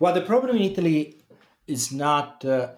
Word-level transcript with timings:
Well, 0.00 0.14
the 0.14 0.22
problem 0.22 0.56
in 0.56 0.62
Italy 0.62 1.22
is 1.66 1.92
not 1.92 2.44
uh, 2.44 2.72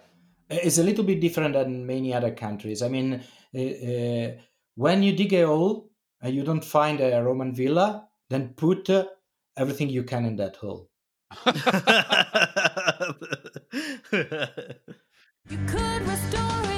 is 0.49 0.79
a 0.79 0.83
little 0.83 1.05
bit 1.05 1.21
different 1.21 1.55
than 1.55 1.87
many 1.87 2.15
other 2.15 2.31
countries. 2.31 2.83
I 2.83 2.89
mean, 2.89 3.23
uh, 3.55 3.61
uh, 3.61 4.33
when 4.75 5.03
you 5.03 5.13
dig 5.13 5.33
a 5.33 5.47
hole 5.47 5.91
and 6.21 6.35
you 6.35 6.45
don't 6.45 6.65
find 6.65 7.01
a 7.01 7.23
Roman 7.23 7.55
villa, 7.55 8.09
then 8.31 8.55
put 8.57 8.89
uh, 8.91 9.07
everything 9.57 9.89
you 9.89 10.05
can 10.05 10.25
in 10.25 10.37
that 10.37 10.57
hole. 10.57 10.89
you 15.51 15.59
could 15.67 16.07
restore 16.07 16.76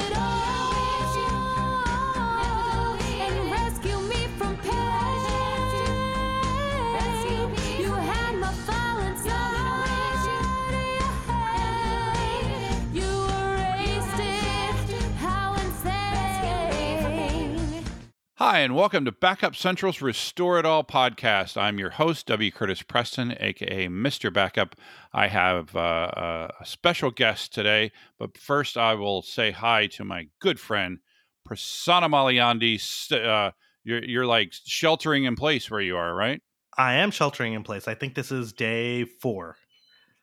Hi, 18.38 18.60
and 18.60 18.77
welcome 18.77 19.05
to 19.05 19.10
Backup 19.10 19.56
Central's 19.56 20.01
Restore 20.01 20.60
It 20.60 20.65
All 20.65 20.84
podcast. 20.84 21.56
I'm 21.56 21.77
your 21.77 21.91
host, 21.91 22.29
W. 22.29 22.52
Curtis 22.52 22.83
Preston, 22.83 23.34
aka 23.41 23.88
Mr. 23.88 24.33
Backup. 24.33 24.77
I 25.12 25.27
have 25.27 25.74
uh, 25.74 26.46
a 26.60 26.65
special 26.65 27.10
guest 27.10 27.52
today, 27.52 27.91
but 28.16 28.38
first 28.38 28.77
I 28.77 28.95
will 28.95 29.23
say 29.23 29.51
hi 29.51 29.88
to 29.88 30.05
my 30.05 30.29
good 30.38 30.60
friend, 30.60 31.01
Prasanna 31.48 32.09
Malaiyandi. 32.09 32.79
Uh, 33.10 33.51
you're, 33.82 34.05
you're 34.05 34.27
like 34.27 34.52
sheltering 34.52 35.24
in 35.24 35.34
place 35.34 35.68
where 35.68 35.80
you 35.80 35.96
are, 35.96 36.15
right? 36.15 36.41
I 36.77 36.95
am 36.95 37.10
sheltering 37.10 37.55
in 37.55 37.65
place. 37.65 37.88
I 37.88 37.95
think 37.95 38.15
this 38.15 38.30
is 38.30 38.52
day 38.52 39.02
four. 39.02 39.57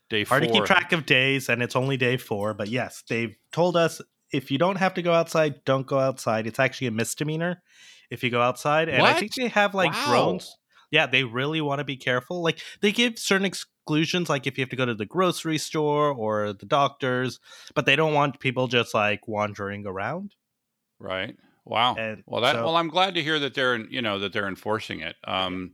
Day 0.10 0.24
four. 0.24 0.40
Hard 0.40 0.48
to 0.48 0.54
keep 0.54 0.64
track 0.64 0.94
of 0.94 1.06
days, 1.06 1.50
and 1.50 1.62
it's 1.62 1.76
only 1.76 1.98
day 1.98 2.16
four. 2.16 2.54
But 2.54 2.70
yes, 2.70 3.04
they've 3.10 3.36
told 3.52 3.76
us 3.76 4.00
if 4.32 4.52
you 4.52 4.58
don't 4.58 4.78
have 4.78 4.94
to 4.94 5.02
go 5.02 5.12
outside, 5.12 5.66
don't 5.66 5.86
go 5.86 6.00
outside. 6.00 6.48
It's 6.48 6.60
actually 6.60 6.88
a 6.88 6.92
misdemeanor 6.92 7.62
if 8.10 8.24
you 8.24 8.30
go 8.30 8.42
outside. 8.42 8.90
And 8.90 9.02
what? 9.02 9.16
I 9.16 9.20
think 9.20 9.36
they 9.36 9.48
have 9.48 9.74
like 9.74 9.94
wow. 9.94 10.06
drones. 10.08 10.58
Yeah, 10.92 11.08
they 11.08 11.24
really 11.24 11.62
want 11.62 11.80
to 11.80 11.84
be 11.84 11.98
careful. 11.98 12.42
Like 12.44 12.60
they 12.82 12.92
give 12.92 13.18
certain 13.20 13.46
exclusions, 13.46 14.30
like 14.30 14.48
if 14.48 14.58
you 14.58 14.62
have 14.62 14.70
to 14.70 14.76
go 14.76 14.86
to 14.86 14.94
the 14.94 15.06
grocery 15.06 15.58
store 15.58 16.12
or 16.12 16.54
the 16.54 16.66
doctors, 16.66 17.40
but 17.74 17.86
they 17.86 17.96
don't 17.96 18.14
want 18.14 18.40
people 18.40 18.68
just 18.68 18.94
like 18.94 19.28
wandering 19.28 19.86
around. 19.86 20.36
Right. 21.00 21.36
Wow. 21.66 21.96
And 21.96 22.24
well, 22.28 22.42
that 22.42 22.56
so, 22.56 22.64
well, 22.64 22.78
I'm 22.78 22.90
glad 22.90 23.16
to 23.16 23.24
hear 23.24 23.40
that 23.40 23.56
they're 23.56 23.78
you 23.78 24.02
know 24.02 24.20
that 24.20 24.34
they're 24.34 24.48
enforcing 24.48 25.00
it. 25.00 25.16
Um, 25.26 25.74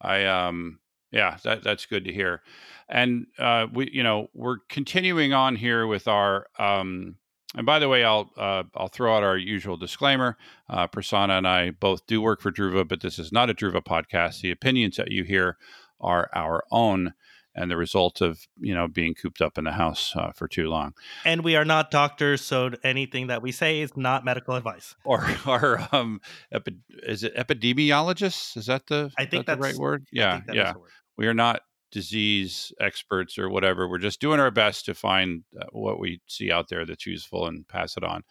I 0.00 0.24
um, 0.24 0.80
yeah, 1.12 1.36
that 1.44 1.62
that's 1.62 1.86
good 1.86 2.04
to 2.04 2.12
hear. 2.12 2.42
And 2.88 3.26
uh, 3.38 3.66
we 3.72 3.90
you 3.92 4.02
know 4.02 4.28
we're 4.34 4.58
continuing 4.68 5.32
on 5.32 5.56
here 5.56 5.86
with 5.86 6.08
our 6.08 6.46
um 6.58 7.16
and 7.54 7.64
by 7.64 7.78
the 7.78 7.88
way, 7.88 8.04
I'll 8.04 8.30
uh, 8.36 8.64
I'll 8.74 8.88
throw 8.88 9.16
out 9.16 9.22
our 9.22 9.36
usual 9.36 9.76
disclaimer. 9.76 10.36
Uh, 10.68 10.88
Prasanna 10.88 11.38
and 11.38 11.46
I 11.46 11.70
both 11.70 12.06
do 12.06 12.20
work 12.20 12.40
for 12.40 12.50
Druva, 12.50 12.86
but 12.86 13.00
this 13.00 13.18
is 13.18 13.32
not 13.32 13.50
a 13.50 13.54
Druva 13.54 13.84
podcast. 13.84 14.40
The 14.40 14.50
opinions 14.50 14.96
that 14.96 15.10
you 15.10 15.24
hear 15.24 15.56
are 16.00 16.28
our 16.34 16.64
own 16.70 17.14
and 17.54 17.70
the 17.70 17.76
result 17.76 18.20
of 18.20 18.46
you 18.60 18.74
know 18.74 18.86
being 18.88 19.14
cooped 19.14 19.40
up 19.40 19.58
in 19.58 19.64
the 19.64 19.72
house 19.72 20.12
uh, 20.16 20.32
for 20.32 20.48
too 20.48 20.68
long. 20.68 20.92
And 21.24 21.42
we 21.42 21.56
are 21.56 21.64
not 21.64 21.90
doctors, 21.90 22.42
so 22.42 22.70
anything 22.84 23.28
that 23.28 23.42
we 23.42 23.52
say 23.52 23.80
is 23.80 23.96
not 23.96 24.24
medical 24.24 24.54
advice. 24.54 24.94
Or 25.04 25.24
or 25.46 25.80
um, 25.92 26.20
epi- 26.52 26.78
is 27.04 27.22
it 27.22 27.34
epidemiologists? 27.36 28.56
Is 28.56 28.66
that 28.66 28.86
the 28.88 29.10
I 29.16 29.24
think 29.24 29.46
that 29.46 29.58
that's 29.58 29.68
the 29.68 29.72
right 29.74 29.80
word? 29.80 30.06
Yeah, 30.12 30.40
yeah. 30.52 30.74
We 31.16 31.26
are 31.26 31.34
not 31.34 31.62
disease 31.90 32.72
experts 32.80 33.38
or 33.38 33.48
whatever. 33.48 33.88
We're 33.88 33.98
just 33.98 34.20
doing 34.20 34.40
our 34.40 34.50
best 34.50 34.84
to 34.86 34.94
find 34.94 35.44
uh, 35.58 35.64
what 35.72 35.98
we 35.98 36.20
see 36.26 36.50
out 36.50 36.68
there 36.68 36.84
that's 36.84 37.06
useful 37.06 37.46
and 37.46 37.66
pass 37.68 37.96
it 37.96 38.04
on, 38.04 38.22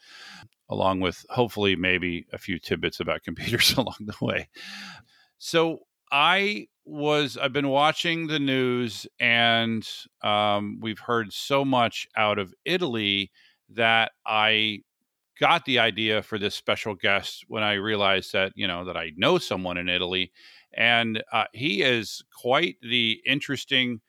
along 0.68 1.00
with 1.00 1.24
hopefully 1.30 1.76
maybe 1.76 2.26
a 2.32 2.38
few 2.38 2.58
tidbits 2.58 3.00
about 3.00 3.22
computers 3.24 3.74
along 3.74 3.96
the 4.00 4.24
way. 4.24 4.48
So 5.38 5.80
I 6.10 6.68
was 6.84 7.36
I've 7.36 7.52
been 7.52 7.68
watching 7.68 8.28
the 8.28 8.38
news 8.38 9.06
and 9.18 9.86
um, 10.22 10.78
we've 10.80 11.00
heard 11.00 11.32
so 11.32 11.64
much 11.64 12.06
out 12.16 12.38
of 12.38 12.54
Italy 12.64 13.32
that 13.70 14.12
I 14.24 14.82
got 15.38 15.64
the 15.64 15.78
idea 15.78 16.22
for 16.22 16.38
this 16.38 16.54
special 16.54 16.94
guest 16.94 17.44
when 17.48 17.62
I 17.62 17.74
realized 17.74 18.32
that 18.32 18.52
you 18.54 18.66
know 18.66 18.84
that 18.84 18.96
I 18.96 19.12
know 19.16 19.38
someone 19.38 19.76
in 19.76 19.88
Italy 19.88 20.32
and 20.76 21.24
uh, 21.32 21.44
he 21.52 21.82
is 21.82 22.22
quite 22.34 22.76
the 22.82 23.20
interesting 23.26 24.00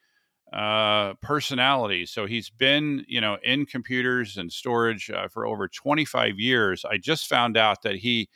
uh, 0.51 1.13
personality. 1.21 2.05
So 2.05 2.25
he's 2.25 2.49
been, 2.49 3.05
you 3.07 3.21
know, 3.21 3.37
in 3.43 3.65
computers 3.65 4.37
and 4.37 4.51
storage 4.51 5.09
uh, 5.09 5.27
for 5.27 5.45
over 5.45 5.67
25 5.67 6.39
years. 6.39 6.85
I 6.85 6.97
just 6.97 7.27
found 7.27 7.57
out 7.57 7.81
that 7.83 7.97
he 7.97 8.29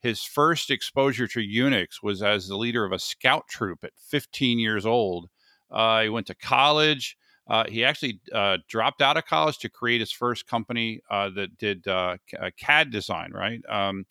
his 0.00 0.22
first 0.22 0.70
exposure 0.70 1.26
to 1.26 1.40
Unix 1.40 2.02
was 2.02 2.22
as 2.22 2.46
the 2.46 2.56
leader 2.56 2.84
of 2.84 2.92
a 2.92 2.98
scout 2.98 3.48
troop 3.48 3.82
at 3.82 3.92
15 3.96 4.58
years 4.58 4.86
old. 4.86 5.28
Uh, 5.70 6.02
he 6.02 6.08
went 6.08 6.28
to 6.28 6.34
college. 6.34 7.16
Uh, 7.48 7.64
he 7.68 7.84
actually 7.84 8.20
uh, 8.32 8.58
dropped 8.68 9.00
out 9.00 9.16
of 9.16 9.24
college 9.24 9.58
to 9.58 9.68
create 9.68 10.00
his 10.00 10.10
first 10.10 10.46
company 10.46 11.00
uh, 11.10 11.30
that 11.30 11.56
did 11.58 11.86
uh, 11.86 12.16
CAD 12.58 12.90
design, 12.90 13.32
right? 13.32 13.60
Um, 13.68 14.04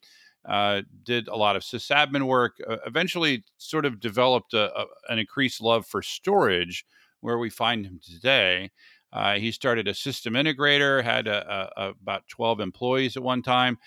uh, 0.48 0.84
did 1.04 1.28
a 1.28 1.36
lot 1.36 1.56
of 1.56 1.64
sysadmin 1.64 2.24
work, 2.28 2.58
uh, 2.68 2.78
eventually 2.86 3.44
sort 3.58 3.86
of 3.86 4.00
developed 4.00 4.54
a, 4.54 4.72
a, 4.80 4.86
an 5.10 5.18
increased 5.18 5.60
love 5.60 5.86
for 5.88 6.02
storage, 6.02 6.86
where 7.22 7.40
we 7.40 7.50
find 7.50 7.86
him 7.86 8.00
today. 8.04 8.70
Uh, 9.12 9.36
he 9.36 9.52
started 9.52 9.88
a 9.88 9.94
system 9.94 10.34
integrator, 10.34 11.04
had 11.04 11.28
a, 11.28 11.72
about 11.78 12.28
12 12.28 12.60
employees 12.60 13.18
at 13.18 13.24
one 13.24 13.42
time, 13.42 13.78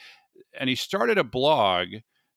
and 0.59 0.69
he 0.69 0.75
started 0.75 1.17
a 1.17 1.25
blog 1.25 1.89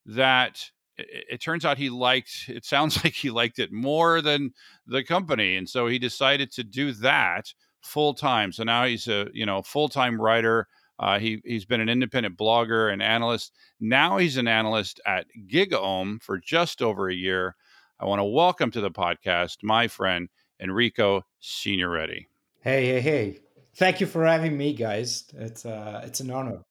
that 0.05 0.69
it, 1.09 1.25
it, 1.31 1.41
turns 1.41 1.65
out 1.65 1.77
he 1.77 1.89
liked. 1.89 2.45
It 2.47 2.65
sounds 2.65 2.95
like 3.03 3.13
he 3.13 3.29
liked 3.29 3.59
it 3.59 3.71
more 3.71 4.21
than 4.21 4.53
the 4.87 5.03
company, 5.03 5.55
and 5.55 5.69
so 5.69 5.87
he 5.87 5.99
decided 5.99 6.51
to 6.53 6.63
do 6.63 6.91
that 6.93 7.53
full 7.81 8.13
time. 8.13 8.51
So 8.51 8.63
now 8.63 8.85
he's 8.85 9.07
a 9.07 9.27
you 9.33 9.45
know 9.45 9.61
full 9.61 9.89
time 9.89 10.19
writer 10.19 10.67
uh, 11.01 11.17
he 11.17 11.41
he's 11.43 11.65
been 11.65 11.81
an 11.81 11.89
independent 11.89 12.37
blogger 12.37 12.93
and 12.93 13.01
analyst. 13.01 13.53
Now 13.79 14.17
he's 14.17 14.37
an 14.37 14.47
analyst 14.47 15.01
at 15.05 15.25
GigaOM 15.51 16.21
for 16.21 16.37
just 16.37 16.81
over 16.81 17.09
a 17.09 17.13
year. 17.13 17.55
I 17.99 18.05
want 18.05 18.19
to 18.19 18.23
welcome 18.23 18.69
to 18.71 18.81
the 18.81 18.91
podcast 18.91 19.57
my 19.63 19.87
friend 19.87 20.29
Enrico 20.59 21.23
Signoretti. 21.41 22.27
Hey, 22.61 22.85
hey, 22.85 23.01
hey! 23.01 23.39
Thank 23.75 23.99
you 23.99 24.05
for 24.05 24.23
having 24.25 24.55
me, 24.55 24.73
guys. 24.73 25.25
It's 25.33 25.65
uh, 25.65 26.01
it's 26.05 26.19
an 26.19 26.29
honor. 26.29 26.61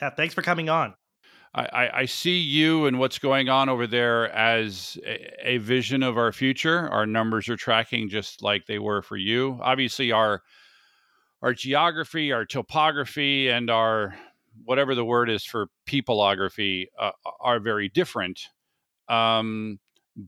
Yeah, 0.00 0.10
thanks 0.10 0.32
for 0.32 0.40
coming 0.40 0.70
on. 0.70 0.94
I, 1.54 1.90
I, 1.94 2.04
see 2.04 2.38
you 2.38 2.86
and 2.86 2.98
what's 2.98 3.18
going 3.18 3.48
on 3.48 3.68
over 3.68 3.86
there 3.86 4.30
as 4.30 4.98
a, 5.04 5.54
a, 5.54 5.58
vision 5.58 6.02
of 6.02 6.18
our 6.18 6.30
future. 6.30 6.88
Our 6.90 7.06
numbers 7.06 7.48
are 7.48 7.56
tracking 7.56 8.08
just 8.08 8.42
like 8.42 8.66
they 8.66 8.78
were 8.78 9.02
for 9.02 9.16
you. 9.16 9.58
Obviously, 9.62 10.12
our 10.12 10.42
our 11.40 11.54
geography, 11.54 12.32
our 12.32 12.44
topography, 12.44 13.48
and 13.48 13.70
our 13.70 14.14
whatever 14.64 14.94
the 14.94 15.04
word 15.04 15.30
is 15.30 15.44
for 15.44 15.68
peopleography 15.86 16.86
uh, 16.98 17.12
are 17.40 17.60
very 17.60 17.88
different. 17.88 18.40
Um, 19.08 19.78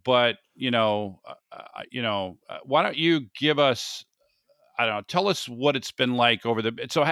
but 0.05 0.37
you 0.55 0.71
know, 0.71 1.21
uh, 1.27 1.35
uh 1.53 1.83
you 1.91 2.03
know, 2.03 2.39
uh, 2.49 2.59
why 2.65 2.83
don't 2.83 2.97
you 2.97 3.27
give 3.39 3.59
us? 3.59 4.05
I 4.79 4.87
don't 4.87 4.95
know. 4.97 5.03
Tell 5.07 5.29
us 5.29 5.49
what 5.49 5.77
it's 5.77 5.93
been 5.93 6.15
like 6.15 6.47
over 6.47 6.63
the. 6.63 6.73
So 6.91 7.05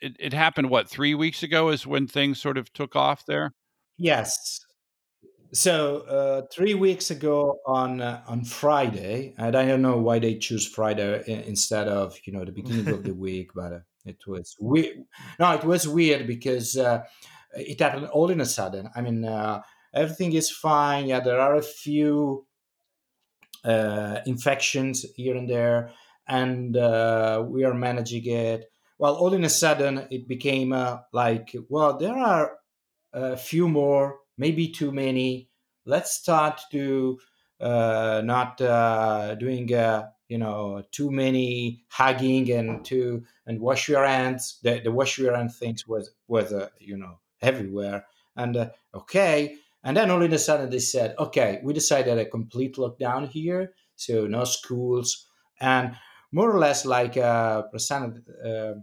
it, 0.00 0.16
it 0.18 0.32
happened. 0.32 0.70
What 0.70 0.88
three 0.88 1.14
weeks 1.14 1.42
ago 1.42 1.70
is 1.70 1.86
when 1.86 2.06
things 2.06 2.40
sort 2.40 2.58
of 2.58 2.72
took 2.72 2.96
off 2.96 3.26
there. 3.26 3.54
Yes, 3.96 4.60
so 5.52 6.00
uh, 6.00 6.42
three 6.52 6.74
weeks 6.74 7.10
ago 7.10 7.58
on 7.66 8.00
uh, 8.00 8.22
on 8.26 8.44
Friday, 8.44 9.34
and 9.38 9.56
I 9.56 9.66
don't 9.66 9.82
know 9.82 9.98
why 9.98 10.18
they 10.18 10.36
choose 10.36 10.66
Friday 10.66 11.24
instead 11.46 11.88
of 11.88 12.18
you 12.24 12.32
know 12.32 12.44
the 12.44 12.52
beginning 12.52 12.88
of 12.88 13.02
the 13.02 13.14
week, 13.26 13.52
but 13.54 13.72
uh, 13.72 13.80
it 14.04 14.26
was 14.26 14.56
weird. 14.60 15.04
No, 15.38 15.52
it 15.52 15.64
was 15.64 15.88
weird 15.88 16.26
because 16.26 16.76
uh, 16.76 17.02
it 17.54 17.80
happened 17.80 18.08
all 18.08 18.30
in 18.30 18.42
a 18.42 18.46
sudden. 18.46 18.90
I 18.94 19.00
mean, 19.00 19.24
uh, 19.24 19.62
everything 19.94 20.34
is 20.34 20.50
fine. 20.50 21.06
Yeah, 21.06 21.20
there 21.20 21.40
are 21.40 21.56
a 21.56 21.62
few 21.62 22.46
uh, 23.64 24.18
infections 24.26 25.06
here 25.16 25.36
and 25.36 25.48
there, 25.48 25.92
and 26.26 26.74
we 26.74 27.64
are 27.64 27.74
managing 27.74 28.26
it. 28.26 28.66
Well, 28.98 29.14
all 29.14 29.32
in 29.32 29.44
a 29.44 29.48
sudden, 29.48 30.06
it 30.10 30.26
became 30.26 30.70
like, 31.12 31.54
well, 31.68 31.96
there 31.96 32.16
are 32.16 32.58
a 33.12 33.36
few 33.36 33.68
more 33.68 34.18
maybe 34.36 34.68
too 34.68 34.92
many. 34.92 35.50
Let's 35.84 36.12
start 36.12 36.60
to 36.72 37.18
uh, 37.60 38.22
not 38.24 38.60
uh, 38.60 39.34
doing 39.34 39.72
uh, 39.74 40.08
you 40.28 40.38
know 40.38 40.84
too 40.92 41.10
many 41.10 41.82
hugging 41.88 42.50
and 42.50 42.84
to 42.86 43.24
and 43.46 43.60
wash 43.60 43.88
your 43.88 44.06
hands. 44.06 44.58
The, 44.62 44.80
the 44.80 44.92
wash 44.92 45.18
your 45.18 45.36
hands 45.36 45.58
things 45.58 45.86
was 45.86 46.10
was 46.28 46.52
uh, 46.52 46.68
you 46.78 46.96
know 46.96 47.18
everywhere. 47.42 48.06
And 48.36 48.56
uh, 48.56 48.70
okay, 48.94 49.56
and 49.82 49.96
then 49.96 50.10
all 50.10 50.22
in 50.22 50.32
a 50.32 50.38
sudden 50.38 50.70
they 50.70 50.78
said, 50.78 51.14
okay, 51.18 51.60
we 51.64 51.72
decided 51.72 52.18
a 52.18 52.24
complete 52.24 52.76
lockdown 52.76 53.28
here, 53.28 53.72
so 53.96 54.26
no 54.26 54.44
schools. 54.44 55.26
And 55.60 55.96
more 56.32 56.50
or 56.50 56.58
less 56.58 56.84
like 56.84 57.16
uh, 57.16 57.62
Prasanna 57.72 58.22
uh, 58.44 58.80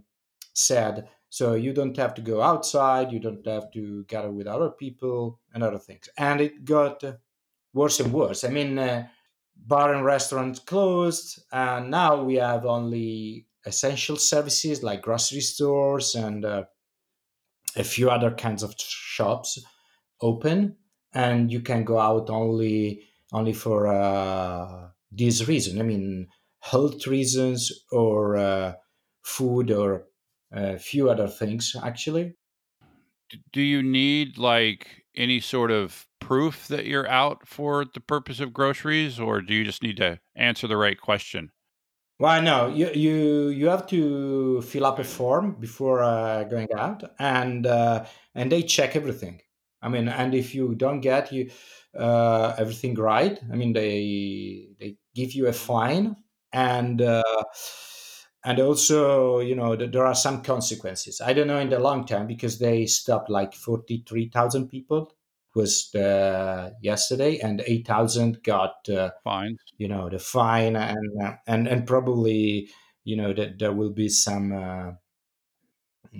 said. 0.54 1.08
So 1.28 1.54
you 1.54 1.72
don't 1.72 1.96
have 1.96 2.14
to 2.14 2.22
go 2.22 2.40
outside, 2.40 3.12
you 3.12 3.20
don't 3.20 3.46
have 3.46 3.70
to 3.72 4.04
gather 4.04 4.30
with 4.30 4.46
other 4.46 4.70
people 4.70 5.40
and 5.52 5.62
other 5.62 5.78
things. 5.78 6.08
And 6.16 6.40
it 6.40 6.64
got 6.64 7.02
worse 7.74 8.00
and 8.00 8.12
worse. 8.12 8.44
I 8.44 8.48
mean, 8.48 8.78
uh, 8.78 9.06
bar 9.56 9.94
and 9.94 10.04
restaurants 10.04 10.58
closed, 10.60 11.42
and 11.52 11.90
now 11.90 12.22
we 12.22 12.36
have 12.36 12.64
only 12.64 13.46
essential 13.64 14.16
services 14.16 14.82
like 14.82 15.02
grocery 15.02 15.40
stores 15.40 16.14
and 16.14 16.44
uh, 16.44 16.64
a 17.76 17.84
few 17.84 18.10
other 18.10 18.30
kinds 18.30 18.62
of 18.62 18.74
shops 18.78 19.58
open, 20.20 20.76
and 21.12 21.52
you 21.52 21.60
can 21.60 21.84
go 21.84 21.98
out 21.98 22.30
only 22.30 23.02
only 23.32 23.52
for 23.52 23.88
uh, 23.88 24.88
this 25.10 25.46
reason. 25.48 25.80
I 25.80 25.82
mean, 25.82 26.28
health 26.70 27.06
reasons 27.06 27.72
or 27.92 28.36
uh, 28.36 28.72
food 29.24 29.70
or 29.70 30.06
a 30.52 30.78
few 30.78 31.10
other 31.10 31.28
things 31.28 31.74
actually. 31.82 32.34
Do 33.52 33.60
you 33.60 33.82
need 33.82 34.38
like 34.38 35.04
any 35.16 35.40
sort 35.40 35.70
of 35.70 36.06
proof 36.20 36.68
that 36.68 36.86
you're 36.86 37.08
out 37.08 37.46
for 37.46 37.84
the 37.84 38.00
purpose 38.00 38.40
of 38.40 38.52
groceries, 38.52 39.18
or 39.18 39.40
do 39.40 39.54
you 39.54 39.64
just 39.64 39.82
need 39.82 39.96
to 39.96 40.20
answer 40.36 40.66
the 40.68 40.76
right 40.76 41.00
question? 41.00 41.50
Well, 42.18 42.40
no, 42.42 42.68
you 42.68 42.90
you 42.92 43.48
you 43.48 43.66
have 43.68 43.86
to 43.88 44.62
fill 44.62 44.86
up 44.86 44.98
a 44.98 45.04
form 45.04 45.56
before 45.60 46.02
uh, 46.02 46.44
going 46.44 46.68
out, 46.76 47.02
and 47.18 47.66
uh, 47.66 48.06
and 48.34 48.50
they 48.50 48.62
check 48.62 48.96
everything. 48.96 49.40
I 49.82 49.88
mean, 49.88 50.08
and 50.08 50.34
if 50.34 50.54
you 50.54 50.74
don't 50.74 51.00
get 51.00 51.32
you 51.32 51.50
uh, 51.98 52.54
everything 52.58 52.94
right, 52.94 53.38
I 53.52 53.56
mean, 53.56 53.72
they 53.72 54.68
they 54.80 54.96
give 55.14 55.32
you 55.32 55.46
a 55.46 55.52
fine, 55.52 56.16
and 56.56 57.02
uh, 57.02 57.22
and 58.42 58.58
also 58.58 59.40
you 59.40 59.54
know 59.54 59.76
there 59.76 60.06
are 60.06 60.14
some 60.14 60.42
consequences. 60.42 61.20
I 61.20 61.34
don't 61.34 61.46
know 61.46 61.58
in 61.58 61.68
the 61.68 61.78
long 61.78 62.06
term 62.06 62.26
because 62.26 62.58
they 62.58 62.86
stopped 62.86 63.28
like 63.28 63.54
forty 63.54 64.02
three 64.08 64.30
thousand 64.30 64.68
people 64.68 65.12
was 65.54 65.90
the 65.92 66.74
yesterday, 66.82 67.38
and 67.38 67.62
eight 67.66 67.86
thousand 67.86 68.42
got 68.42 68.88
uh, 68.88 69.10
fine. 69.22 69.58
You 69.76 69.88
know 69.88 70.08
the 70.08 70.18
fine, 70.18 70.76
and 70.76 71.22
uh, 71.22 71.34
and 71.46 71.68
and 71.68 71.86
probably 71.86 72.70
you 73.04 73.16
know 73.16 73.34
that 73.34 73.58
there 73.58 73.72
will 73.72 73.92
be 73.92 74.08
some. 74.08 74.52
Uh, 74.52 74.92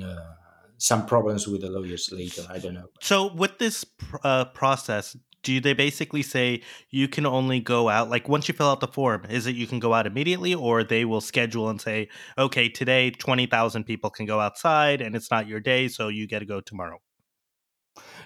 uh, 0.05 0.35
some 0.79 1.07
problems 1.07 1.49
with 1.49 1.63
the 1.63 1.71
lawyers 1.71 2.11
later. 2.13 2.43
I 2.51 2.59
don't 2.59 2.75
know. 2.75 2.89
So, 3.01 3.33
with 3.33 3.57
this 3.57 3.83
uh, 4.23 4.45
process, 4.47 5.17
do 5.43 5.61
they 5.61 5.75
basically 5.75 6.23
say 6.23 6.63
you 6.91 7.09
can 7.09 7.27
only 7.27 7.61
go 7.61 7.89
out 7.89 8.11
like 8.11 8.29
once 8.29 8.49
you 8.49 8.55
fill 8.55 8.69
out 8.69 8.81
the 8.81 8.89
form? 8.89 9.25
Is 9.29 9.47
it 9.47 9.55
you 9.55 9.67
can 9.67 9.79
go 9.79 9.95
out 9.95 10.07
immediately, 10.07 10.55
or 10.55 10.83
they 10.83 11.05
will 11.05 11.21
schedule 11.21 11.69
and 11.69 11.81
say, 11.81 12.09
okay, 12.37 12.69
today 12.69 13.11
twenty 13.11 13.47
thousand 13.47 13.85
people 13.85 14.11
can 14.11 14.27
go 14.27 14.41
outside, 14.41 15.01
and 15.01 15.15
it's 15.15 15.31
not 15.31 15.47
your 15.47 15.61
day, 15.61 15.89
so 15.89 16.09
you 16.09 16.27
get 16.27 16.41
to 16.41 16.47
go 16.47 16.61
tomorrow? 16.61 16.99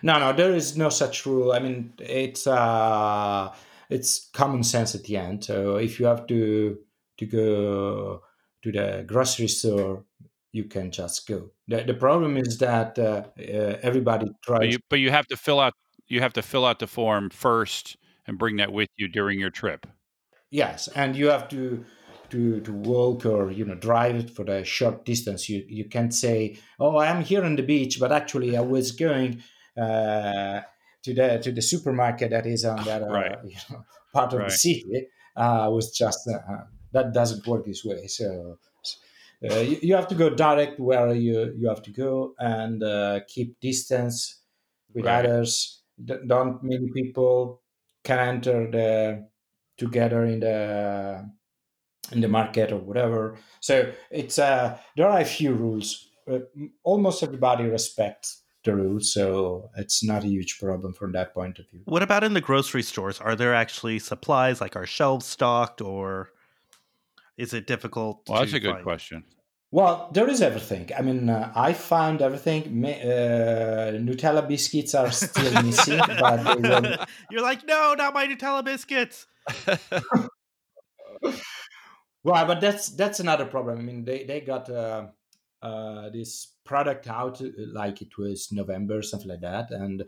No, 0.02 0.18
no, 0.18 0.32
there 0.32 0.54
is 0.54 0.76
no 0.76 0.88
such 0.88 1.26
rule. 1.26 1.52
I 1.52 1.58
mean, 1.58 1.92
it's 1.98 2.46
uh, 2.46 3.52
it's 3.88 4.30
common 4.32 4.62
sense 4.62 4.94
at 4.94 5.04
the 5.04 5.16
end. 5.16 5.44
So 5.44 5.76
if 5.76 6.00
you 6.00 6.06
have 6.06 6.26
to 6.28 6.78
to 7.18 7.26
go 7.26 8.22
to 8.62 8.72
the 8.72 9.04
grocery 9.06 9.48
store, 9.48 10.04
you 10.52 10.64
can 10.64 10.90
just 10.90 11.28
go. 11.28 11.50
The, 11.68 11.84
the 11.84 11.94
problem 11.94 12.36
is 12.36 12.58
that 12.58 12.98
uh, 12.98 13.24
uh, 13.38 13.76
everybody 13.82 14.26
tries. 14.42 14.58
But 14.58 14.70
you, 14.70 14.78
but 14.88 14.98
you 15.00 15.10
have 15.10 15.26
to 15.28 15.36
fill 15.36 15.60
out 15.60 15.74
you 16.10 16.20
have 16.20 16.34
to 16.34 16.42
fill 16.42 16.66
out 16.66 16.80
the 16.80 16.86
form 16.86 17.30
first 17.30 17.96
and 18.26 18.38
bring 18.38 18.56
that 18.56 18.72
with 18.72 18.88
you 18.96 19.08
during 19.08 19.40
your 19.40 19.50
trip. 19.50 19.86
Yes, 20.50 20.88
and 20.88 21.16
you 21.16 21.28
have 21.28 21.48
to 21.48 21.84
to 22.30 22.60
to 22.60 22.72
walk 22.72 23.24
or 23.24 23.50
you 23.50 23.64
know 23.64 23.76
drive 23.76 24.16
it 24.16 24.30
for 24.30 24.44
the 24.44 24.64
short 24.64 25.04
distance. 25.04 25.48
You 25.48 25.64
you 25.68 25.84
can't 25.88 26.12
say, 26.12 26.58
"Oh, 26.78 26.98
I'm 26.98 27.22
here 27.22 27.44
on 27.44 27.56
the 27.56 27.62
beach," 27.62 27.98
but 27.98 28.12
actually 28.12 28.56
I 28.56 28.60
was 28.60 28.92
going 28.92 29.42
uh, 29.80 30.60
to 31.04 31.14
the 31.14 31.38
to 31.42 31.52
the 31.52 31.62
supermarket 31.62 32.30
that 32.30 32.46
is 32.46 32.64
on 32.64 32.84
that 32.84 33.02
uh, 33.02 33.06
right. 33.06 33.38
you 33.44 33.56
know, 33.70 33.84
part 34.12 34.32
of 34.32 34.40
right. 34.40 34.50
the 34.50 34.56
city. 34.56 35.06
Uh, 35.36 35.70
was 35.70 35.96
just 35.96 36.28
uh, 36.28 36.64
that 36.92 37.14
doesn't 37.14 37.46
work 37.46 37.64
this 37.64 37.84
way. 37.84 38.08
So 38.08 38.58
uh, 39.48 39.54
you, 39.54 39.78
you, 39.80 39.94
have 39.94 40.08
to 40.08 40.16
go 40.16 40.28
direct 40.28 40.80
where 40.80 41.14
you 41.14 41.54
you 41.56 41.68
have 41.68 41.82
to 41.82 41.92
go 41.92 42.34
and 42.38 42.82
uh, 42.82 43.20
keep 43.28 43.58
distance 43.60 44.40
with 44.92 45.06
right. 45.06 45.24
others. 45.24 45.79
Don't 46.04 46.62
many 46.62 46.90
people 46.90 47.62
can 48.04 48.18
enter 48.18 48.70
the 48.70 49.28
together 49.76 50.24
in 50.24 50.40
the 50.40 51.30
in 52.12 52.20
the 52.20 52.28
market 52.28 52.72
or 52.72 52.78
whatever. 52.78 53.36
So 53.60 53.92
it's 54.10 54.38
uh, 54.38 54.78
there 54.96 55.08
are 55.08 55.20
a 55.20 55.24
few 55.24 55.54
rules. 55.54 56.08
almost 56.84 57.22
everybody 57.22 57.64
respects 57.64 58.42
the 58.64 58.74
rules, 58.74 59.12
so 59.12 59.70
it's 59.76 60.04
not 60.04 60.22
a 60.22 60.28
huge 60.28 60.58
problem 60.60 60.92
from 60.92 61.12
that 61.12 61.32
point 61.34 61.58
of 61.58 61.68
view. 61.70 61.80
What 61.84 62.02
about 62.02 62.24
in 62.24 62.34
the 62.34 62.40
grocery 62.40 62.82
stores? 62.82 63.20
Are 63.20 63.34
there 63.34 63.54
actually 63.54 63.98
supplies 63.98 64.60
like 64.60 64.76
are 64.76 64.86
shelves 64.86 65.26
stocked, 65.26 65.80
or 65.80 66.30
is 67.36 67.54
it 67.54 67.66
difficult? 67.66 68.22
Well, 68.28 68.40
that's 68.40 68.52
a 68.52 68.60
good 68.60 68.72
find? 68.72 68.84
question. 68.84 69.24
Well, 69.72 70.10
there 70.12 70.28
is 70.28 70.42
everything. 70.42 70.90
I 70.98 71.02
mean, 71.02 71.30
uh, 71.30 71.52
I 71.54 71.74
found 71.74 72.22
everything. 72.22 72.84
Uh, 72.84 73.92
Nutella 73.94 74.46
biscuits 74.46 74.96
are 74.96 75.12
still 75.12 75.62
missing, 75.62 75.98
but 75.98 77.08
you're 77.30 77.42
like, 77.42 77.64
no, 77.64 77.94
not 77.94 78.12
my 78.12 78.26
Nutella 78.26 78.64
biscuits. 78.64 79.26
well, 82.24 82.46
but 82.46 82.60
that's 82.60 82.88
that's 82.90 83.20
another 83.20 83.44
problem. 83.44 83.78
I 83.78 83.82
mean, 83.82 84.04
they 84.04 84.24
they 84.24 84.40
got 84.40 84.68
uh, 84.68 85.06
uh, 85.62 86.10
this 86.10 86.48
product 86.64 87.06
out 87.06 87.40
uh, 87.40 87.48
like 87.72 88.02
it 88.02 88.18
was 88.18 88.50
November, 88.50 89.02
something 89.02 89.28
like 89.28 89.42
that, 89.42 89.70
and 89.70 90.02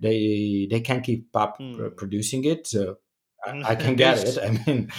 they 0.00 0.66
they 0.70 0.80
can't 0.80 1.04
keep 1.04 1.28
up 1.36 1.58
mm. 1.58 1.94
producing 1.98 2.44
it. 2.44 2.66
So 2.66 2.96
I, 3.44 3.62
I 3.72 3.74
can 3.74 3.94
get 3.94 4.24
it. 4.24 4.38
I 4.42 4.58
mean, 4.64 4.90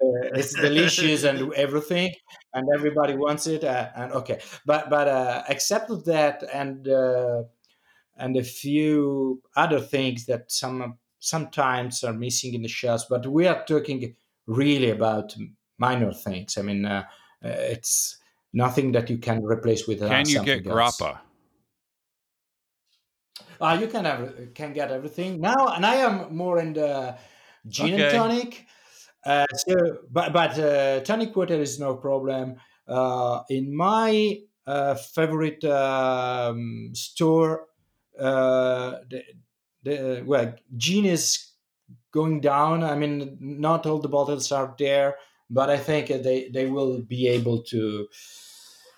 it's 0.00 0.54
delicious 0.54 1.24
and 1.24 1.52
everything, 1.56 2.14
and 2.54 2.68
everybody 2.74 3.14
wants 3.14 3.46
it. 3.46 3.64
Uh, 3.64 3.88
and 3.96 4.12
okay, 4.12 4.40
but 4.66 4.90
but 4.90 5.08
uh, 5.08 5.42
except 5.48 5.90
of 5.90 6.04
that, 6.04 6.42
and 6.52 6.88
uh, 6.88 7.42
and 8.16 8.36
a 8.36 8.44
few 8.44 9.42
other 9.56 9.80
things 9.80 10.26
that 10.26 10.50
some 10.50 10.98
sometimes 11.18 12.04
are 12.04 12.12
missing 12.12 12.54
in 12.54 12.62
the 12.62 12.68
shelves. 12.68 13.06
But 13.08 13.26
we 13.26 13.46
are 13.46 13.64
talking 13.64 14.14
really 14.46 14.90
about 14.90 15.34
minor 15.78 16.12
things. 16.12 16.58
I 16.58 16.62
mean, 16.62 16.84
uh, 16.84 17.04
uh, 17.44 17.48
it's 17.48 18.18
nothing 18.52 18.92
that 18.92 19.10
you 19.10 19.18
can 19.18 19.44
replace 19.44 19.86
with. 19.86 20.00
Can 20.00 20.28
you 20.28 20.44
get 20.44 20.64
grappa? 20.64 21.18
Uh, 23.60 23.76
you 23.80 23.88
can 23.88 24.04
have 24.04 24.54
can 24.54 24.72
get 24.72 24.92
everything 24.92 25.40
now, 25.40 25.74
and 25.74 25.84
I 25.84 25.96
am 25.96 26.36
more 26.36 26.60
in 26.60 26.74
the 26.74 27.16
gin 27.66 27.94
okay. 27.94 28.04
and 28.04 28.12
tonic. 28.12 28.66
Uh, 29.28 29.44
so, 29.54 29.98
but 30.10 30.32
but 30.32 30.58
uh, 30.58 31.00
tonic 31.00 31.36
water 31.36 31.60
is 31.60 31.78
no 31.78 31.94
problem. 31.96 32.56
Uh, 32.86 33.42
in 33.50 33.76
my 33.76 34.40
uh, 34.66 34.94
favorite 34.94 35.62
um, 35.64 36.90
store, 36.94 37.66
uh, 38.18 38.92
the, 39.10 39.22
the 39.82 40.22
well, 40.24 40.54
gin 40.78 41.04
is 41.04 41.52
going 42.10 42.40
down. 42.40 42.82
I 42.82 42.96
mean, 42.96 43.36
not 43.38 43.84
all 43.84 43.98
the 43.98 44.08
bottles 44.08 44.50
are 44.50 44.74
there, 44.78 45.16
but 45.50 45.68
I 45.68 45.76
think 45.76 46.08
they 46.08 46.48
they 46.48 46.64
will 46.64 47.02
be 47.02 47.28
able 47.28 47.62
to 47.64 48.08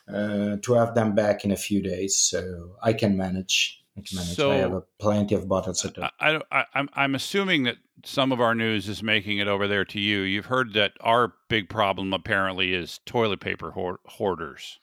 uh, 0.06 0.56
to 0.62 0.72
have 0.74 0.94
them 0.94 1.16
back 1.16 1.44
in 1.44 1.50
a 1.50 1.56
few 1.56 1.82
days. 1.82 2.16
So 2.16 2.76
I 2.80 2.92
can 2.92 3.16
manage. 3.16 3.79
I 3.96 4.02
can 4.02 4.16
manage. 4.16 4.36
So, 4.36 4.52
I 4.52 4.56
have 4.56 4.82
plenty 4.98 5.34
of 5.34 5.48
bottles 5.48 5.84
at 5.84 5.98
I, 6.02 6.10
I, 6.20 6.40
I, 6.52 6.64
I'm 6.74 6.88
I'm 6.94 7.14
assuming 7.14 7.64
that 7.64 7.76
some 8.04 8.32
of 8.32 8.40
our 8.40 8.54
news 8.54 8.88
is 8.88 9.02
making 9.02 9.38
it 9.38 9.48
over 9.48 9.66
there 9.68 9.84
to 9.84 10.00
you. 10.00 10.20
You've 10.20 10.46
heard 10.46 10.72
that 10.74 10.92
our 11.00 11.34
big 11.48 11.68
problem 11.68 12.12
apparently 12.12 12.72
is 12.72 13.00
toilet 13.04 13.40
paper 13.40 13.72
hoarders. 13.72 14.78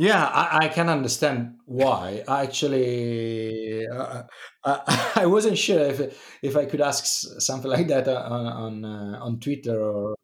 Yeah, 0.00 0.26
I, 0.26 0.66
I 0.66 0.68
can 0.68 0.88
understand 0.88 1.56
why. 1.64 2.22
Actually, 2.28 3.84
uh, 3.88 4.22
I, 4.64 5.12
I 5.22 5.26
wasn't 5.26 5.58
sure 5.58 5.80
if 5.80 6.38
if 6.40 6.56
I 6.56 6.66
could 6.66 6.80
ask 6.80 7.04
something 7.40 7.68
like 7.68 7.88
that 7.88 8.06
on 8.06 8.46
on 8.46 8.84
uh, 8.84 9.18
on 9.20 9.40
Twitter 9.40 9.80
or. 9.80 10.14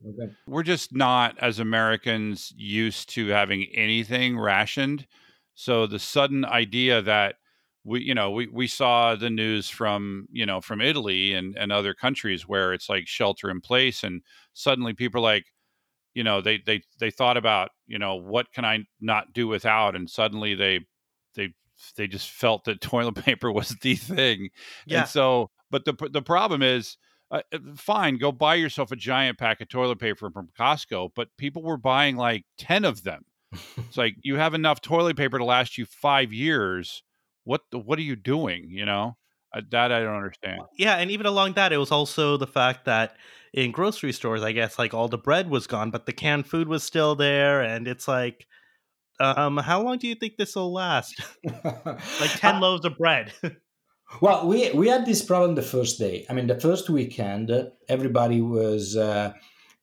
We're 0.47 0.63
just 0.63 0.95
not 0.95 1.37
as 1.41 1.59
Americans 1.59 2.55
used 2.57 3.09
to 3.15 3.29
having 3.29 3.67
anything 3.75 4.39
rationed, 4.39 5.09
so 5.55 5.89
the 5.89 5.99
sudden 5.99 6.45
idea 6.45 7.03
that 7.03 7.37
we 7.85 8.01
you 8.01 8.15
know 8.15 8.31
we, 8.31 8.47
we 8.49 8.67
saw 8.67 9.15
the 9.15 9.31
news 9.31 9.69
from 9.69 10.27
you 10.31 10.47
know 10.47 10.61
from 10.61 10.81
italy 10.81 11.35
and, 11.35 11.57
and 11.57 11.73
other 11.73 11.95
countries 11.95 12.49
where 12.49 12.73
it's 12.73 12.89
like 12.89 13.07
shelter 13.07 13.51
in 13.51 13.61
place 13.61 14.03
and 14.03 14.23
suddenly 14.53 14.93
people 14.93 15.21
are 15.21 15.31
like 15.33 15.47
you 16.15 16.25
know 16.25 16.41
they 16.41 16.59
they 16.65 16.83
they 16.99 17.11
thought 17.11 17.37
about 17.37 17.71
you 17.87 17.99
know 17.99 18.15
what 18.15 18.51
can 18.53 18.65
i 18.65 18.85
not 19.01 19.33
do 19.33 19.47
without 19.47 19.95
and 19.95 20.09
suddenly 20.09 20.55
they 20.55 20.81
they 21.35 21.53
they 21.97 22.07
just 22.07 22.31
felt 22.31 22.65
that 22.65 22.81
toilet 22.81 23.15
paper 23.17 23.53
was 23.53 23.77
the 23.83 23.95
thing 23.95 24.49
yeah. 24.87 25.01
and 25.01 25.09
so 25.09 25.51
but 25.71 25.85
the 25.85 26.09
the 26.11 26.23
problem 26.23 26.63
is 26.63 26.97
uh, 27.31 27.43
uh, 27.53 27.59
fine, 27.75 28.17
go 28.17 28.31
buy 28.31 28.55
yourself 28.55 28.93
a 28.93 28.97
giant 28.97 29.39
pack 29.39 29.61
of 29.61 29.69
toilet 29.69 29.99
paper 29.99 30.31
from 30.31 30.49
Costco, 30.59 31.11
but 31.17 31.29
people 31.37 31.63
were 31.63 31.77
buying 31.77 32.17
like 32.17 32.45
10 32.59 32.85
of 32.85 33.03
them. 33.03 33.25
it's 33.77 33.97
like 33.97 34.15
you 34.23 34.37
have 34.37 34.55
enough 34.55 34.81
toilet 34.81 35.17
paper 35.17 35.39
to 35.39 35.45
last 35.45 35.79
you 35.79 35.85
5 35.85 36.33
years. 36.33 37.03
What 37.45 37.63
what 37.73 37.99
are 37.99 38.03
you 38.03 38.17
doing, 38.17 38.69
you 38.71 38.85
know? 38.85 39.17
Uh, 39.55 39.61
that 39.71 39.93
I 39.93 40.01
don't 40.01 40.17
understand. 40.17 40.63
Yeah, 40.77 40.97
and 40.97 41.11
even 41.11 41.27
along 41.27 41.53
that, 41.53 41.73
it 41.73 41.77
was 41.77 41.93
also 41.93 42.37
the 42.37 42.47
fact 42.47 42.87
that 42.87 43.17
in 43.53 43.71
grocery 43.71 44.13
stores, 44.13 44.43
I 44.43 44.51
guess, 44.53 44.79
like 44.79 44.93
all 44.93 45.07
the 45.07 45.19
bread 45.19 45.49
was 45.49 45.69
gone, 45.69 45.91
but 45.91 46.07
the 46.07 46.13
canned 46.13 46.49
food 46.49 46.67
was 46.67 46.83
still 46.83 47.15
there, 47.15 47.63
and 47.63 47.87
it's 47.87 48.09
like, 48.09 48.47
um, 49.21 49.59
how 49.59 49.81
long 49.81 49.99
do 49.99 50.09
you 50.09 50.17
think 50.17 50.37
this 50.37 50.57
will 50.57 50.73
last? 50.73 51.15
like 51.65 52.33
ten 52.41 52.61
loaves 52.61 52.85
of 52.85 52.99
bread. 52.99 53.33
well, 54.21 54.49
we 54.49 54.73
we 54.73 54.89
had 54.89 55.07
this 55.07 55.23
problem 55.23 55.55
the 55.55 55.63
first 55.63 56.01
day. 56.01 56.27
I 56.29 56.33
mean, 56.33 56.49
the 56.49 56.59
first 56.59 56.91
weekend, 56.91 57.53
everybody 57.89 58.41
was 58.41 58.97
uh, 58.97 59.35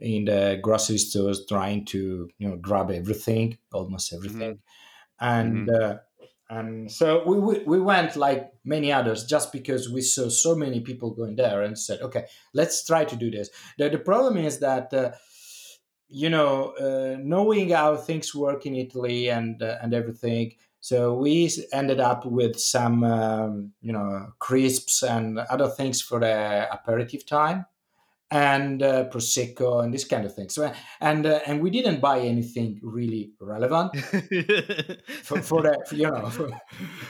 in 0.02 0.26
the 0.26 0.60
grocery 0.62 0.98
stores 0.98 1.46
trying 1.48 1.86
to 1.86 2.30
you 2.40 2.50
know 2.50 2.58
grab 2.58 2.92
everything, 2.92 3.58
almost 3.72 4.12
everything, 4.14 4.56
mm-hmm. 4.56 5.26
and. 5.26 5.70
Mm-hmm. 5.70 5.84
Uh, 5.84 5.98
and 6.52 6.92
so 6.92 7.24
we, 7.26 7.40
we, 7.40 7.64
we 7.64 7.80
went 7.80 8.18
like 8.18 8.52
many 8.66 8.92
others 8.92 9.24
just 9.24 9.54
because 9.54 9.90
we 9.90 10.02
saw 10.02 10.28
so 10.28 10.54
many 10.54 10.82
people 10.82 11.12
going 11.12 11.38
there 11.38 11.62
and 11.62 11.80
said 11.80 12.02
okay 12.02 12.26
let's 12.54 12.86
try 12.86 13.06
to 13.06 13.16
do 13.16 13.32
this. 13.32 13.50
The, 13.78 13.90
the 13.90 13.98
problem 13.98 14.38
is 14.38 14.60
that 14.60 14.94
uh, 14.94 15.12
you 16.10 16.30
know 16.30 16.74
uh, 16.74 17.18
knowing 17.22 17.70
how 17.70 17.96
things 17.96 18.36
work 18.36 18.66
in 18.66 18.76
italy 18.76 19.30
and 19.30 19.64
uh, 19.64 19.78
and 19.82 19.94
everything 19.94 20.54
so 20.82 21.14
we 21.14 21.50
ended 21.72 22.02
up 22.02 22.26
with 22.26 22.60
some 22.60 23.04
um, 23.06 23.72
you 23.82 23.94
know 23.94 24.34
crisps 24.40 25.04
and 25.04 25.40
other 25.40 25.70
things 25.70 26.02
for 26.02 26.20
the 26.20 26.68
aperitif 26.70 27.26
time 27.26 27.66
and 28.32 28.82
uh, 28.82 29.10
prosecco 29.10 29.84
and 29.84 29.94
this 29.94 30.06
kind 30.06 30.26
of 30.26 30.34
thing. 30.34 30.50
So 30.50 30.72
and 31.02 31.26
uh, 31.26 31.42
and 31.46 31.62
we 31.62 31.70
didn't 31.70 32.00
buy 32.00 32.20
anything 32.20 32.80
really 32.82 33.34
relevant 33.42 33.96
for, 35.24 35.42
for 35.42 35.62
that, 35.64 35.92
you 35.92 36.10
know. 36.10 36.32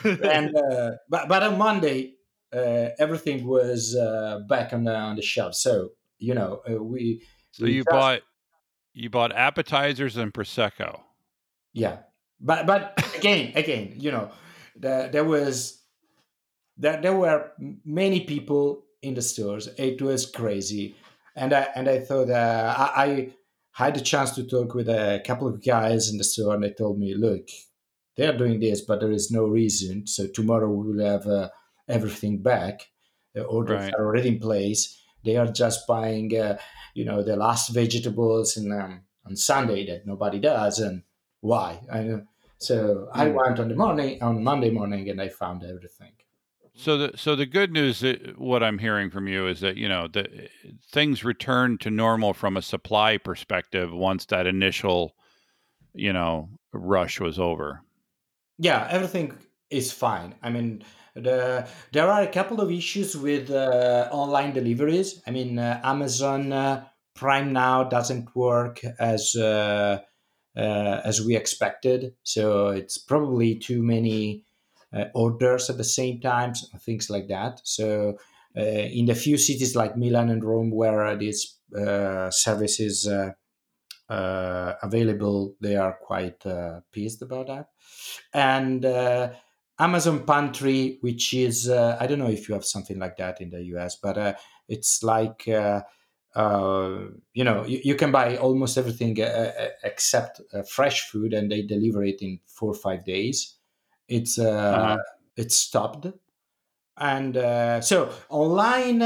and 0.24 0.56
uh, 0.56 0.92
but 1.08 1.30
but 1.30 1.44
on 1.44 1.58
Monday, 1.58 2.16
uh, 2.52 2.90
everything 3.00 3.46
was 3.46 3.96
uh, 3.96 4.40
back 4.50 4.74
on 4.74 4.84
the 4.84 4.96
on 4.96 5.16
the 5.16 5.22
shelf. 5.22 5.54
So 5.56 5.90
you 6.18 6.34
know 6.34 6.62
uh, 6.70 6.84
we. 6.84 7.24
So 7.52 7.66
we 7.66 7.74
you 7.74 7.84
just, 7.84 7.94
bought 7.94 8.22
you 8.94 9.10
bought 9.10 9.32
appetizers 9.32 10.18
and 10.18 10.34
prosecco. 10.34 11.02
Yeah, 11.74 12.00
but 12.40 12.66
but 12.66 13.00
again 13.16 13.54
again 13.56 13.94
you 13.98 14.12
know 14.12 14.32
the, 14.76 15.10
there 15.12 15.24
was 15.24 15.84
there, 16.78 17.00
there 17.00 17.16
were 17.16 17.52
many 17.86 18.22
people 18.22 18.86
in 19.04 19.14
the 19.14 19.22
stores. 19.22 19.68
It 19.78 20.02
was 20.02 20.26
crazy 20.26 20.96
and 21.36 21.54
I 21.54 21.68
and 21.76 21.90
I 21.90 22.00
thought 22.00 22.30
uh, 22.30 22.76
I, 22.78 23.04
I, 23.04 23.34
had 23.74 23.96
a 23.96 24.02
chance 24.02 24.32
to 24.32 24.44
talk 24.44 24.74
with 24.76 24.90
a 24.90 25.24
couple 25.26 25.48
of 25.48 25.64
guys 25.64 26.12
in 26.12 26.18
the 26.18 26.26
store, 26.26 26.54
and 26.54 26.64
they 26.64 26.72
told 26.72 27.00
me, 27.00 27.16
"Look, 27.16 27.48
they 28.18 28.28
are 28.28 28.38
doing 28.38 28.60
this, 28.60 28.82
but 28.82 29.00
there 29.00 29.12
is 29.12 29.32
no 29.32 29.46
reason. 29.46 30.08
So 30.08 30.28
tomorrow 30.28 30.70
we 30.70 30.94
will 30.94 31.06
have 31.06 31.26
uh, 31.28 31.50
everything 31.88 32.42
back. 32.42 32.90
The 33.34 33.44
orders 33.44 33.82
right. 33.82 33.94
are 33.94 34.06
already 34.06 34.30
in 34.30 34.40
place. 34.40 35.02
They 35.24 35.38
are 35.38 35.48
just 35.48 35.88
buying, 35.88 36.36
uh, 36.38 36.58
you 36.94 37.06
know, 37.06 37.24
the 37.24 37.36
last 37.36 37.70
vegetables 37.70 38.58
and 38.58 38.74
um, 38.74 39.02
on 39.26 39.36
Sunday 39.36 39.86
that 39.86 40.06
nobody 40.06 40.40
does, 40.40 40.80
and 40.80 41.04
why? 41.40 41.80
I, 41.92 42.22
so 42.58 42.76
mm. 42.76 43.10
I 43.14 43.28
went 43.30 43.60
on 43.60 43.70
the 43.70 43.76
morning 43.76 44.22
on 44.22 44.44
Monday 44.44 44.70
morning, 44.70 45.10
and 45.10 45.22
I 45.22 45.30
found 45.30 45.64
everything. 45.64 46.14
So 46.74 46.98
the 46.98 47.18
so 47.18 47.36
the 47.36 47.46
good 47.46 47.72
news, 47.72 48.00
that, 48.00 48.40
what 48.40 48.64
I'm 48.64 48.80
hearing 48.80 49.10
from 49.10 49.28
you 49.28 49.48
is 49.48 49.60
that 49.60 49.78
you 49.78 49.90
know 49.90 50.08
the 50.08 50.50
things 50.92 51.24
return 51.24 51.78
to 51.80 51.92
normal 51.92 52.34
from 52.34 52.58
a 52.58 52.62
supply 52.62 53.18
perspective 53.18 53.92
once 53.92 54.26
that 54.28 54.48
initial, 54.48 55.16
you 55.94 56.14
know, 56.14 56.50
rush 56.72 57.20
was 57.20 57.38
over. 57.38 57.84
Yeah, 58.58 58.88
everything 58.90 59.38
is 59.70 59.92
fine. 59.92 60.36
I 60.42 60.50
mean, 60.50 60.84
the 61.14 61.68
there 61.92 62.10
are 62.10 62.22
a 62.22 62.32
couple 62.32 62.62
of 62.62 62.72
issues 62.72 63.18
with 63.18 63.52
uh, 63.52 64.08
online 64.12 64.54
deliveries. 64.54 65.22
I 65.28 65.32
mean, 65.32 65.60
uh, 65.60 65.82
Amazon 65.84 66.54
uh, 66.54 66.86
Prime 67.16 67.52
now 67.52 67.84
doesn't 67.84 68.34
work 68.36 68.80
as 68.98 69.36
uh, 69.36 70.00
uh, 70.56 71.02
as 71.04 71.22
we 71.22 71.36
expected, 71.36 72.14
so 72.24 72.70
it's 72.70 72.98
probably 72.98 73.56
too 73.56 73.84
many 73.84 74.46
orders 75.14 75.70
at 75.70 75.78
the 75.78 75.84
same 75.84 76.20
time, 76.20 76.54
things 76.80 77.10
like 77.10 77.28
that. 77.28 77.62
So 77.64 78.18
uh, 78.58 78.62
in 78.62 79.06
the 79.06 79.16
few 79.16 79.38
cities 79.38 79.76
like 79.76 79.96
Milan 79.96 80.30
and 80.30 80.44
Rome 80.44 80.72
where 80.72 81.16
these 81.16 81.58
uh, 81.76 82.30
services 82.30 83.08
uh, 83.08 84.74
available, 84.84 85.56
they 85.62 85.78
are 85.78 85.98
quite 86.02 86.46
uh, 86.46 86.82
pleased 86.92 87.22
about 87.22 87.48
that. 87.48 87.68
And 88.34 88.84
uh, 88.84 89.30
Amazon 89.80 90.26
Pantry, 90.26 90.98
which 91.00 91.34
is, 91.34 91.70
I 91.70 92.06
don't 92.08 92.20
know 92.20 92.28
if 92.28 92.50
you 92.50 92.54
have 92.54 92.66
something 92.66 93.00
like 93.00 93.16
that 93.18 93.40
in 93.40 93.50
the 93.50 93.64
US, 93.76 93.96
but 93.96 94.38
it's 94.68 95.02
like, 95.02 95.48
uh, 95.48 95.82
you 97.34 97.44
know, 97.44 97.66
you, 97.66 97.80
you, 97.84 97.96
can 97.96 98.12
buy 98.12 98.38
almost 98.38 98.78
everything 98.78 99.22
uh, 99.22 99.70
except 99.84 100.42
uh, 100.54 100.62
fresh 100.64 101.10
food, 101.10 101.34
and 101.34 101.52
they 101.52 101.62
deliver 101.62 102.04
it 102.04 102.22
in 102.22 102.40
four 102.46 102.72
or 102.72 102.76
five 102.76 103.06
days. 103.06 103.56
It's 104.12 104.38
uh-huh. 104.38 104.98
it's 105.38 105.56
stopped, 105.56 106.08
and 106.98 107.36
so 107.84 108.12
online 108.30 109.02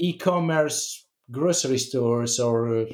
e-commerce 0.00 1.06
grocery 1.30 1.78
stores 1.78 2.38
or 2.38 2.86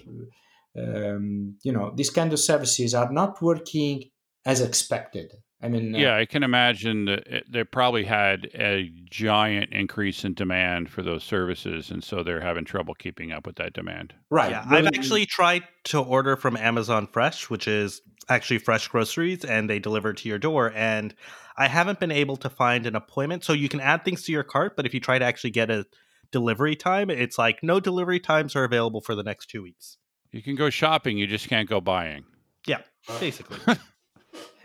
um, 0.76 1.57
you 1.62 1.73
know 1.73 1.92
these 1.95 2.11
kind 2.11 2.33
of 2.33 2.38
services 2.38 2.95
are 2.95 3.12
not 3.12 3.42
working 3.42 4.11
as 4.47 4.61
expected 4.61 5.33
i 5.62 5.69
mean 5.69 5.95
uh, 5.95 5.99
yeah 5.99 6.17
i 6.17 6.25
can 6.25 6.43
imagine 6.43 7.05
that 7.05 7.45
they 7.49 7.65
probably 7.65 8.05
had 8.05 8.49
a 8.55 8.91
giant 9.11 9.73
increase 9.73 10.25
in 10.25 10.35
demand 10.35 10.88
for 10.88 11.03
those 11.03 11.23
services 11.23 11.91
and 11.91 12.03
so 12.03 12.23
they're 12.23 12.41
having 12.41 12.65
trouble 12.65 12.95
keeping 12.95 13.33
up 13.33 13.47
with 13.47 13.57
that 13.57 13.73
demand 13.73 14.15
right 14.31 14.50
yeah, 14.50 14.65
i've 14.69 14.87
actually 14.87 15.27
tried 15.27 15.62
to 15.85 15.99
order 15.99 16.37
from 16.37 16.57
amazon 16.57 17.07
fresh 17.07 17.49
which 17.50 17.67
is 17.69 18.00
actually 18.29 18.59
fresh 18.59 18.88
groceries 18.88 19.45
and 19.45 19.71
they 19.71 19.79
deliver 19.79 20.12
to 20.12 20.29
your 20.29 20.38
door 20.38 20.73
and 20.75 21.15
i 21.57 21.67
haven't 21.67 21.99
been 21.99 22.12
able 22.12 22.37
to 22.37 22.50
find 22.50 22.87
an 22.87 22.95
appointment 22.95 23.43
so 23.45 23.53
you 23.53 23.69
can 23.69 23.81
add 23.81 24.05
things 24.05 24.23
to 24.23 24.33
your 24.33 24.45
cart 24.45 24.77
but 24.77 24.87
if 24.87 24.93
you 24.93 25.00
try 25.00 25.19
to 25.19 25.25
actually 25.25 25.50
get 25.50 25.71
a 25.71 25.85
delivery 26.31 26.77
time 26.77 27.09
it's 27.09 27.38
like 27.38 27.62
no 27.62 27.81
delivery 27.81 28.21
times 28.21 28.55
are 28.55 28.65
available 28.65 29.00
for 29.00 29.15
the 29.15 29.23
next 29.23 29.47
two 29.47 29.62
weeks 29.62 29.97
you 30.33 30.43
can 30.43 30.57
go 30.57 30.71
shopping, 30.71 31.17
you 31.17 31.27
just 31.27 31.49
can't 31.49 31.69
go 31.69 31.81
buying. 31.81 32.25
Yeah, 32.67 32.83
basically. 33.21 33.59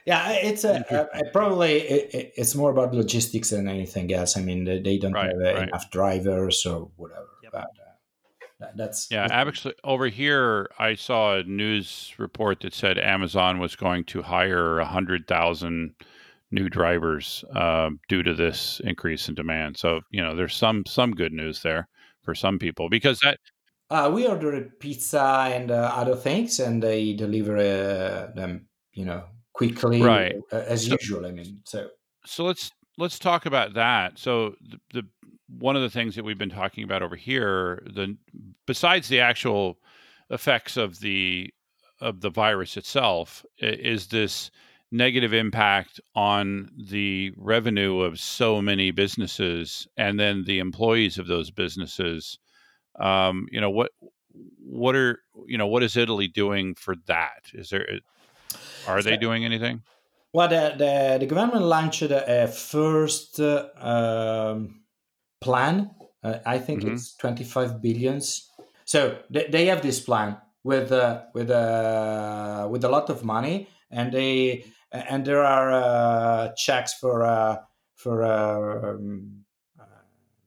yeah, 0.05 0.31
it's 0.31 0.63
a, 0.63 0.86
a, 0.89 1.19
a 1.19 1.31
probably 1.31 1.77
it, 1.77 2.33
it's 2.36 2.55
more 2.55 2.72
about 2.72 2.93
logistics 2.93 3.51
than 3.51 3.67
anything 3.67 4.13
else. 4.13 4.38
I 4.38 4.41
mean, 4.41 4.65
they 4.65 4.98
don't 4.98 5.13
right, 5.13 5.27
have 5.27 5.36
uh, 5.36 5.53
right. 5.53 5.67
enough 5.69 5.89
drivers 5.91 6.65
or 6.65 6.91
whatever. 6.95 7.27
Yep. 7.43 7.51
But 7.51 7.62
uh, 7.62 8.67
that's 8.75 9.07
yeah. 9.10 9.27
That's 9.27 9.33
actually, 9.33 9.75
over 9.83 10.07
here, 10.07 10.69
I 10.77 10.95
saw 10.95 11.38
a 11.38 11.43
news 11.43 12.13
report 12.17 12.62
that 12.62 12.74
said 12.74 12.98
Amazon 12.98 13.60
was 13.60 13.75
going 13.75 14.03
to 14.05 14.22
hire 14.22 14.79
a 14.79 14.86
hundred 14.86 15.27
thousand 15.27 15.95
new 16.51 16.69
drivers 16.69 17.43
uh, 17.55 17.89
due 18.10 18.24
to 18.24 18.33
this 18.33 18.81
increase 18.83 19.27
in 19.29 19.36
demand. 19.36 19.77
So 19.77 20.01
you 20.12 20.22
know, 20.22 20.36
there's 20.36 20.55
some 20.55 20.86
some 20.86 21.12
good 21.12 21.33
news 21.33 21.62
there 21.62 21.88
for 22.24 22.36
some 22.36 22.60
people 22.60 22.89
because 22.89 23.19
that 23.19 23.39
uh, 23.89 24.12
we 24.13 24.27
order 24.27 24.69
pizza 24.79 25.50
and 25.53 25.72
uh, 25.72 25.91
other 25.93 26.15
things, 26.15 26.60
and 26.60 26.81
they 26.81 27.13
deliver 27.13 27.57
uh, 27.57 28.33
them, 28.33 28.67
you 28.91 29.05
know, 29.05 29.24
quickly, 29.53 30.01
right? 30.01 30.36
As 30.51 30.86
so, 30.86 30.98
usual. 31.00 31.25
I 31.25 31.31
mean, 31.31 31.60
so 31.63 31.89
so 32.25 32.43
let's 32.43 32.72
let's 32.98 33.19
talk 33.19 33.45
about 33.45 33.74
that. 33.74 34.17
So 34.17 34.55
the, 34.62 34.79
the 34.93 35.07
one 35.60 35.75
of 35.75 35.81
the 35.81 35.89
things 35.89 36.15
that 36.15 36.24
we've 36.24 36.38
been 36.38 36.50
talking 36.50 36.83
about 36.83 37.03
over 37.03 37.15
here, 37.15 37.83
the 37.86 38.17
besides 38.65 39.07
the 39.07 39.19
actual 39.19 39.77
effects 40.29 40.77
of 40.77 41.00
the 41.00 41.53
of 42.01 42.22
the 42.22 42.29
virus 42.29 42.77
itself, 42.77 43.45
is 43.60 44.07
this 44.07 44.51
negative 44.91 45.33
impact 45.33 46.00
on 46.13 46.69
the 46.77 47.31
revenue 47.36 48.01
of 48.01 48.19
so 48.19 48.62
many 48.62 48.91
businesses 48.91 49.88
and 49.98 50.19
then 50.19 50.43
the 50.45 50.60
employees 50.60 51.17
of 51.17 51.25
those 51.25 51.50
businesses 51.50 52.38
um, 53.00 53.48
you 53.51 53.60
know 53.60 53.72
what 53.72 53.91
what 54.60 54.95
are 54.95 55.19
you 55.45 55.57
know 55.57 55.67
what 55.67 55.83
is 55.83 55.98
Italy 55.98 56.27
doing 56.27 56.75
for 56.75 56.95
that? 57.07 57.43
Is 57.53 57.69
there 57.69 57.88
are 58.88 59.01
they 59.01 59.17
doing 59.17 59.45
anything? 59.45 59.81
Well, 60.33 60.48
the 60.48 60.75
the, 60.77 61.17
the 61.19 61.25
government 61.25 61.65
launched 61.65 62.01
a 62.01 62.48
first 62.48 63.39
uh, 63.39 63.67
um, 63.77 64.83
plan. 65.39 65.91
Uh, 66.24 66.39
I 66.45 66.57
think 66.60 66.81
mm-hmm. 66.81 66.93
it's 66.93 67.15
twenty 67.15 67.43
five 67.43 67.81
billions. 67.81 68.50
So 68.86 69.17
they, 69.29 69.48
they 69.48 69.65
have 69.67 69.81
this 69.81 70.00
plan 70.00 70.38
with 70.63 70.91
uh, 70.91 71.24
with 71.33 71.50
uh, 71.50 72.67
with 72.72 72.83
a 72.83 72.89
lot 72.89 73.10
of 73.10 73.24
money, 73.24 73.67
and 73.91 74.12
they 74.12 74.65
and 74.91 75.25
there 75.25 75.43
are 75.43 75.72
uh, 75.72 76.53
checks 76.55 76.93
for 76.93 77.24
uh, 77.24 77.57
for 77.95 78.24
um, 78.24 79.45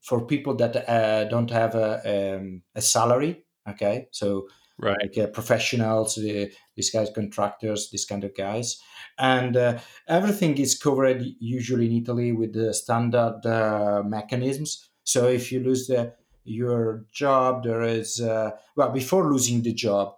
for 0.01 0.25
people 0.25 0.55
that 0.55 0.89
uh, 0.89 1.25
don't 1.25 1.51
have 1.51 1.75
a, 1.75 2.37
um, 2.37 2.63
a 2.75 2.81
salary. 2.81 3.45
Okay, 3.69 4.07
so 4.11 4.47
right. 4.79 4.97
like 5.03 5.19
uh, 5.19 5.27
professionals, 5.29 6.17
the, 6.17 6.51
these 6.75 6.91
guys, 6.91 7.11
contractors, 7.15 7.91
these 7.91 8.05
kind 8.05 8.25
of 8.25 8.35
guys, 8.35 8.81
and 9.19 9.57
uh, 9.57 9.79
everything 10.09 10.59
is 10.59 10.79
covered 10.79 11.23
usually 11.41 11.87
in 11.87 12.03
Italy 12.03 12.33
with 12.33 12.53
the 12.53 12.75
standard 12.75 13.45
uh, 13.45 14.03
mechanisms. 14.05 14.89
So 15.05 15.29
if 15.29 15.53
you 15.53 15.61
lose 15.61 15.87
the, 15.87 16.15
your 16.45 17.05
job, 17.13 17.65
there 17.65 17.83
is 17.83 18.21
uh, 18.21 18.51
well 18.77 18.91
before 18.91 19.31
losing 19.31 19.63
the 19.63 19.73
job, 19.73 20.15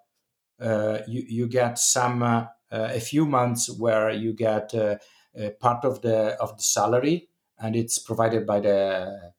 uh, 0.60 0.98
you 1.06 1.24
you 1.28 1.46
get 1.46 1.78
some 1.78 2.22
uh, 2.22 2.46
a 2.70 3.00
few 3.00 3.26
months 3.26 3.70
where 3.70 4.10
you 4.10 4.32
get 4.32 4.72
part 5.60 5.84
of 5.84 6.02
the 6.02 6.36
of 6.40 6.56
the 6.56 6.62
salary, 6.62 7.28
and 7.58 7.76
it's 7.76 7.98
provided 7.98 8.46
by 8.46 8.60
the 8.60 9.32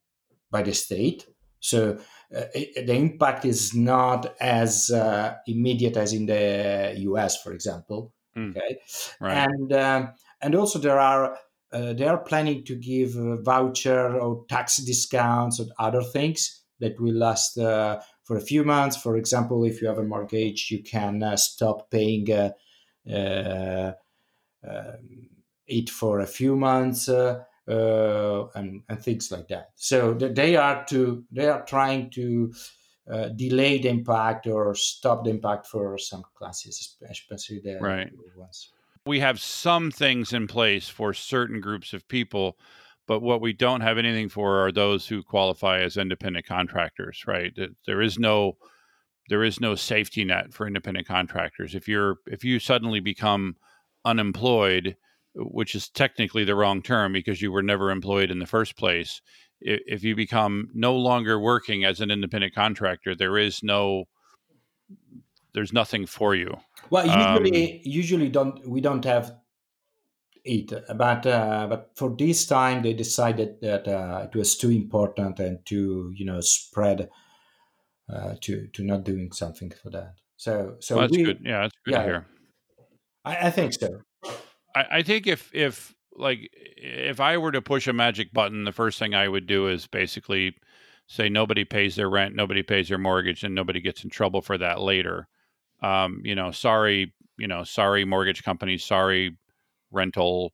by 0.50 0.64
the 0.64 0.74
state. 0.74 1.28
So 1.60 1.92
uh, 1.92 2.02
it, 2.32 2.86
the 2.86 2.94
impact 2.94 3.46
is 3.46 3.74
not 3.74 4.36
as 4.40 4.92
uh, 4.92 5.36
immediate 5.48 5.98
as 5.98 6.14
in 6.14 6.26
the 6.26 6.94
US, 6.98 7.42
for 7.42 7.54
example. 7.54 8.14
Mm. 8.38 8.52
Okay, 8.52 8.80
right. 9.20 9.50
and 9.50 9.74
um, 9.74 10.14
and 10.42 10.56
also 10.56 10.80
there 10.80 11.00
are 11.00 11.38
uh, 11.72 11.94
they 11.94 12.08
are 12.08 12.20
planning 12.20 12.64
to 12.66 12.76
give 12.76 13.16
voucher 13.44 14.20
or 14.20 14.46
tax 14.48 14.78
discounts 14.78 15.60
or 15.60 15.66
other 15.78 16.04
things 16.04 16.62
that 16.80 17.00
will 17.00 17.14
last 17.14 17.58
uh, 17.58 18.00
for 18.24 18.38
a 18.38 18.42
few 18.42 18.64
months. 18.64 18.96
For 18.98 19.18
example, 19.18 19.64
if 19.66 19.82
you 19.82 19.88
have 19.88 19.98
a 19.98 20.04
mortgage, 20.04 20.70
you 20.72 20.84
can 20.84 21.22
uh, 21.24 21.36
stop 21.36 21.92
paying 21.92 22.32
uh, 22.32 23.94
um, 24.68 25.30
it 25.68 25.90
for 25.90 26.20
a 26.20 26.28
few 26.28 26.56
months 26.56 27.10
uh, 27.70 28.48
and 28.56 28.82
and 28.90 29.02
things 29.02 29.32
like 29.32 29.48
that. 29.50 29.70
So 29.76 30.14
they 30.14 30.56
are 30.56 30.84
to 30.86 31.24
they 31.32 31.48
are 31.48 31.64
trying 31.66 32.10
to 32.12 32.54
uh, 33.10 33.30
delay 33.30 33.80
the 33.80 33.90
impact 33.90 34.48
or 34.48 34.76
stop 34.76 35.24
the 35.24 35.30
impact 35.30 35.68
for 35.68 35.98
some 35.98 36.24
classes, 36.36 36.98
especially 37.10 37.60
the 37.60 37.78
right. 37.80 38.12
ones. 38.36 38.72
We 39.06 39.20
have 39.20 39.40
some 39.40 39.92
things 39.92 40.34
in 40.34 40.48
place 40.48 40.90
for 40.90 41.14
certain 41.14 41.62
groups 41.62 41.94
of 41.94 42.08
people, 42.08 42.58
but 43.08 43.22
what 43.22 43.42
we 43.42 43.54
don't 43.54 43.82
have 43.82 43.98
anything 43.98 44.30
for 44.30 44.66
are 44.66 44.72
those 44.72 45.08
who 45.08 45.24
qualify 45.24 45.80
as 45.80 45.98
independent 45.98 46.46
contractors. 46.46 47.24
Right? 47.28 47.58
There 47.86 48.02
is 48.02 48.18
no 48.18 48.58
there 49.30 49.44
is 49.44 49.60
no 49.60 49.76
safety 49.76 50.26
net 50.26 50.54
for 50.54 50.66
independent 50.66 51.08
contractors. 51.08 51.76
If 51.76 51.88
you're 51.88 52.18
if 52.26 52.44
you 52.44 52.60
suddenly 52.60 53.00
become 53.00 53.58
unemployed 54.06 54.96
which 55.36 55.76
is 55.76 55.90
technically 55.90 56.44
the 56.44 56.56
wrong 56.56 56.82
term 56.82 57.14
because 57.14 57.42
you 57.42 57.52
were 57.52 57.64
never 57.64 57.92
employed 57.92 58.32
in 58.32 58.40
the 58.40 58.46
first 58.46 58.78
place. 58.78 59.22
If 59.62 60.04
you 60.04 60.16
become 60.16 60.70
no 60.74 60.96
longer 60.96 61.40
working 61.40 61.84
as 61.84 62.00
an 62.00 62.12
independent 62.12 62.56
contractor, 62.56 63.14
there 63.14 63.38
is 63.38 63.62
no, 63.62 64.06
there's 65.54 65.74
nothing 65.74 66.06
for 66.06 66.34
you. 66.34 66.58
Well, 66.90 67.06
usually, 67.06 67.74
um, 67.74 67.80
usually 67.84 68.30
don't 68.30 68.68
we 68.68 68.80
don't 68.80 69.04
have 69.04 69.36
it, 70.46 70.72
but 70.96 71.26
uh, 71.26 71.68
but 71.70 71.92
for 71.96 72.16
this 72.18 72.46
time 72.46 72.84
they 72.84 72.94
decided 72.94 73.60
that 73.62 73.88
uh, 73.88 74.28
it 74.32 74.38
was 74.38 74.58
too 74.58 74.72
important 74.72 75.40
and 75.40 75.66
to 75.66 76.14
you 76.16 76.26
know 76.26 76.40
spread 76.40 77.10
uh, 78.12 78.36
to 78.42 78.68
to 78.68 78.84
not 78.84 79.04
doing 79.04 79.32
something 79.34 79.72
for 79.72 79.90
that. 79.90 80.14
So 80.38 80.78
so 80.80 80.96
well, 80.96 81.08
that's 81.08 81.18
we, 81.18 81.24
good. 81.24 81.40
Yeah, 81.44 81.62
that's 81.62 81.76
good 81.86 81.92
yeah, 81.92 82.00
to 82.00 82.04
hear. 82.06 82.26
I, 83.26 83.48
I 83.48 83.52
think 83.52 83.74
so. 83.74 84.02
I, 84.76 84.86
I 84.92 85.04
think 85.04 85.28
if 85.28 85.50
if 85.54 85.94
like 86.16 86.50
if 86.54 87.20
I 87.20 87.38
were 87.38 87.52
to 87.52 87.62
push 87.62 87.88
a 87.88 87.94
magic 87.94 88.34
button, 88.34 88.64
the 88.64 88.72
first 88.72 89.00
thing 89.00 89.16
I 89.16 89.28
would 89.28 89.48
do 89.48 89.68
is 89.68 89.88
basically 89.88 90.56
say 91.08 91.30
nobody 91.30 91.66
pays 91.66 91.96
their 91.96 92.10
rent, 92.10 92.36
nobody 92.36 92.62
pays 92.62 92.90
their 92.90 92.98
mortgage, 92.98 93.44
and 93.44 93.56
nobody 93.56 93.82
gets 93.82 94.04
in 94.04 94.10
trouble 94.10 94.42
for 94.42 94.58
that 94.58 94.82
later. 94.82 95.28
Um, 95.82 96.22
you 96.24 96.36
know, 96.36 96.52
sorry, 96.52 97.14
you 97.38 97.48
know, 97.48 97.64
sorry, 97.64 98.06
mortgage 98.06 98.44
companies, 98.44 98.84
sorry, 98.84 99.38
rental 99.92 100.54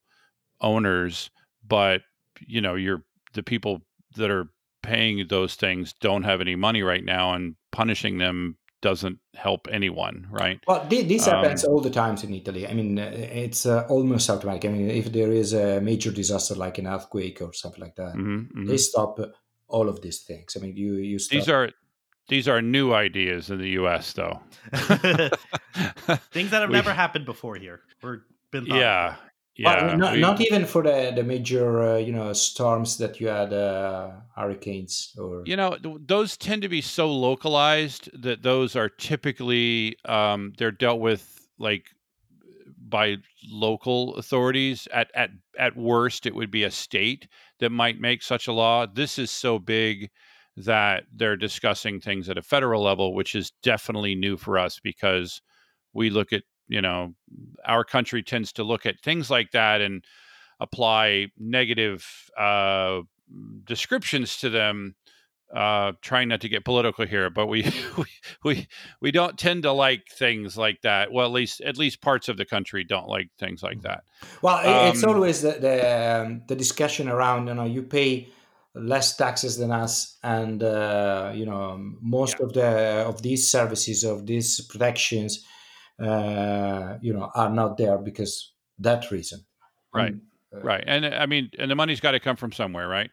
owners, 0.61 1.29
but 1.67 2.01
you 2.39 2.61
know, 2.61 2.75
you're 2.75 3.03
the 3.33 3.43
people 3.43 3.81
that 4.15 4.31
are 4.31 4.45
paying 4.83 5.25
those 5.27 5.55
things 5.55 5.93
don't 5.99 6.23
have 6.23 6.41
any 6.41 6.55
money 6.55 6.83
right 6.83 7.03
now, 7.03 7.33
and 7.33 7.55
punishing 7.71 8.17
them 8.17 8.57
doesn't 8.85 9.17
help 9.33 9.67
anyone, 9.71 10.27
right? 10.29 10.59
Well, 10.67 10.85
this 10.87 11.25
happens 11.25 11.65
um, 11.65 11.71
all 11.71 11.81
the 11.81 11.89
times 11.89 12.23
in 12.23 12.31
Italy. 12.35 12.67
I 12.67 12.73
mean, 12.75 12.99
uh, 12.99 13.09
it's 13.45 13.65
uh, 13.65 13.87
almost 13.89 14.29
automatic. 14.29 14.65
I 14.65 14.67
mean, 14.67 14.91
if 14.91 15.11
there 15.11 15.31
is 15.31 15.53
a 15.53 15.81
major 15.81 16.11
disaster 16.11 16.53
like 16.53 16.77
an 16.77 16.85
earthquake 16.85 17.41
or 17.41 17.51
something 17.51 17.81
like 17.81 17.95
that, 17.95 18.13
mm-hmm, 18.13 18.41
mm-hmm. 18.41 18.65
they 18.67 18.77
stop 18.77 19.19
all 19.67 19.89
of 19.89 20.03
these 20.03 20.19
things. 20.21 20.55
I 20.55 20.59
mean, 20.59 20.77
you 20.77 20.93
you 21.11 21.17
stop. 21.17 21.31
these 21.35 21.49
are 21.49 21.71
these 22.27 22.47
are 22.47 22.61
new 22.61 22.93
ideas 22.93 23.49
in 23.49 23.57
the 23.57 23.71
U.S. 23.81 24.13
though. 24.13 24.39
things 26.31 26.51
that 26.51 26.61
have 26.61 26.69
we, 26.69 26.75
never 26.75 26.93
happened 26.93 27.25
before 27.25 27.55
here. 27.55 27.81
We're 28.03 28.19
been 28.51 28.67
yeah. 28.67 29.15
Yeah, 29.57 29.85
well, 29.85 29.97
not, 29.97 30.13
we, 30.13 30.19
not, 30.19 30.41
even 30.41 30.65
for 30.65 30.83
the 30.83 31.13
the 31.15 31.23
major 31.23 31.81
uh, 31.81 31.97
you 31.97 32.11
know 32.11 32.33
storms 32.33 32.97
that 32.97 33.21
you 33.21 33.27
had 33.27 33.53
uh, 33.53 34.11
hurricanes 34.35 35.15
or 35.17 35.43
you 35.45 35.55
know 35.55 35.77
those 35.81 36.35
tend 36.35 36.61
to 36.63 36.69
be 36.69 36.81
so 36.81 37.09
localized 37.09 38.09
that 38.21 38.43
those 38.43 38.75
are 38.75 38.89
typically 38.89 39.95
um, 40.03 40.51
they're 40.57 40.71
dealt 40.71 40.99
with 40.99 41.47
like 41.57 41.85
by 42.77 43.15
local 43.47 44.15
authorities. 44.15 44.89
At 44.93 45.09
at 45.15 45.29
at 45.57 45.77
worst 45.77 46.25
it 46.25 46.35
would 46.35 46.51
be 46.51 46.63
a 46.63 46.71
state 46.71 47.29
that 47.59 47.69
might 47.69 47.99
make 47.99 48.23
such 48.23 48.47
a 48.47 48.53
law. 48.53 48.85
This 48.85 49.17
is 49.17 49.31
so 49.31 49.57
big 49.57 50.09
that 50.57 51.03
they're 51.13 51.37
discussing 51.37 52.01
things 52.01 52.29
at 52.29 52.37
a 52.37 52.41
federal 52.41 52.83
level 52.83 53.13
which 53.13 53.35
is 53.35 53.51
definitely 53.61 54.15
new 54.15 54.37
for 54.37 54.57
us 54.57 54.79
because 54.81 55.41
we 55.93 56.09
look 56.09 56.31
at 56.31 56.43
you 56.67 56.81
know 56.81 57.13
our 57.65 57.83
country 57.83 58.23
tends 58.23 58.51
to 58.53 58.63
look 58.63 58.85
at 58.85 58.99
things 59.01 59.29
like 59.29 59.51
that 59.51 59.81
and 59.81 60.03
apply 60.59 61.27
negative 61.37 62.05
uh, 62.37 63.01
descriptions 63.65 64.37
to 64.37 64.49
them 64.49 64.95
uh, 65.55 65.93
trying 66.01 66.27
not 66.27 66.41
to 66.41 66.49
get 66.49 66.65
political 66.65 67.05
here 67.05 67.29
but 67.29 67.47
we, 67.47 67.63
we 67.97 68.05
we 68.43 68.67
we 68.99 69.11
don't 69.11 69.37
tend 69.37 69.63
to 69.63 69.71
like 69.71 70.07
things 70.09 70.57
like 70.57 70.81
that 70.81 71.11
well 71.11 71.25
at 71.25 71.31
least 71.31 71.61
at 71.61 71.77
least 71.77 72.01
parts 72.01 72.27
of 72.27 72.37
the 72.37 72.45
country 72.45 72.83
don't 72.83 73.07
like 73.07 73.29
things 73.37 73.61
like 73.61 73.77
mm-hmm. 73.77 73.87
that 73.87 74.03
well 74.41 74.57
um, 74.57 74.91
it's 74.91 75.03
always 75.03 75.41
the 75.41 75.51
the, 75.51 76.21
um, 76.21 76.41
the, 76.47 76.55
discussion 76.55 77.07
around 77.07 77.47
you 77.47 77.53
know 77.53 77.63
you 77.63 77.83
pay 77.83 78.27
less 78.73 79.15
taxes 79.15 79.57
than 79.57 79.71
us 79.71 80.17
and 80.23 80.63
uh, 80.63 81.31
you 81.33 81.45
know 81.45 81.79
most 82.01 82.37
yeah. 82.39 82.45
of 82.45 82.53
the 82.53 82.67
of 83.07 83.21
these 83.21 83.49
services 83.49 84.03
of 84.03 84.25
these 84.25 84.61
protections 84.61 85.45
uh, 85.99 86.97
you 87.01 87.13
know, 87.13 87.31
are 87.35 87.49
not 87.49 87.77
there 87.77 87.97
because 87.97 88.53
that 88.79 89.11
reason. 89.11 89.45
Right. 89.93 90.13
Um, 90.13 90.21
uh, 90.53 90.61
right. 90.61 90.83
And 90.85 91.05
I 91.05 91.25
mean, 91.25 91.49
and 91.57 91.69
the 91.69 91.75
money's 91.75 91.99
got 91.99 92.11
to 92.11 92.19
come 92.19 92.35
from 92.35 92.51
somewhere, 92.51 92.87
right? 92.87 93.09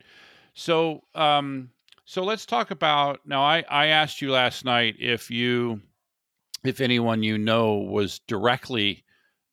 So, 0.55 1.03
um, 1.15 1.71
so 2.05 2.23
let's 2.23 2.47
talk 2.47 2.71
about 2.71 3.21
now. 3.25 3.43
I, 3.43 3.65
I 3.71 3.87
asked 3.87 4.21
you 4.21 4.33
last 4.33 4.65
night 4.65 4.97
if 4.99 5.31
you, 5.31 5.81
if 6.65 6.81
anyone 6.81 7.23
you 7.23 7.39
know 7.39 7.77
was 7.77 8.21
directly 8.27 9.05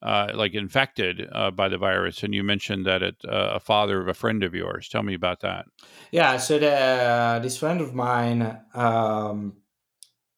uh, 0.01 0.31
like 0.33 0.53
infected 0.53 1.27
uh, 1.31 1.51
by 1.51 1.67
the 1.67 1.77
virus, 1.77 2.23
and 2.23 2.33
you 2.33 2.43
mentioned 2.43 2.85
that 2.85 3.03
it 3.03 3.15
uh, 3.27 3.51
a 3.55 3.59
father 3.59 4.01
of 4.01 4.07
a 4.07 4.13
friend 4.13 4.43
of 4.43 4.55
yours. 4.55 4.87
Tell 4.87 5.03
me 5.03 5.13
about 5.13 5.41
that. 5.41 5.65
Yeah, 6.11 6.37
so 6.37 6.57
the, 6.57 7.39
this 7.41 7.57
friend 7.57 7.81
of 7.81 7.93
mine 7.93 8.59
um, 8.73 9.57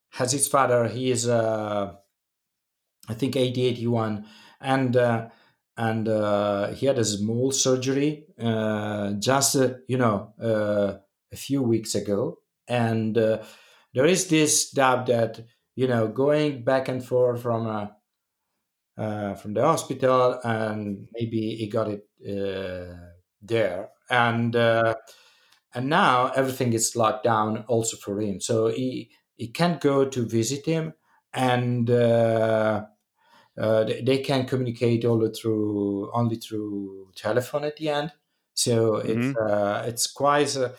has 0.10 0.32
his 0.32 0.47
father. 0.47 0.88
He 0.88 1.12
is 1.12 1.27
a 1.27 1.99
I 3.08 3.14
think 3.14 3.36
80, 3.36 3.66
81. 3.66 4.26
And, 4.60 4.96
uh, 4.96 5.30
and 5.78 6.08
uh, 6.08 6.68
he 6.74 6.86
had 6.86 7.00
a 7.00 7.06
small 7.06 7.52
surgery 7.52 8.26
uh, 8.40 9.14
just, 9.14 9.56
uh, 9.56 9.74
you 9.88 9.98
know, 9.98 10.34
uh, 10.42 10.98
a 11.32 11.36
few 11.36 11.62
weeks 11.64 11.96
ago. 11.96 12.40
And 12.68 13.18
uh, 13.18 13.44
there 13.94 14.06
is 14.06 14.28
this 14.28 14.70
doubt 14.72 15.08
that, 15.08 15.42
you 15.76 15.88
know, 15.88 16.08
going 16.08 16.64
back 16.64 16.88
and 16.88 17.04
forth 17.04 17.42
from 17.42 17.66
from 18.96 19.54
the 19.54 19.62
hospital 19.64 20.40
and 20.44 21.08
maybe 21.14 21.56
he 21.56 21.68
got 21.68 21.88
it 21.90 22.08
there. 23.42 23.90
And 24.10 24.56
and 24.56 25.90
now 25.90 26.32
everything 26.32 26.74
is 26.74 26.96
locked 26.96 27.24
down 27.24 27.64
also 27.68 27.98
for 27.98 28.20
him. 28.22 28.42
So 28.42 28.68
he 28.68 29.12
he 29.36 29.48
can't 29.48 29.82
go 29.82 30.06
to 30.06 30.26
visit 30.26 30.66
him 30.66 30.94
and 31.34 31.89
uh, 31.89 32.86
uh, 33.58 33.84
they, 33.84 34.02
they, 34.02 34.17
can 34.20 34.46
communicate 34.46 35.06
only 35.06 35.30
through 35.32 36.12
only 36.13 36.36
through 36.36 37.10
telephone 37.15 37.65
at 37.65 37.78
the 37.78 37.89
end. 37.89 38.12
So 38.54 38.94
mm-hmm. 38.94 39.30
it's 39.30 39.38
uh, 39.38 39.84
it's 39.88 40.08
quite 40.08 40.56
a, 40.56 40.74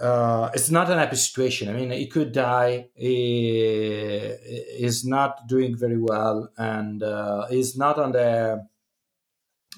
uh, 0.00 0.50
it's 0.54 0.70
not 0.70 0.90
an 0.90 0.98
happy 0.98 1.16
situation. 1.16 1.68
I 1.68 1.72
mean, 1.72 1.90
he 1.90 2.06
could 2.06 2.32
die. 2.32 2.88
He 2.94 3.58
is 3.60 5.04
not 5.04 5.46
doing 5.46 5.76
very 5.76 5.98
well, 5.98 6.50
and 6.56 7.02
uh, 7.02 7.46
is 7.50 7.76
not 7.76 7.98
on 7.98 8.12
the 8.12 8.66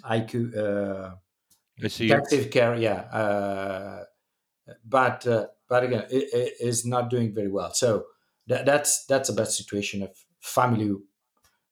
IQ 0.05 0.57
uh, 0.57 1.14
intensive 1.79 2.51
care. 2.51 2.77
Yeah, 2.77 3.01
uh, 3.12 4.05
but 4.85 5.27
uh, 5.27 5.46
but 5.68 5.85
again, 5.85 6.05
it 6.11 6.55
is 6.61 6.87
not 6.87 7.11
doing 7.11 7.35
very 7.35 7.48
well. 7.48 7.72
So 7.75 8.07
that, 8.46 8.66
that's 8.66 9.05
that's 9.07 9.28
a 9.28 9.33
bad 9.33 9.48
situation 9.48 10.02
of 10.02 10.11
family 10.40 10.94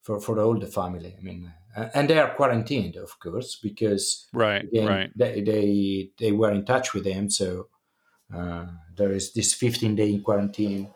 for 0.02 0.20
for 0.20 0.38
all 0.40 0.58
the 0.58 0.66
family. 0.66 1.14
I 1.18 1.22
mean, 1.22 1.52
uh, 1.76 1.88
and 1.94 2.08
they 2.08 2.18
are 2.18 2.34
quarantined, 2.34 2.96
of 2.96 3.18
course, 3.18 3.58
because 3.62 4.28
right, 4.32 4.64
again, 4.64 4.88
right. 4.88 5.10
They, 5.16 5.40
they 5.42 6.10
they 6.18 6.32
were 6.32 6.52
in 6.52 6.64
touch 6.64 6.94
with 6.94 7.04
them, 7.04 7.30
so 7.30 7.68
uh, 8.34 8.66
there 8.96 9.12
is 9.12 9.32
this 9.32 9.54
15 9.54 9.94
day 9.94 10.18
quarantine. 10.18 10.90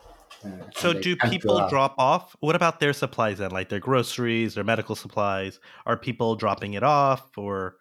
Uh, 0.44 0.48
so 0.76 0.92
do 0.92 1.16
people 1.16 1.66
drop 1.68 1.94
off? 1.96 2.36
What 2.40 2.54
about 2.54 2.78
their 2.80 2.92
supplies 2.92 3.38
then, 3.38 3.50
like 3.50 3.68
their 3.68 3.80
groceries, 3.80 4.54
their 4.54 4.64
medical 4.64 4.94
supplies? 4.94 5.58
Are 5.86 5.96
people 5.96 6.36
dropping 6.36 6.74
it 6.74 6.82
off, 6.82 7.36
or 7.36 7.76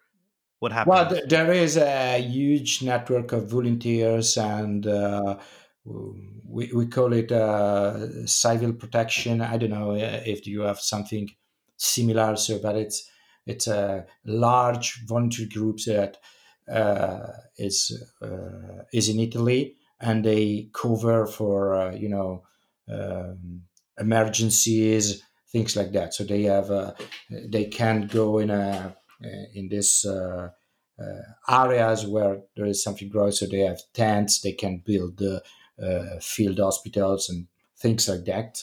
what 0.60 0.72
happens? 0.72 0.94
Well, 0.94 1.20
there 1.28 1.52
is 1.52 1.76
a 1.76 2.18
huge 2.18 2.82
network 2.82 3.32
of 3.32 3.48
volunteers 3.48 4.36
and. 4.36 4.86
Uh, 4.86 5.38
we, 5.84 6.70
we 6.72 6.86
call 6.86 7.12
it 7.12 7.30
uh, 7.30 8.26
civil 8.26 8.72
protection. 8.72 9.40
I 9.40 9.56
don't 9.56 9.70
know 9.70 9.92
uh, 9.92 10.22
if 10.24 10.46
you 10.46 10.62
have 10.62 10.80
something 10.80 11.30
similar, 11.76 12.36
so 12.36 12.58
but 12.58 12.76
it's 12.76 13.10
it's 13.46 13.66
a 13.66 14.06
large 14.24 15.04
volunteer 15.06 15.46
group 15.52 15.78
that 15.86 16.16
uh, 16.72 17.26
is 17.58 18.02
uh, 18.22 18.84
is 18.92 19.08
in 19.08 19.20
Italy, 19.20 19.76
and 20.00 20.24
they 20.24 20.70
cover 20.72 21.26
for 21.26 21.74
uh, 21.74 21.94
you 21.94 22.08
know 22.08 22.44
um, 22.88 23.62
emergencies, 23.98 25.22
things 25.50 25.76
like 25.76 25.92
that. 25.92 26.14
So 26.14 26.24
they 26.24 26.44
have 26.44 26.70
uh, 26.70 26.92
they 27.30 27.66
can 27.66 28.06
go 28.06 28.38
in 28.38 28.50
a 28.50 28.96
in 29.54 29.68
this. 29.68 30.06
areas 31.48 32.06
where 32.06 32.42
there 32.56 32.66
is 32.66 32.82
something 32.82 33.08
growing, 33.08 33.32
so 33.32 33.46
they 33.46 33.60
have 33.60 33.80
tents. 33.92 34.40
They 34.40 34.52
can 34.52 34.78
build 34.78 35.20
uh, 35.22 35.40
field 36.20 36.58
hospitals 36.58 37.28
and 37.28 37.46
things 37.76 38.08
like 38.08 38.24
that. 38.24 38.62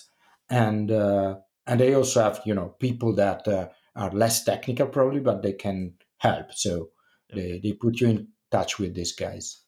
And 0.50 0.92
uh, 0.92 1.36
and 1.68 1.80
they 1.80 1.94
also 1.94 2.24
have 2.24 2.42
you 2.46 2.54
know 2.54 2.76
people 2.80 3.16
that 3.16 3.48
uh, 3.48 3.70
are 3.96 4.12
less 4.12 4.44
technical 4.44 4.88
probably, 4.88 5.20
but 5.20 5.42
they 5.42 5.54
can 5.54 5.94
help. 6.18 6.54
So 6.54 6.90
they 7.34 7.60
they 7.64 7.74
put 7.74 8.00
you 8.02 8.08
in 8.08 8.28
touch 8.50 8.80
with 8.80 8.94
these 8.94 9.14
guys. 9.14 9.62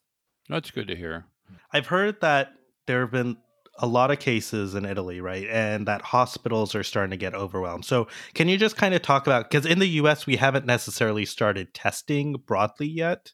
That's 0.49 0.71
good 0.71 0.87
to 0.89 0.95
hear. 0.95 1.25
I've 1.71 1.87
heard 1.87 2.19
that 2.21 2.53
there 2.85 3.01
have 3.01 3.11
been 3.11 3.37
a 3.79 3.87
lot 3.87 4.11
of 4.11 4.19
cases 4.19 4.75
in 4.75 4.85
Italy, 4.85 5.19
right? 5.19 5.47
And 5.49 5.87
that 5.87 6.01
hospitals 6.01 6.75
are 6.75 6.83
starting 6.83 7.11
to 7.11 7.17
get 7.17 7.33
overwhelmed. 7.33 7.85
So, 7.85 8.07
can 8.33 8.47
you 8.47 8.57
just 8.57 8.77
kind 8.77 8.93
of 8.93 9.01
talk 9.01 9.25
about 9.25 9.49
because 9.49 9.65
in 9.65 9.79
the 9.79 9.87
US, 9.87 10.25
we 10.25 10.35
haven't 10.35 10.65
necessarily 10.65 11.25
started 11.25 11.73
testing 11.73 12.33
broadly 12.33 12.87
yet. 12.87 13.31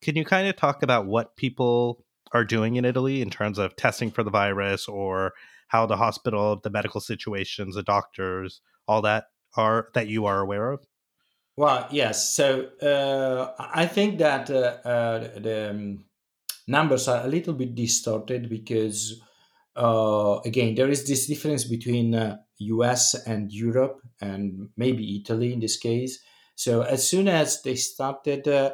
Can 0.00 0.16
you 0.16 0.24
kind 0.24 0.48
of 0.48 0.56
talk 0.56 0.82
about 0.82 1.06
what 1.06 1.36
people 1.36 2.04
are 2.32 2.44
doing 2.44 2.76
in 2.76 2.84
Italy 2.84 3.22
in 3.22 3.30
terms 3.30 3.58
of 3.58 3.76
testing 3.76 4.10
for 4.10 4.22
the 4.22 4.30
virus 4.30 4.88
or 4.88 5.32
how 5.68 5.86
the 5.86 5.96
hospital, 5.96 6.60
the 6.62 6.70
medical 6.70 7.00
situations, 7.00 7.74
the 7.74 7.82
doctors, 7.82 8.60
all 8.86 9.02
that 9.02 9.24
are 9.56 9.88
that 9.94 10.08
you 10.08 10.26
are 10.26 10.40
aware 10.40 10.70
of? 10.70 10.80
Well, 11.56 11.86
yes. 11.90 12.34
So 12.34 12.68
uh, 12.82 13.52
I 13.58 13.86
think 13.86 14.18
that 14.18 14.50
uh, 14.50 14.88
uh, 14.88 15.18
the 15.38 15.70
um, 15.70 16.04
numbers 16.66 17.08
are 17.08 17.24
a 17.24 17.28
little 17.28 17.54
bit 17.54 17.74
distorted 17.74 18.48
because, 18.48 19.20
uh, 19.76 20.38
again, 20.44 20.74
there 20.74 20.88
is 20.88 21.06
this 21.06 21.26
difference 21.26 21.64
between 21.64 22.14
US 22.58 23.14
uh, 23.14 23.18
and 23.26 23.52
Europe 23.52 24.00
and 24.20 24.70
maybe 24.76 25.20
Italy 25.20 25.52
in 25.52 25.60
this 25.60 25.76
case. 25.76 26.18
So 26.54 26.82
as 26.82 27.06
soon 27.06 27.28
as 27.28 27.62
they 27.62 27.74
started 27.74 28.46
uh, 28.46 28.72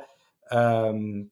um, 0.51 1.31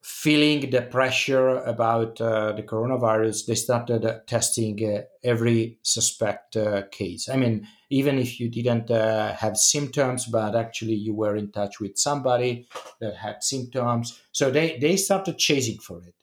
feeling 0.00 0.70
the 0.70 0.80
pressure 0.80 1.56
about 1.58 2.20
uh, 2.20 2.52
the 2.52 2.62
coronavirus, 2.62 3.46
they 3.46 3.54
started 3.54 4.04
uh, 4.04 4.18
testing 4.26 4.82
uh, 4.82 5.02
every 5.22 5.78
suspect 5.82 6.56
uh, 6.56 6.82
case. 6.90 7.28
I 7.28 7.36
mean, 7.36 7.66
even 7.90 8.18
if 8.18 8.40
you 8.40 8.48
didn't 8.48 8.90
uh, 8.90 9.34
have 9.34 9.56
symptoms, 9.56 10.26
but 10.26 10.56
actually 10.56 10.94
you 10.94 11.14
were 11.14 11.36
in 11.36 11.52
touch 11.52 11.80
with 11.80 11.98
somebody 11.98 12.66
that 13.00 13.16
had 13.16 13.42
symptoms, 13.42 14.20
so 14.32 14.50
they 14.50 14.78
they 14.78 14.96
started 14.96 15.36
chasing 15.36 15.78
for 15.78 15.98
it. 15.98 16.14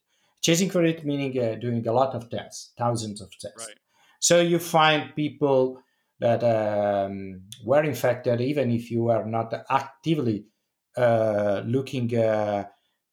Chasing 0.41 0.69
for 0.69 0.83
it 0.83 1.05
meaning 1.05 1.37
uh, 1.37 1.55
doing 1.55 1.85
a 1.87 1.91
lot 1.91 2.15
of 2.15 2.29
tests, 2.29 2.71
thousands 2.77 3.21
of 3.21 3.29
tests. 3.39 3.67
Right. 3.67 3.77
So 4.19 4.39
you 4.41 4.57
find 4.57 5.15
people 5.15 5.79
that 6.19 6.43
um, 6.43 7.41
were 7.63 7.83
infected, 7.83 8.41
even 8.41 8.71
if 8.71 8.89
you 8.89 9.09
are 9.09 9.25
not 9.25 9.53
actively 9.69 10.45
looking 10.97 12.11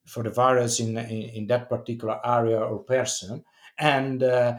for 0.06 0.22
the 0.22 0.30
virus 0.30 0.80
in, 0.80 0.96
in, 0.98 1.22
in 1.34 1.46
that 1.46 1.68
particular 1.68 2.20
area 2.24 2.58
or 2.58 2.78
person 2.84 3.44
and 3.78 4.22
uh, 4.22 4.54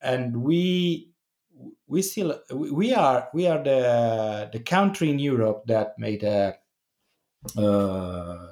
and 0.00 0.36
we 0.36 1.10
we 1.86 2.02
still 2.02 2.40
we 2.52 2.92
are 2.94 3.28
we 3.34 3.46
are 3.46 3.62
the 3.62 4.50
the 4.52 4.60
country 4.60 5.10
in 5.10 5.18
Europe 5.18 5.64
that 5.66 5.98
made 5.98 6.22
a 6.22 6.54
uh, 7.58 8.46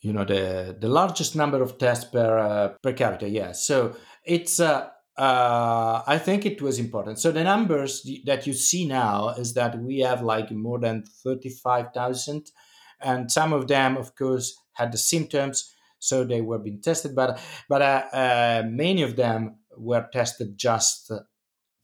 you 0.00 0.12
know 0.12 0.24
the 0.24 0.76
the 0.78 0.88
largest 0.88 1.34
number 1.36 1.62
of 1.62 1.78
tests 1.78 2.04
per 2.04 2.38
uh, 2.38 2.68
per 2.82 2.92
capita 2.92 3.28
yes 3.28 3.66
so 3.66 3.96
it's 4.24 4.60
uh, 4.60 4.88
uh, 5.16 6.02
I 6.06 6.16
think 6.18 6.46
it 6.46 6.62
was 6.62 6.78
important. 6.78 7.18
So 7.18 7.32
the 7.32 7.42
numbers 7.42 8.08
that 8.24 8.46
you 8.46 8.52
see 8.52 8.86
now 8.86 9.30
is 9.30 9.52
that 9.54 9.76
we 9.76 9.98
have 9.98 10.22
like 10.22 10.52
more 10.52 10.78
than 10.78 11.02
thirty-five 11.24 11.92
thousand 11.92 12.52
and 13.00 13.30
some 13.30 13.52
of 13.52 13.68
them, 13.68 13.96
of 13.96 14.14
course, 14.14 14.56
had 14.72 14.92
the 14.92 14.98
symptoms, 14.98 15.74
so 15.98 16.24
they 16.24 16.40
were 16.40 16.58
being 16.58 16.80
tested. 16.80 17.14
But 17.14 17.40
but 17.68 17.82
uh, 17.82 18.04
uh, 18.12 18.62
many 18.66 19.02
of 19.02 19.16
them 19.16 19.58
were 19.76 20.08
tested 20.12 20.56
just 20.56 21.12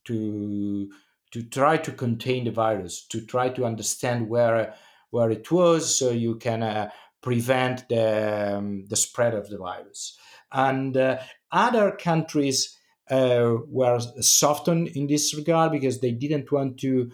to 0.05 0.91
to 1.33 1.43
try 1.43 1.77
to 1.79 1.93
contain 1.93 2.45
the 2.45 2.51
virus, 2.51 3.07
to 3.09 3.21
try 3.21 3.49
to 3.51 3.65
understand 3.65 4.29
where 4.29 4.75
where 5.11 5.31
it 5.31 5.51
was, 5.51 5.97
so 5.97 6.11
you 6.11 6.37
can 6.37 6.63
uh, 6.63 6.91
prevent 7.23 7.89
the 7.89 8.57
um, 8.57 8.87
the 8.89 8.97
spread 8.97 9.35
of 9.35 9.49
the 9.49 9.59
virus. 9.59 10.19
And 10.53 10.97
uh, 10.97 11.19
other 11.51 11.91
countries 11.93 12.77
uh, 13.11 13.55
were 13.69 14.01
softened 14.21 14.89
in 14.89 15.07
this 15.07 15.35
regard 15.35 15.73
because 15.73 16.01
they 16.01 16.13
didn't 16.13 16.51
want 16.53 16.79
to, 16.79 17.11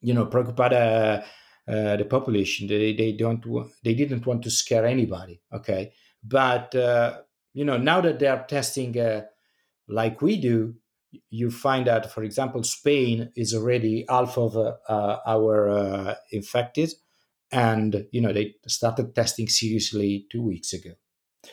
you 0.00 0.14
know, 0.14 0.26
preoccupy 0.26 0.68
the 0.68 1.24
uh, 1.72 1.96
the 1.96 2.04
population. 2.04 2.68
They 2.68 2.92
they 2.92 3.12
don't 3.12 3.42
they 3.82 3.94
didn't 3.94 4.26
want 4.26 4.42
to 4.42 4.50
scare 4.50 4.84
anybody. 4.84 5.40
Okay, 5.52 5.92
but 6.22 6.74
uh, 6.74 7.20
you 7.54 7.64
know 7.64 7.78
now 7.78 8.02
that 8.02 8.18
they 8.18 8.26
are 8.26 8.44
testing 8.46 8.98
uh, 8.98 9.22
like 9.88 10.20
we 10.20 10.36
do, 10.36 10.74
you 11.30 11.50
find 11.50 11.86
that, 11.86 12.12
for 12.12 12.24
example, 12.24 12.62
Spain 12.62 13.32
is 13.36 13.54
already 13.54 14.04
half 14.08 14.36
of 14.36 14.56
uh, 14.56 14.74
uh, 14.88 15.20
our 15.26 16.16
infected, 16.30 16.92
and 17.50 18.06
you 18.12 18.20
know 18.20 18.34
they 18.34 18.54
started 18.66 19.14
testing 19.14 19.48
seriously 19.48 20.26
two 20.30 20.42
weeks 20.42 20.74
ago. 20.74 20.90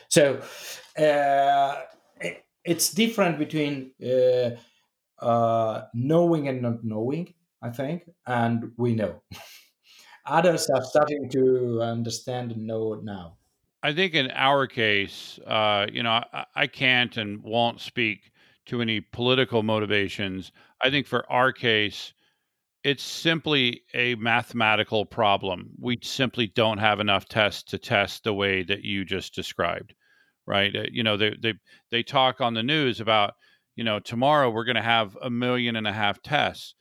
So 0.09 0.41
it's 2.65 2.93
different 2.93 3.39
between 3.39 3.91
knowing 5.21 6.47
and 6.47 6.61
not 6.61 6.83
knowing. 6.83 7.33
I 7.61 7.69
think, 7.69 8.09
and 8.25 8.71
we 8.77 8.95
know. 8.95 9.21
others 10.29 10.69
are 10.69 10.83
starting 10.83 11.29
to 11.29 11.81
understand 11.81 12.51
and 12.51 12.65
know 12.65 12.93
now. 13.03 13.35
I 13.81 13.93
think 13.93 14.13
in 14.13 14.29
our 14.31 14.67
case, 14.67 15.39
uh, 15.47 15.87
you 15.91 16.03
know, 16.03 16.23
I, 16.33 16.45
I, 16.55 16.67
can't 16.67 17.15
and 17.15 17.41
won't 17.41 17.79
speak 17.79 18.31
to 18.65 18.81
any 18.81 18.99
political 18.99 19.63
motivations. 19.63 20.51
I 20.81 20.89
think 20.89 21.07
for 21.07 21.29
our 21.31 21.53
case, 21.53 22.13
it's 22.83 23.03
simply 23.03 23.81
a 23.93 24.15
mathematical 24.15 25.05
problem. 25.05 25.69
We 25.79 25.97
simply 26.01 26.47
don't 26.47 26.77
have 26.77 26.99
enough 26.99 27.27
tests 27.27 27.63
to 27.71 27.77
test 27.77 28.23
the 28.23 28.33
way 28.33 28.63
that 28.63 28.83
you 28.83 29.05
just 29.05 29.33
described, 29.33 29.93
right? 30.45 30.75
Uh, 30.75 30.83
you 30.91 31.03
know, 31.03 31.15
they 31.15 31.35
they 31.41 31.53
they 31.89 32.03
talk 32.03 32.41
on 32.41 32.53
the 32.53 32.63
news 32.63 32.99
about, 32.99 33.33
you 33.75 33.83
know, 33.83 33.99
tomorrow 33.99 34.49
we're 34.49 34.65
going 34.65 34.75
to 34.75 34.81
have 34.81 35.17
a 35.21 35.29
million 35.29 35.75
and 35.77 35.87
a 35.87 35.93
half 35.93 36.21
tests. 36.21 36.75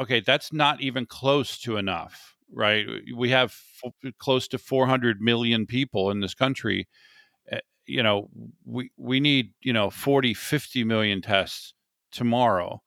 Okay, 0.00 0.20
that's 0.20 0.52
not 0.52 0.80
even 0.80 1.06
close 1.06 1.58
to 1.60 1.76
enough 1.76 2.36
right? 2.52 2.86
We 3.16 3.30
have 3.30 3.54
f- 3.84 4.12
close 4.18 4.48
to 4.48 4.58
400 4.58 5.20
million 5.20 5.66
people 5.66 6.10
in 6.10 6.20
this 6.20 6.34
country. 6.34 6.88
Uh, 7.50 7.58
you 7.86 8.02
know, 8.02 8.28
we 8.64 8.90
we 8.96 9.20
need 9.20 9.52
you 9.62 9.72
know 9.72 9.90
40, 9.90 10.34
50 10.34 10.84
million 10.84 11.22
tests 11.22 11.74
tomorrow, 12.12 12.82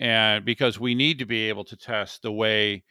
and 0.00 0.44
because 0.44 0.78
we 0.80 0.94
need 0.94 1.18
to 1.18 1.26
be 1.26 1.48
able 1.48 1.64
to 1.64 1.76
test 1.76 2.22
the 2.22 2.32
way 2.32 2.84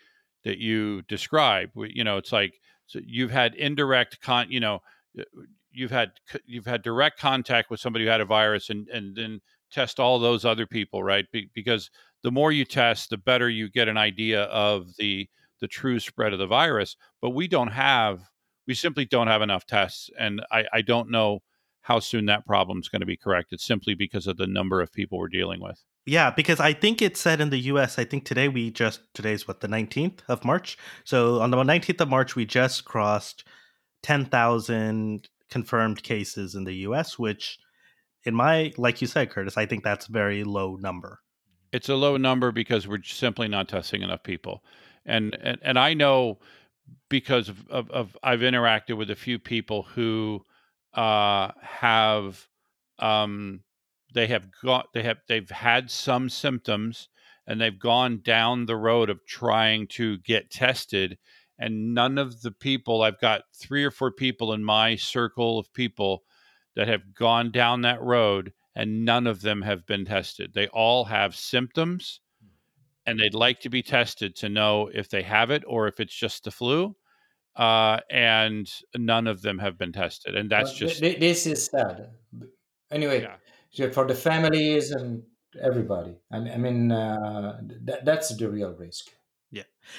that 0.44 0.58
you 0.60 1.02
describe. 1.04 1.70
You 1.76 2.04
know, 2.04 2.18
it's 2.18 2.32
like 2.32 2.54
so 2.86 3.00
you've 3.06 3.32
had 3.32 3.56
indirect 3.56 4.22
con. 4.22 4.48
You 4.50 4.60
know, 4.60 4.80
uh, 5.20 5.24
you've 5.72 5.92
had 5.92 6.12
you've 6.46 6.66
had 6.66 6.82
direct 6.84 7.20
contact 7.20 7.70
with 7.70 7.80
somebody 7.80 8.06
who 8.06 8.12
had 8.12 8.22
a 8.22 8.26
virus, 8.26 8.70
and 8.70 8.88
and 8.90 9.16
then 9.16 9.42
test 9.72 10.00
all 10.00 10.20
those 10.20 10.46
other 10.46 10.66
people, 10.66 11.04
right? 11.04 11.26
Be, 11.32 11.50
because 11.54 11.90
the 12.24 12.32
more 12.32 12.52
you 12.52 12.66
test, 12.66 13.10
the 13.10 13.18
better 13.18 13.50
you 13.50 13.70
get 13.70 13.88
an 13.88 13.98
idea 13.98 14.44
of 14.44 14.96
the 14.98 15.28
the 15.60 15.68
true 15.68 16.00
spread 16.00 16.34
of 16.34 16.40
the 16.40 16.48
virus. 16.48 16.96
But 17.22 17.32
we 17.32 17.48
don't 17.48 17.72
have, 17.72 18.22
we 18.68 18.74
simply 18.74 19.06
don't 19.06 19.28
have 19.28 19.42
enough 19.42 19.66
tests. 19.66 20.10
And 20.20 20.42
I, 20.52 20.66
I 20.74 20.82
don't 20.82 21.10
know 21.10 21.40
how 21.82 22.00
soon 22.00 22.26
that 22.26 22.46
problem 22.46 22.80
is 22.80 22.90
going 22.90 23.00
to 23.00 23.06
be 23.06 23.16
corrected 23.16 23.62
simply 23.62 23.94
because 23.94 24.28
of 24.28 24.38
the 24.38 24.48
number 24.48 24.82
of 24.82 24.92
people 24.92 25.18
we're 25.18 25.30
dealing 25.30 25.62
with. 25.62 25.84
Yeah, 26.06 26.32
because 26.32 26.60
I 26.60 26.74
think 26.74 27.02
it 27.02 27.18
said 27.18 27.42
in 27.42 27.50
the 27.50 27.60
US, 27.60 28.00
I 28.00 28.06
think 28.06 28.26
today 28.26 28.48
we 28.48 28.72
just, 28.72 29.02
today's 29.14 29.48
what, 29.48 29.62
the 29.62 29.68
19th 29.68 30.20
of 30.28 30.46
March? 30.46 30.78
So 31.04 31.40
on 31.40 31.52
the 31.52 31.58
19th 31.58 32.02
of 32.02 32.10
March, 32.10 32.36
we 32.36 32.46
just 32.46 32.86
crossed 32.86 33.44
10,000 34.04 35.28
confirmed 35.50 36.04
cases 36.04 36.56
in 36.56 36.64
the 36.64 36.76
US, 36.76 37.18
which 37.18 37.58
in 38.24 38.36
my, 38.36 38.74
like 38.78 39.02
you 39.02 39.08
said, 39.08 39.30
Curtis, 39.30 39.58
I 39.58 39.66
think 39.66 39.84
that's 39.84 40.08
a 40.08 40.12
very 40.12 40.44
low 40.44 40.76
number. 40.76 41.20
It's 41.72 41.90
a 41.90 41.96
low 41.96 42.18
number 42.18 42.52
because 42.52 42.88
we're 42.88 43.04
simply 43.04 43.48
not 43.48 43.68
testing 43.68 44.02
enough 44.02 44.24
people. 44.24 44.64
And, 45.08 45.36
and, 45.42 45.58
and 45.64 45.80
I 45.80 45.94
know 45.94 46.40
because 47.10 47.50
of, 47.50 47.68
of, 47.70 47.90
of 47.92 48.18
I've 48.22 48.42
interacted 48.42 48.98
with 48.98 49.10
a 49.10 49.16
few 49.16 49.40
people 49.40 49.84
who 49.84 50.44
uh, 50.94 51.52
have 51.62 52.48
um, 53.00 53.62
they 54.14 54.28
have 54.28 54.48
got 54.64 54.88
they 54.94 55.04
have 55.04 55.18
they've 55.28 55.50
had 55.50 55.90
some 55.92 56.30
symptoms 56.30 57.10
and 57.46 57.62
they've 57.62 57.80
gone 57.80 58.22
down 58.24 58.66
the 58.66 58.76
road 58.76 59.10
of 59.10 59.26
trying 59.26 59.88
to 59.88 60.18
get 60.20 60.52
tested 60.52 61.18
and 61.60 61.94
none 61.94 62.18
of 62.18 62.42
the 62.42 62.52
people 62.52 63.02
I've 63.02 63.20
got 63.20 63.44
three 63.56 63.84
or 63.84 63.92
four 63.92 64.12
people 64.12 64.54
in 64.54 64.64
my 64.64 64.96
circle 64.96 65.58
of 65.58 65.74
people 65.74 66.24
that 66.76 66.88
have 66.88 67.16
gone 67.16 67.52
down 67.52 67.82
that 67.82 68.02
road 68.02 68.54
and 68.76 69.06
none 69.06 69.26
of 69.26 69.42
them 69.42 69.64
have 69.64 69.86
been 69.88 70.06
tested. 70.06 70.54
They 70.54 70.68
all 70.68 71.06
have 71.06 71.36
symptoms 71.36 72.20
and 73.08 73.20
they'd 73.20 73.34
like 73.34 73.62
to 73.62 73.70
be 73.70 73.82
tested 73.82 74.36
to 74.36 74.50
know 74.50 74.92
if 74.94 75.10
they 75.10 75.24
have 75.24 75.50
it 75.50 75.64
or 75.66 75.88
if 75.88 76.00
it's 76.00 76.16
just 76.16 76.44
the 76.44 76.52
flu. 76.52 76.96
Uh, 77.56 78.00
and 78.12 78.70
none 78.96 79.26
of 79.26 79.42
them 79.42 79.58
have 79.58 79.80
been 79.80 79.92
tested, 79.92 80.36
and 80.36 80.48
that's 80.48 80.70
well, 80.70 80.90
just 80.90 81.00
th- 81.00 81.20
this 81.20 81.48
is 81.48 81.66
sad. 81.66 82.12
Anyway, 82.92 83.22
yeah 83.22 83.38
for 83.92 84.08
the 84.08 84.16
families 84.16 84.92
and 84.92 85.24
everybody. 85.62 86.16
I, 86.32 86.38
I 86.38 86.58
mean, 86.58 86.92
uh, 86.92 87.62
th- 87.86 88.00
that's 88.04 88.36
the 88.36 88.50
real 88.50 88.74
risk. 88.74 89.08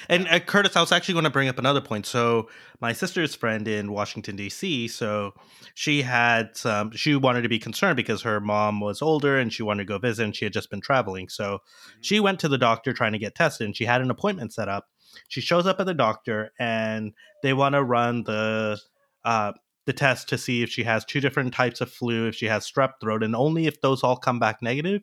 And 0.07 0.27
uh, 0.27 0.39
Curtis, 0.39 0.75
I 0.75 0.81
was 0.81 0.91
actually 0.91 1.13
going 1.13 1.25
to 1.25 1.29
bring 1.29 1.49
up 1.49 1.57
another 1.57 1.81
point. 1.81 2.05
So, 2.05 2.49
my 2.81 2.93
sister's 2.93 3.35
friend 3.35 3.67
in 3.67 3.91
Washington, 3.91 4.35
D.C., 4.35 4.87
so 4.87 5.33
she 5.73 6.01
had 6.01 6.55
some, 6.55 6.91
she 6.91 7.15
wanted 7.15 7.41
to 7.41 7.49
be 7.49 7.59
concerned 7.59 7.97
because 7.97 8.21
her 8.21 8.39
mom 8.39 8.79
was 8.79 9.01
older 9.01 9.37
and 9.37 9.51
she 9.51 9.63
wanted 9.63 9.83
to 9.83 9.87
go 9.87 9.97
visit 9.97 10.23
and 10.23 10.35
she 10.35 10.45
had 10.45 10.53
just 10.53 10.69
been 10.69 10.81
traveling. 10.81 11.29
So, 11.29 11.43
mm-hmm. 11.43 11.99
she 12.01 12.19
went 12.19 12.39
to 12.41 12.47
the 12.47 12.57
doctor 12.57 12.93
trying 12.93 13.13
to 13.13 13.19
get 13.19 13.35
tested 13.35 13.65
and 13.65 13.75
she 13.75 13.85
had 13.85 14.01
an 14.01 14.11
appointment 14.11 14.53
set 14.53 14.69
up. 14.69 14.87
She 15.27 15.41
shows 15.41 15.65
up 15.65 15.79
at 15.79 15.85
the 15.85 15.93
doctor 15.93 16.51
and 16.59 17.13
they 17.43 17.53
want 17.53 17.73
to 17.73 17.83
run 17.83 18.23
the, 18.23 18.79
uh, 19.25 19.53
the 19.85 19.93
test 19.93 20.29
to 20.29 20.37
see 20.37 20.61
if 20.61 20.69
she 20.69 20.83
has 20.83 21.03
two 21.03 21.19
different 21.19 21.53
types 21.53 21.81
of 21.81 21.91
flu, 21.91 22.27
if 22.27 22.35
she 22.35 22.45
has 22.45 22.69
strep 22.69 22.93
throat, 23.01 23.23
and 23.23 23.35
only 23.35 23.65
if 23.65 23.81
those 23.81 24.03
all 24.03 24.17
come 24.17 24.37
back 24.37 24.61
negative 24.61 25.01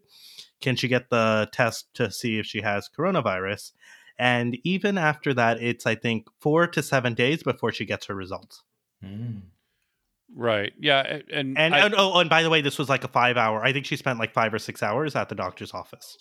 can 0.61 0.77
she 0.77 0.89
get 0.89 1.11
the 1.11 1.49
test 1.53 1.93
to 1.95 2.11
see 2.11 2.39
if 2.39 2.47
she 2.47 2.61
has 2.63 2.89
coronavirus. 2.89 3.73
And 4.19 4.59
even 4.65 4.97
after 4.99 5.35
that, 5.35 5.63
it's 5.63 5.87
I 5.87 5.95
think 5.95 6.27
four 6.41 6.67
to 6.69 6.83
seven 6.83 7.15
days 7.15 7.43
before 7.43 7.73
she 7.73 7.85
gets 7.85 8.07
her 8.07 8.15
results. 8.15 8.63
Mm. 9.05 9.43
Right. 10.35 10.73
Yeah. 10.81 11.21
And 11.33 11.59
and, 11.59 11.75
I, 11.75 11.87
and 11.87 11.95
oh, 11.97 12.19
and 12.19 12.31
by 12.31 12.43
the 12.43 12.51
way, 12.51 12.61
this 12.61 12.79
was 12.79 12.89
like 12.89 13.05
a 13.05 13.09
five 13.09 13.37
hour. 13.37 13.63
I 13.65 13.73
think 13.73 13.87
she 13.87 13.97
spent 13.97 14.19
like 14.19 14.33
five 14.33 14.53
or 14.53 14.59
six 14.59 14.83
hours 14.83 15.15
at 15.15 15.29
the 15.29 15.35
doctor's 15.35 15.73
office. 15.73 16.17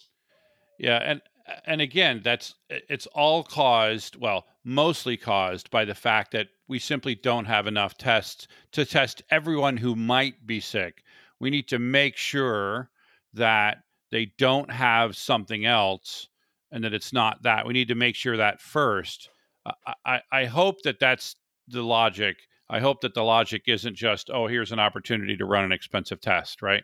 Yeah, 0.77 0.97
and 0.97 1.21
and 1.65 1.81
again, 1.81 2.21
that's 2.23 2.55
it's 2.69 3.08
all 3.08 3.43
caused, 3.43 4.15
well, 4.15 4.45
mostly 4.63 5.15
caused 5.15 5.69
by 5.69 5.86
the 5.86 5.95
fact 5.95 6.31
that 6.31 6.47
we 6.67 6.79
simply 6.79 7.15
don't 7.15 7.45
have 7.45 7.67
enough 7.67 7.97
tests 7.97 8.47
to 8.71 8.86
test 8.86 9.21
everyone 9.29 9.77
who 9.77 9.95
might 9.95 10.45
be 10.45 10.60
sick. 10.60 11.03
We 11.39 11.49
need 11.49 11.67
to 11.69 11.79
make 11.79 12.17
sure 12.17 12.89
that 13.34 13.84
they 14.12 14.31
don't 14.38 14.71
have 14.71 15.15
something 15.15 15.65
else 15.65 16.27
and 16.75 16.83
that 16.83 16.93
it's 16.93 17.13
not 17.13 17.41
that. 17.43 17.65
We 17.65 17.73
need 17.73 17.88
to 17.88 17.95
make 17.95 18.15
sure 18.15 18.35
that 18.35 18.61
first. 18.61 19.29
I, 19.65 19.93
I, 20.05 20.19
I 20.31 20.45
hope 20.45 20.81
that 20.83 20.99
that's 20.99 21.38
the 21.69 21.81
logic. 21.81 22.35
I 22.69 22.81
hope 22.81 22.99
that 23.01 23.13
the 23.13 23.23
logic 23.23 23.63
isn't 23.67 23.95
just, 23.95 24.29
oh, 24.29 24.47
here's 24.47 24.73
an 24.73 24.79
opportunity 24.79 25.38
to 25.38 25.45
run 25.45 25.63
an 25.63 25.71
expensive 25.71 26.19
test, 26.19 26.61
right? 26.61 26.83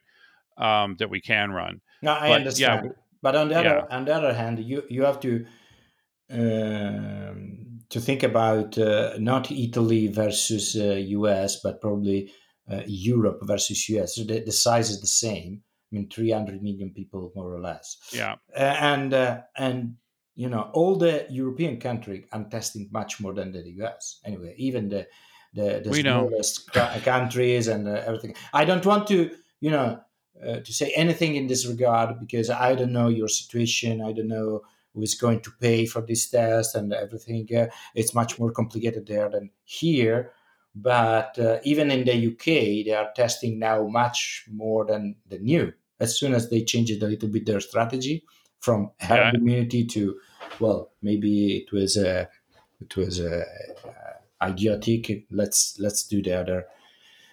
Um, 0.57 0.95
that 0.99 1.09
we 1.09 1.19
can 1.19 1.51
run. 1.51 1.81
No, 2.01 2.13
I 2.13 2.29
but, 2.29 2.31
understand. 2.31 2.85
Yeah, 2.85 2.91
but 3.21 3.35
on 3.35 3.49
the 3.49 3.59
other 3.59 3.85
yeah. 3.89 3.97
on 3.97 4.05
the 4.05 4.15
other 4.15 4.33
hand, 4.33 4.59
you 4.59 4.83
you 4.89 5.03
have 5.03 5.19
to 5.21 5.45
um, 6.31 7.79
to 7.89 7.99
think 7.99 8.23
about 8.23 8.77
uh, 8.77 9.13
not 9.17 9.51
Italy 9.51 10.07
versus 10.07 10.75
uh, 10.75 10.95
US, 11.19 11.59
but 11.61 11.81
probably 11.81 12.31
uh, 12.71 12.81
Europe 12.85 13.39
versus 13.43 13.89
US. 13.89 14.15
So 14.15 14.23
the, 14.23 14.43
the 14.45 14.51
size 14.51 14.89
is 14.89 15.01
the 15.01 15.07
same. 15.07 15.63
I 15.91 15.95
mean, 15.95 16.09
300 16.09 16.63
million 16.63 16.91
people 16.91 17.31
more 17.35 17.53
or 17.53 17.59
less. 17.59 17.97
Yeah. 18.13 18.35
and 18.55 19.13
uh, 19.13 19.41
and 19.57 19.95
you 20.35 20.49
know 20.49 20.69
all 20.73 20.95
the 20.95 21.25
European 21.29 21.79
countries 21.79 22.25
are 22.31 22.45
testing 22.45 22.89
much 22.91 23.19
more 23.19 23.33
than 23.33 23.51
the 23.51 23.63
US. 23.83 24.19
Anyway, 24.25 24.55
even 24.57 24.89
the 24.89 25.07
the, 25.53 25.81
the 25.83 25.93
smallest 25.93 26.71
countries 27.03 27.67
and 27.67 27.87
uh, 27.87 28.01
everything. 28.05 28.35
I 28.53 28.65
don't 28.65 28.85
want 28.85 29.07
to 29.07 29.31
you 29.59 29.71
know 29.71 29.99
uh, 30.45 30.59
to 30.61 30.73
say 30.73 30.91
anything 30.95 31.35
in 31.35 31.47
this 31.47 31.67
regard 31.67 32.19
because 32.19 32.49
I 32.49 32.75
don't 32.75 32.93
know 32.93 33.09
your 33.09 33.27
situation. 33.27 34.01
I 34.01 34.13
don't 34.13 34.29
know 34.29 34.61
who 34.93 35.01
is 35.01 35.15
going 35.15 35.41
to 35.41 35.51
pay 35.59 35.85
for 35.85 36.01
this 36.01 36.29
test 36.29 36.75
and 36.75 36.93
everything. 36.93 37.47
Uh, 37.55 37.67
it's 37.95 38.15
much 38.15 38.39
more 38.39 38.51
complicated 38.51 39.07
there 39.07 39.29
than 39.29 39.51
here. 39.63 40.31
But 40.73 41.37
uh, 41.37 41.59
even 41.63 41.91
in 41.91 42.05
the 42.05 42.27
UK, 42.27 42.85
they 42.85 42.93
are 42.93 43.11
testing 43.15 43.59
now 43.59 43.87
much 43.87 44.45
more 44.49 44.85
than 44.85 45.15
the 45.27 45.39
new. 45.39 45.73
As 46.01 46.17
soon 46.17 46.33
as 46.33 46.49
they 46.49 46.63
change 46.63 46.91
it 46.91 47.03
a 47.03 47.07
little 47.07 47.29
bit 47.29 47.45
their 47.45 47.61
strategy 47.61 48.23
from 48.59 48.91
herd 48.99 49.33
yeah. 49.33 49.39
immunity 49.39 49.85
to, 49.85 50.17
well, 50.59 50.91
maybe 51.01 51.57
it 51.57 51.71
was 51.71 51.95
a, 51.95 52.27
it 52.81 52.97
was 52.97 53.19
a, 53.19 53.41
uh, 53.41 53.91
idiotic. 54.43 55.25
Let's 55.29 55.77
let's 55.79 56.03
do 56.03 56.21
the 56.21 56.39
other 56.39 56.67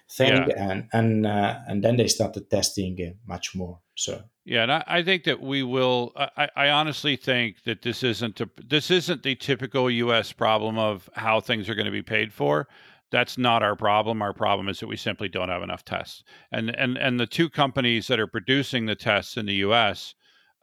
thing, 0.09 0.49
yeah. 0.49 0.71
and 0.71 0.87
and 0.93 1.25
uh, 1.25 1.59
and 1.67 1.83
then 1.83 1.97
they 1.97 2.07
started 2.07 2.49
testing 2.49 2.97
uh, 3.01 3.13
much 3.27 3.55
more. 3.55 3.79
So 3.95 4.23
yeah, 4.45 4.63
and 4.63 4.71
I, 4.71 4.83
I 4.87 5.03
think 5.03 5.23
that 5.25 5.41
we 5.41 5.63
will. 5.63 6.13
I, 6.15 6.49
I, 6.55 6.69
honestly 6.69 7.15
think 7.15 7.63
that 7.63 7.81
this 7.81 8.03
isn't 8.03 8.39
a, 8.41 8.49
this 8.67 8.91
isn't 8.91 9.23
the 9.23 9.35
typical 9.35 9.89
U.S. 9.89 10.31
problem 10.31 10.77
of 10.77 11.09
how 11.13 11.39
things 11.39 11.69
are 11.69 11.75
going 11.75 11.85
to 11.85 11.91
be 11.91 12.03
paid 12.03 12.33
for. 12.33 12.67
That's 13.11 13.37
not 13.37 13.63
our 13.63 13.75
problem. 13.75 14.21
Our 14.21 14.33
problem 14.33 14.69
is 14.69 14.79
that 14.79 14.87
we 14.87 14.97
simply 14.97 15.29
don't 15.29 15.49
have 15.49 15.63
enough 15.63 15.83
tests. 15.83 16.23
And 16.51 16.69
and 16.75 16.97
and 16.97 17.19
the 17.19 17.25
two 17.25 17.49
companies 17.49 18.07
that 18.07 18.19
are 18.19 18.27
producing 18.27 18.85
the 18.85 18.95
tests 18.95 19.37
in 19.37 19.45
the 19.45 19.55
U.S. 19.55 20.13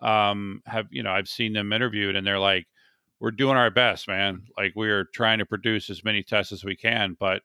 Um, 0.01 0.63
have 0.67 0.87
you 0.91 1.03
know 1.03 1.11
I've 1.11 1.29
seen 1.29 1.53
them 1.53 1.73
interviewed, 1.73 2.17
and 2.17 2.27
they're 2.27 2.39
like, 2.39 2.67
"We're 3.21 3.33
doing 3.33 3.57
our 3.57 3.71
best, 3.71 4.07
man. 4.09 4.45
Like 4.57 4.73
we 4.77 4.91
are 4.91 5.05
trying 5.05 5.39
to 5.39 5.47
produce 5.47 5.91
as 5.91 6.05
many 6.05 6.23
tests 6.23 6.53
as 6.53 6.65
we 6.65 6.77
can, 6.77 7.17
but." 7.19 7.43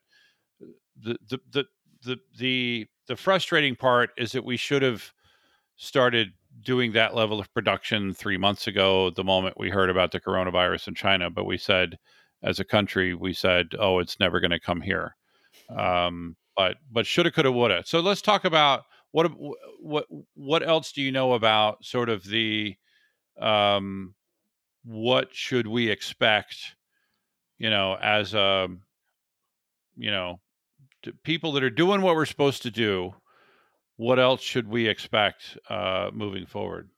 The, 1.04 1.16
the, 1.28 1.38
the 1.50 1.64
the 2.04 2.16
the 2.38 2.86
the 3.08 3.16
frustrating 3.16 3.76
part 3.76 4.10
is 4.16 4.32
that 4.32 4.44
we 4.44 4.56
should 4.56 4.82
have 4.82 5.12
started 5.76 6.28
doing 6.62 6.92
that 6.92 7.14
level 7.14 7.40
of 7.40 7.52
production 7.54 8.12
three 8.12 8.36
months 8.36 8.66
ago 8.66 9.10
the 9.10 9.24
moment 9.24 9.58
we 9.58 9.70
heard 9.70 9.90
about 9.90 10.12
the 10.12 10.20
coronavirus 10.20 10.88
in 10.88 10.94
china 10.94 11.30
but 11.30 11.44
we 11.44 11.56
said 11.56 11.98
as 12.42 12.60
a 12.60 12.64
country 12.64 13.14
we 13.14 13.32
said 13.32 13.68
oh 13.78 13.98
it's 13.98 14.18
never 14.20 14.40
going 14.40 14.50
to 14.50 14.60
come 14.60 14.80
here 14.80 15.16
um, 15.76 16.36
but 16.56 16.76
but 16.90 17.06
shoulda 17.06 17.30
coulda 17.30 17.52
woulda 17.52 17.82
so 17.84 18.00
let's 18.00 18.22
talk 18.22 18.44
about 18.44 18.84
what 19.12 19.30
what 19.80 20.06
what 20.34 20.66
else 20.66 20.92
do 20.92 21.02
you 21.02 21.12
know 21.12 21.34
about 21.34 21.84
sort 21.84 22.08
of 22.08 22.24
the 22.24 22.74
um, 23.40 24.14
what 24.84 25.28
should 25.32 25.66
we 25.66 25.88
expect 25.88 26.74
you 27.58 27.70
know 27.70 27.96
as 28.00 28.34
a 28.34 28.68
you 29.96 30.10
know 30.10 30.40
people 31.22 31.52
that 31.52 31.64
are 31.64 31.70
doing 31.70 32.00
what 32.02 32.14
we're 32.14 32.26
supposed 32.26 32.62
to 32.62 32.70
do, 32.70 33.14
what 33.96 34.18
else 34.18 34.40
should 34.40 34.68
we 34.68 34.88
expect 34.88 35.58
uh, 35.68 36.10
moving 36.12 36.46
forward? 36.46 36.88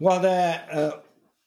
Well, 0.00 0.20
the 0.20 0.28
uh, 0.28 1.00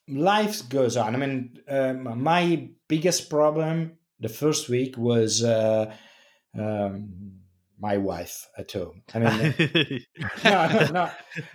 life 0.10 0.68
goes 0.70 0.98
on. 0.98 1.16
I 1.16 1.18
mean, 1.18 1.60
um, 1.68 2.22
my 2.22 2.70
biggest 2.88 3.30
problem 3.30 3.98
the 4.20 4.30
first 4.30 4.70
week 4.70 4.98
was 4.98 5.44
uh, 5.44 5.94
um, 6.58 7.40
my 7.80 7.98
wife 7.98 8.48
at 8.58 8.72
home. 8.72 9.04
I 9.14 9.20
mean, 9.20 9.56
no, 10.44 10.68
no, 10.68 10.80
no. 10.80 10.92
no 10.92 11.12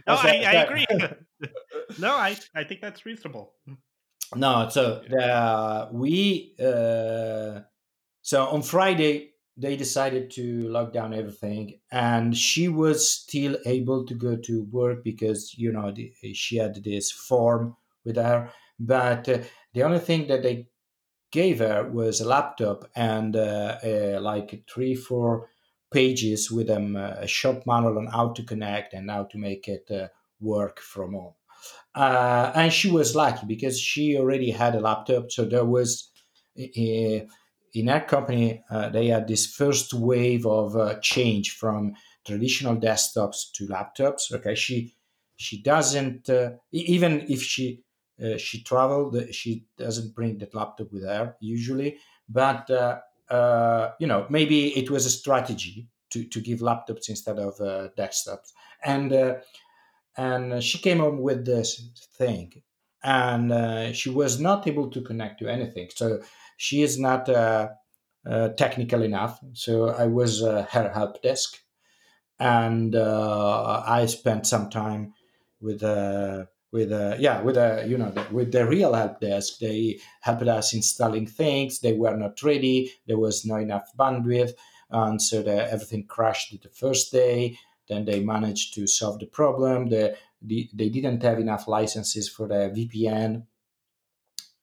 I, 0.07 0.45
I 0.47 0.53
agree. 0.65 0.87
no, 1.99 2.15
I, 2.15 2.37
I 2.55 2.65
think 2.65 2.81
that's 2.81 3.05
reasonable. 3.05 3.55
No, 4.35 4.69
so 4.71 5.03
the, 5.09 5.89
we 5.93 6.55
uh, 6.59 7.61
so 8.23 8.47
on 8.47 8.63
Friday 8.63 9.31
they 9.57 9.77
decided 9.77 10.31
to 10.33 10.69
lock 10.69 10.93
down 10.93 11.15
everything 11.15 11.79
and 11.93 12.37
she 12.37 12.69
was 12.69 13.09
still 13.09 13.57
able 13.67 14.05
to 14.05 14.15
go 14.15 14.35
to 14.35 14.65
work 14.73 15.05
because 15.05 15.55
you 15.57 15.71
know 15.71 15.93
the, 15.93 16.13
she 16.33 16.57
had 16.57 16.83
this 16.83 17.13
form 17.13 17.77
with 18.05 18.17
her 18.17 18.51
but 18.79 19.29
uh, 19.29 19.39
the 19.73 19.83
only 19.83 19.99
thing 19.99 20.27
that 20.27 20.43
they 20.43 20.69
gave 21.31 21.59
her 21.59 21.91
was 21.91 22.21
a 22.21 22.29
laptop 22.29 22.91
and 22.95 23.37
uh, 23.37 23.79
uh, 23.85 24.19
like 24.21 24.65
three 24.73 24.95
four 24.95 25.51
pages 25.93 26.51
with 26.51 26.71
uh, 26.71 27.17
a 27.19 27.27
short 27.27 27.67
manual 27.67 27.99
on 27.99 28.07
how 28.07 28.33
to 28.33 28.43
connect 28.45 28.95
and 28.95 29.11
how 29.11 29.25
to 29.25 29.39
make 29.39 29.69
it 29.69 29.91
uh, 29.91 30.09
work 30.41 30.81
from 30.81 31.15
home. 31.15 31.35
Uh, 31.95 32.53
and 32.55 32.73
she 32.73 32.91
was 32.91 33.17
lucky 33.17 33.47
because 33.47 33.81
she 33.81 34.19
already 34.19 34.51
had 34.51 34.75
a 34.75 34.81
laptop, 34.81 35.31
so 35.33 35.45
there 35.45 35.65
was 35.65 36.11
in 37.75 37.89
our 37.89 38.05
company, 38.05 38.63
uh, 38.71 38.89
they 38.89 39.09
had 39.09 39.27
this 39.29 39.47
first 39.47 39.93
wave 39.95 40.47
of 40.47 40.77
uh, 40.77 40.99
change 41.01 41.53
from 41.57 41.95
traditional 42.27 42.77
desktops 42.77 43.51
to 43.53 43.67
laptops. 43.67 44.33
Okay, 44.33 44.55
she 44.55 44.95
she 45.37 45.61
doesn't 45.63 46.31
uh, 46.31 46.53
even 46.73 47.27
if 47.29 47.43
she 47.43 47.84
uh, 48.23 48.37
she 48.37 48.63
traveled, 48.63 49.17
she 49.35 49.67
doesn't 49.77 50.15
bring 50.15 50.39
that 50.39 50.55
laptop 50.55 50.93
with 50.93 51.05
her 51.05 51.37
usually. 51.41 51.99
But 52.29 52.71
uh, 52.71 53.01
uh, 53.29 53.93
you 53.99 54.07
know, 54.07 54.27
maybe 54.31 54.77
it 54.77 54.91
was 54.91 55.07
a 55.07 55.11
strategy 55.11 55.89
to 56.11 56.25
to 56.25 56.41
give 56.41 56.61
laptops 56.61 57.09
instead 57.09 57.39
of 57.39 57.57
desktops, 57.97 58.53
and 58.85 59.13
and 60.17 60.63
she 60.63 60.79
came 60.79 60.99
home 60.99 61.21
with 61.21 61.45
this 61.45 61.91
thing, 62.17 62.63
and 63.03 63.97
she 63.97 64.11
was 64.11 64.41
not 64.41 64.67
able 64.67 64.91
to 64.91 65.03
connect 65.03 65.39
to 65.41 65.49
anything. 65.49 65.89
So 65.95 66.23
she 66.57 66.83
is 66.83 66.99
not 66.99 67.29
uh, 67.29 67.71
uh, 68.27 68.49
technical 68.51 69.03
enough. 69.03 69.41
So 69.55 69.89
I 69.91 70.07
was 70.07 70.43
uh, 70.43 70.67
her 70.71 70.91
help 70.93 71.23
desk, 71.23 71.59
and 72.39 72.95
uh, 72.97 73.83
I 73.87 74.07
spent 74.07 74.47
some 74.47 74.71
time 74.71 75.15
with 75.61 75.83
uh, 75.83 76.47
with 76.75 76.91
uh, 76.91 77.15
yeah 77.21 77.41
with 77.41 77.57
uh, 77.57 77.83
you 77.87 77.97
know 77.97 78.11
the, 78.11 78.27
with 78.33 78.51
the 78.51 78.67
real 78.67 78.93
help 78.93 79.21
desk. 79.21 79.61
They 79.61 80.01
helped 80.21 80.43
us 80.43 80.75
installing 80.75 81.29
things. 81.29 81.79
They 81.79 81.93
were 81.93 82.17
not 82.17 82.43
ready. 82.43 82.93
There 83.07 83.17
was 83.17 83.47
not 83.47 83.63
enough 83.63 83.93
bandwidth, 83.97 84.55
and 84.91 85.23
so 85.23 85.43
the, 85.43 85.71
everything 85.73 86.05
crashed 86.07 86.51
the 86.61 86.69
first 86.69 87.13
day. 87.13 87.57
Then 87.89 88.05
they 88.05 88.21
managed 88.21 88.75
to 88.75 88.89
solve 88.89 89.21
the 89.21 89.27
problem. 89.27 89.89
The, 89.89 90.17
the, 90.43 90.69
they 90.75 90.89
didn't 90.89 91.23
have 91.23 91.39
enough 91.39 91.69
licenses 91.69 92.29
for 92.29 92.49
the 92.49 92.73
VPN 92.77 93.45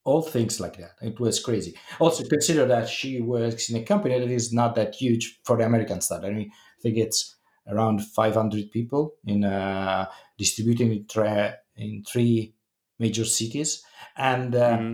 all 0.03 0.23
things 0.23 0.59
like 0.59 0.77
that. 0.77 0.95
It 1.03 1.19
was 1.19 1.39
crazy. 1.39 1.75
Also, 1.99 2.23
consider 2.27 2.65
that 2.65 2.89
she 2.89 3.21
works 3.21 3.69
in 3.69 3.75
a 3.75 3.83
company 3.83 4.19
that 4.19 4.31
is 4.31 4.51
not 4.51 4.73
that 4.73 4.95
huge 4.95 5.39
for 5.43 5.57
the 5.57 5.63
American 5.63 6.01
side. 6.01 6.25
I 6.25 6.31
mean, 6.31 6.49
I 6.51 6.81
think 6.81 6.97
it's 6.97 7.35
around 7.67 8.03
500 8.03 8.71
people 8.71 9.15
in 9.25 9.43
uh, 9.43 10.07
distributing 10.37 10.91
it 10.91 11.09
tra- 11.09 11.57
in 11.75 12.03
three 12.03 12.53
major 12.99 13.25
cities, 13.25 13.83
and 14.17 14.55
uh, 14.55 14.77
mm-hmm. 14.77 14.93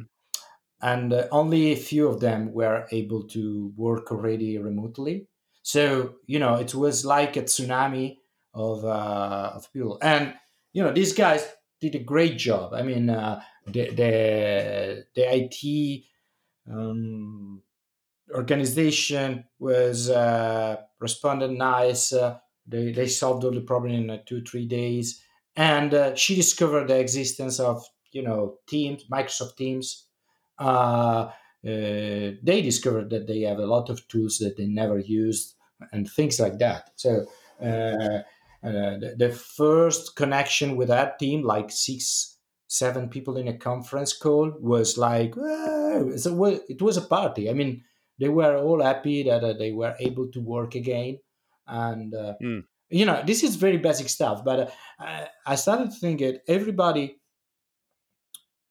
and 0.82 1.14
uh, 1.14 1.28
only 1.32 1.72
a 1.72 1.76
few 1.76 2.08
of 2.08 2.20
them 2.20 2.54
were 2.54 2.88
able 2.92 3.24
to 3.28 3.74
work 3.76 4.12
already 4.12 4.58
remotely. 4.58 5.28
So 5.64 6.16
you 6.26 6.40
know, 6.40 6.56
it 6.56 6.74
was 6.74 7.06
like 7.06 7.36
a 7.36 7.44
tsunami 7.44 8.18
of 8.54 8.86
uh, 8.86 9.52
of 9.56 9.72
people, 9.74 9.98
and 10.02 10.34
you 10.74 10.84
know, 10.84 10.92
these 10.92 11.14
guys 11.14 11.46
did 11.82 11.96
a 11.96 12.00
great 12.00 12.38
job. 12.38 12.74
I 12.74 12.84
mean, 12.84 13.10
uh, 13.10 13.42
the 13.66 13.90
the, 13.92 15.06
the 15.16 15.36
IT 15.36 16.04
um, 16.70 17.62
organization 18.34 19.46
was 19.60 20.10
uh, 20.10 20.78
responded 21.00 21.52
nice. 21.52 22.14
Uh, 22.14 22.38
they 22.68 22.92
they 22.92 23.08
solved 23.08 23.44
all 23.44 23.52
the 23.52 23.62
problem 23.62 23.94
in 23.94 24.10
uh, 24.10 24.18
two 24.26 24.42
three 24.42 24.68
days, 24.68 25.24
and 25.56 25.94
uh, 25.94 26.16
she 26.16 26.36
discovered 26.36 26.88
the 26.88 27.00
existence 27.00 27.60
of 27.60 27.84
you 28.12 28.22
know 28.22 28.58
Teams, 28.68 29.06
Microsoft 29.12 29.56
Teams. 29.58 30.06
Uh, 30.60 31.30
they 31.64 32.62
discovered 32.64 33.10
that 33.10 33.28
they 33.28 33.42
have 33.42 33.60
a 33.60 33.66
lot 33.66 33.90
of 33.90 34.08
tools 34.08 34.38
that 34.38 34.56
they 34.58 34.66
never 34.66 35.00
used 35.00 35.56
and 35.92 36.10
things 36.10 36.40
like 36.40 36.58
that. 36.60 36.92
So 36.96 37.26
uh, 37.62 38.24
the, 38.64 39.16
the, 39.18 39.30
first 39.30 40.16
connection 40.16 40.76
with 40.76 40.88
that 40.88 41.20
team, 41.20 41.44
like 41.44 41.72
six, 41.72 42.38
seven 42.68 43.10
people 43.10 43.38
in 43.38 43.48
a 43.48 43.58
conference 43.58 44.14
call, 44.14 44.54
was 44.60 44.98
like, 44.98 45.34
it 45.38 46.82
was 46.82 46.98
a 46.98 47.02
party. 47.02 47.50
I 47.50 47.54
mean, 47.54 47.84
they 48.20 48.30
were 48.30 48.58
all 48.58 48.82
happy 48.82 49.24
that 49.24 49.44
uh, 49.44 49.54
they 49.54 49.72
were 49.72 49.96
able 50.00 50.28
to 50.30 50.42
work 50.42 50.76
again. 50.76 51.20
And, 51.68 52.14
uh, 52.14 52.34
mm. 52.42 52.64
you 52.90 53.06
know, 53.06 53.24
this 53.26 53.44
is 53.44 53.56
very 53.56 53.78
basic 53.78 54.10
stuff, 54.10 54.44
but 54.44 54.72
uh, 55.00 55.26
I, 55.46 55.56
started 55.56 55.94
thinking 55.94 56.40
everybody 56.48 57.20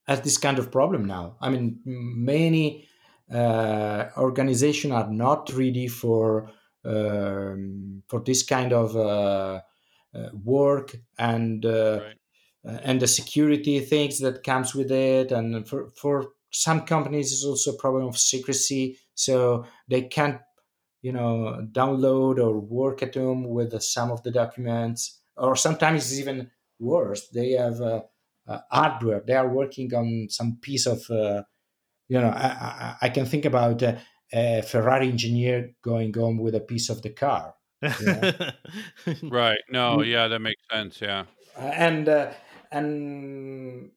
has 0.07 0.21
this 0.21 0.37
kind 0.37 0.57
of 0.59 0.71
problem 0.71 1.05
now. 1.05 1.37
I 1.41 1.49
mean, 1.49 1.79
many 1.85 2.87
uh, 3.33 4.05
organizations 4.17 4.93
are 4.93 5.11
not 5.11 5.51
ready 5.53 5.87
for 5.87 6.49
um, 6.85 8.03
for 8.07 8.21
this 8.21 8.43
kind 8.43 8.71
of 8.71 8.95
uh, 8.95 9.59
uh, 10.15 10.29
work 10.43 10.95
and 11.17 11.65
uh, 11.65 11.99
right. 12.01 12.13
And 12.83 12.99
the 12.99 13.07
security 13.07 13.79
things 13.79 14.19
that 14.19 14.43
comes 14.43 14.75
with 14.75 14.91
it 14.91 15.31
and 15.31 15.65
for 15.67 15.89
for 15.95 16.31
some 16.51 16.81
companies 16.81 17.31
it's 17.31 17.45
also 17.45 17.71
a 17.71 17.77
problem 17.77 18.07
of 18.07 18.17
secrecy 18.17 18.97
so 19.13 19.65
they 19.87 20.01
can't 20.01 20.41
you 21.01 21.11
know 21.11 21.67
download 21.71 22.39
or 22.39 22.59
work 22.59 23.03
at 23.03 23.15
home 23.15 23.47
with 23.47 23.79
some 23.81 24.11
of 24.11 24.23
the 24.23 24.31
documents 24.31 25.19
or 25.35 25.55
sometimes 25.55 26.11
it's 26.11 26.19
even 26.19 26.49
worse 26.79 27.27
they 27.29 27.51
have 27.51 27.79
uh, 27.81 28.01
uh, 28.47 28.59
hardware 28.71 29.23
they 29.25 29.33
are 29.33 29.49
working 29.49 29.93
on 29.93 30.27
some 30.29 30.57
piece 30.61 30.85
of 30.85 31.09
uh, 31.09 31.41
you 32.07 32.19
know 32.19 32.29
I, 32.29 32.47
I, 32.47 32.95
I, 33.03 33.09
can 33.09 33.25
think 33.25 33.45
about 33.45 33.81
a 34.33 34.61
Ferrari 34.61 35.09
engineer 35.09 35.71
going 35.83 36.13
home 36.13 36.37
with 36.39 36.55
a 36.55 36.59
piece 36.59 36.89
of 36.89 37.01
the 37.01 37.09
car 37.09 37.55
right. 39.23 39.59
No, 39.69 39.97
mm. 39.97 40.07
yeah, 40.07 40.27
that 40.27 40.39
makes 40.39 40.61
sense. 40.71 40.99
Yeah. 41.01 41.25
And 41.57 42.09
uh, 42.09 42.31
and 42.71 43.91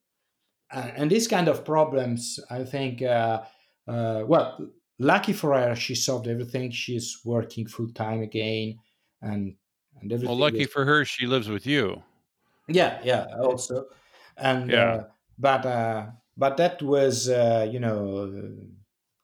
uh, 0.72 0.90
and 0.96 1.10
these 1.10 1.28
kind 1.28 1.48
of 1.48 1.64
problems, 1.64 2.38
I 2.50 2.64
think. 2.64 3.02
Uh, 3.02 3.42
uh, 3.88 4.22
well, 4.26 4.58
lucky 5.00 5.32
for 5.32 5.58
her, 5.58 5.74
she 5.74 5.96
solved 5.96 6.28
everything. 6.28 6.70
She's 6.70 7.18
working 7.24 7.66
full 7.66 7.88
time 7.88 8.20
again, 8.22 8.78
and 9.20 9.56
and 10.00 10.12
everything. 10.12 10.28
Well, 10.28 10.38
lucky 10.38 10.62
is... 10.62 10.68
for 10.70 10.84
her, 10.84 11.04
she 11.04 11.26
lives 11.26 11.48
with 11.48 11.66
you. 11.66 12.02
Yeah, 12.68 13.00
yeah. 13.02 13.26
Also, 13.40 13.86
and 14.36 14.70
yeah, 14.70 14.92
uh, 14.92 15.04
but 15.38 15.66
uh, 15.66 16.06
but 16.36 16.56
that 16.58 16.80
was 16.82 17.28
uh, 17.28 17.68
you 17.70 17.80
know 17.80 18.52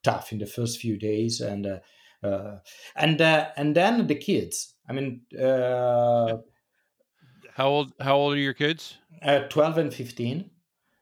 tough 0.03 0.33
in 0.33 0.39
the 0.39 0.45
first 0.45 0.79
few 0.79 0.97
days, 0.97 1.39
and 1.39 1.65
uh, 1.65 1.79
uh, 2.27 2.59
and 2.95 3.21
uh, 3.21 3.47
and 3.55 3.75
then 3.75 4.07
the 4.07 4.15
kids. 4.15 4.73
I 4.89 4.93
mean, 4.93 5.21
uh, 5.39 6.37
how 7.53 7.67
old? 7.67 7.93
How 8.01 8.15
old 8.15 8.33
are 8.35 8.39
your 8.39 8.53
kids? 8.53 8.97
Uh, 9.21 9.39
Twelve 9.47 9.77
and 9.77 9.93
fifteen. 9.93 10.49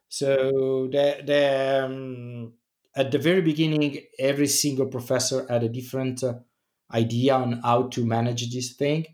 So 0.08 0.88
the 0.92 1.22
the 1.24 1.84
um, 1.84 2.52
at 2.96 3.12
the 3.12 3.18
very 3.18 3.42
beginning, 3.42 4.00
every 4.18 4.46
single 4.46 4.86
professor 4.86 5.46
had 5.48 5.62
a 5.62 5.68
different 5.68 6.24
uh, 6.24 6.34
idea 6.92 7.34
on 7.34 7.60
how 7.62 7.88
to 7.88 8.06
manage 8.06 8.52
this 8.52 8.72
thing. 8.72 9.06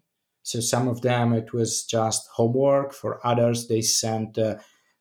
So 0.44 0.60
some 0.60 0.88
of 0.88 1.02
them 1.02 1.32
it 1.32 1.52
was 1.52 1.84
just 1.84 2.28
homework. 2.34 2.92
For 2.92 3.24
others, 3.26 3.66
they 3.66 3.80
sent 3.82 4.38
uh, 4.38 4.56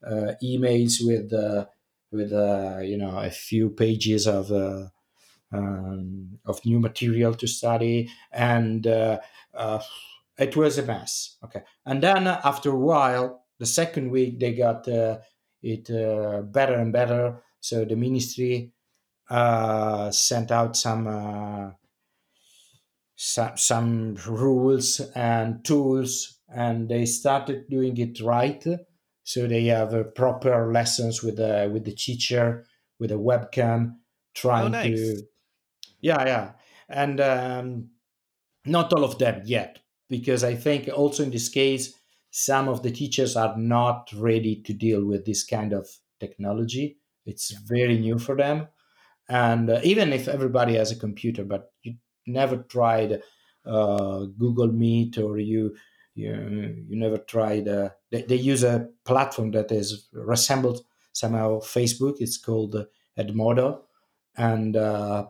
uh, 0.06 0.34
emails 0.44 0.94
with 1.02 1.32
uh, 1.32 1.66
with 2.12 2.34
uh, 2.34 2.80
you 2.82 2.98
know 2.98 3.18
a 3.18 3.30
few 3.30 3.70
pages 3.70 4.28
of 4.28 4.52
uh, 4.52 4.88
um, 5.52 6.40
of 6.46 6.66
new 6.66 6.80
material 6.80 7.34
to 7.36 7.48
study, 7.48 8.10
and 8.32 8.86
it 8.86 10.56
was 10.56 10.78
a 10.78 10.84
mess. 10.84 11.38
Okay, 11.44 11.62
and 11.86 12.02
then 12.02 12.28
after 12.28 12.72
a 12.72 12.80
while, 12.80 13.46
the 13.60 13.66
second 13.66 14.12
week 14.12 14.40
they 14.40 14.54
got 14.54 14.88
it 14.88 16.52
better 16.52 16.76
and 16.76 16.94
better. 16.94 17.42
So 17.62 17.86
the 17.86 17.96
ministry 17.96 18.74
uh, 19.30 20.12
sent 20.12 20.52
out 20.52 20.76
some. 20.76 21.08
Uh, 21.08 21.72
some, 23.24 23.56
some 23.56 24.16
rules 24.26 25.00
and 25.14 25.64
tools 25.64 26.40
and 26.52 26.90
they 26.90 27.06
started 27.06 27.70
doing 27.70 27.96
it 27.98 28.20
right 28.20 28.66
so 29.24 29.46
they 29.46 29.66
have 29.66 30.16
proper 30.16 30.74
lessons 30.74 31.22
with 31.22 31.36
the 31.36 31.70
with 31.72 31.86
the 31.86 31.92
teacher 31.92 32.66
with 33.00 33.12
a 33.12 33.16
webcam 33.16 33.98
trying 34.34 34.66
oh, 34.66 34.70
nice. 34.70 34.98
to 34.98 35.22
yeah, 36.02 36.26
yeah, 36.26 36.52
and 36.90 37.22
um, 37.22 37.90
not 38.66 38.92
all 38.92 39.04
of 39.04 39.20
them 39.20 39.44
yet, 39.46 39.80
because 40.10 40.44
I 40.44 40.56
think 40.56 40.90
also 40.94 41.24
in 41.24 41.32
this 41.32 41.48
case, 41.48 41.94
some 42.32 42.68
of 42.68 42.82
the 42.82 42.92
teachers 42.92 43.36
are 43.36 43.56
not 43.58 44.12
ready 44.14 44.62
to 44.64 44.74
deal 44.74 45.06
with 45.06 45.26
this 45.26 45.46
kind 45.46 45.74
of 45.74 45.88
technology. 46.20 46.98
It's 47.26 47.52
yeah. 47.52 47.60
very 47.66 47.98
new 47.98 48.18
for 48.18 48.36
them, 48.36 48.68
and 49.30 49.70
uh, 49.70 49.80
even 49.84 50.14
if 50.14 50.28
everybody 50.28 50.76
has 50.76 50.92
a 50.92 51.00
computer, 51.00 51.44
but 51.44 51.72
you 51.84 51.96
never 52.26 52.58
tried 52.58 53.22
uh, 53.66 54.26
Google 54.38 54.72
Meet 54.72 55.18
or 55.18 55.38
you 55.38 55.76
you 56.16 56.86
you 56.90 56.98
never 56.98 57.18
tried. 57.18 57.68
Uh, 57.68 57.90
they, 58.12 58.24
they, 58.24 58.36
use 58.36 58.64
a 58.64 58.90
platform 59.06 59.52
that 59.52 59.72
is 59.72 60.10
resembled 60.14 60.82
somehow 61.14 61.60
Facebook. 61.60 62.16
It's 62.20 62.38
called 62.38 62.76
uh, 62.76 62.86
Edmodo, 63.18 63.82
and 64.36 64.76
uh, 64.76 65.28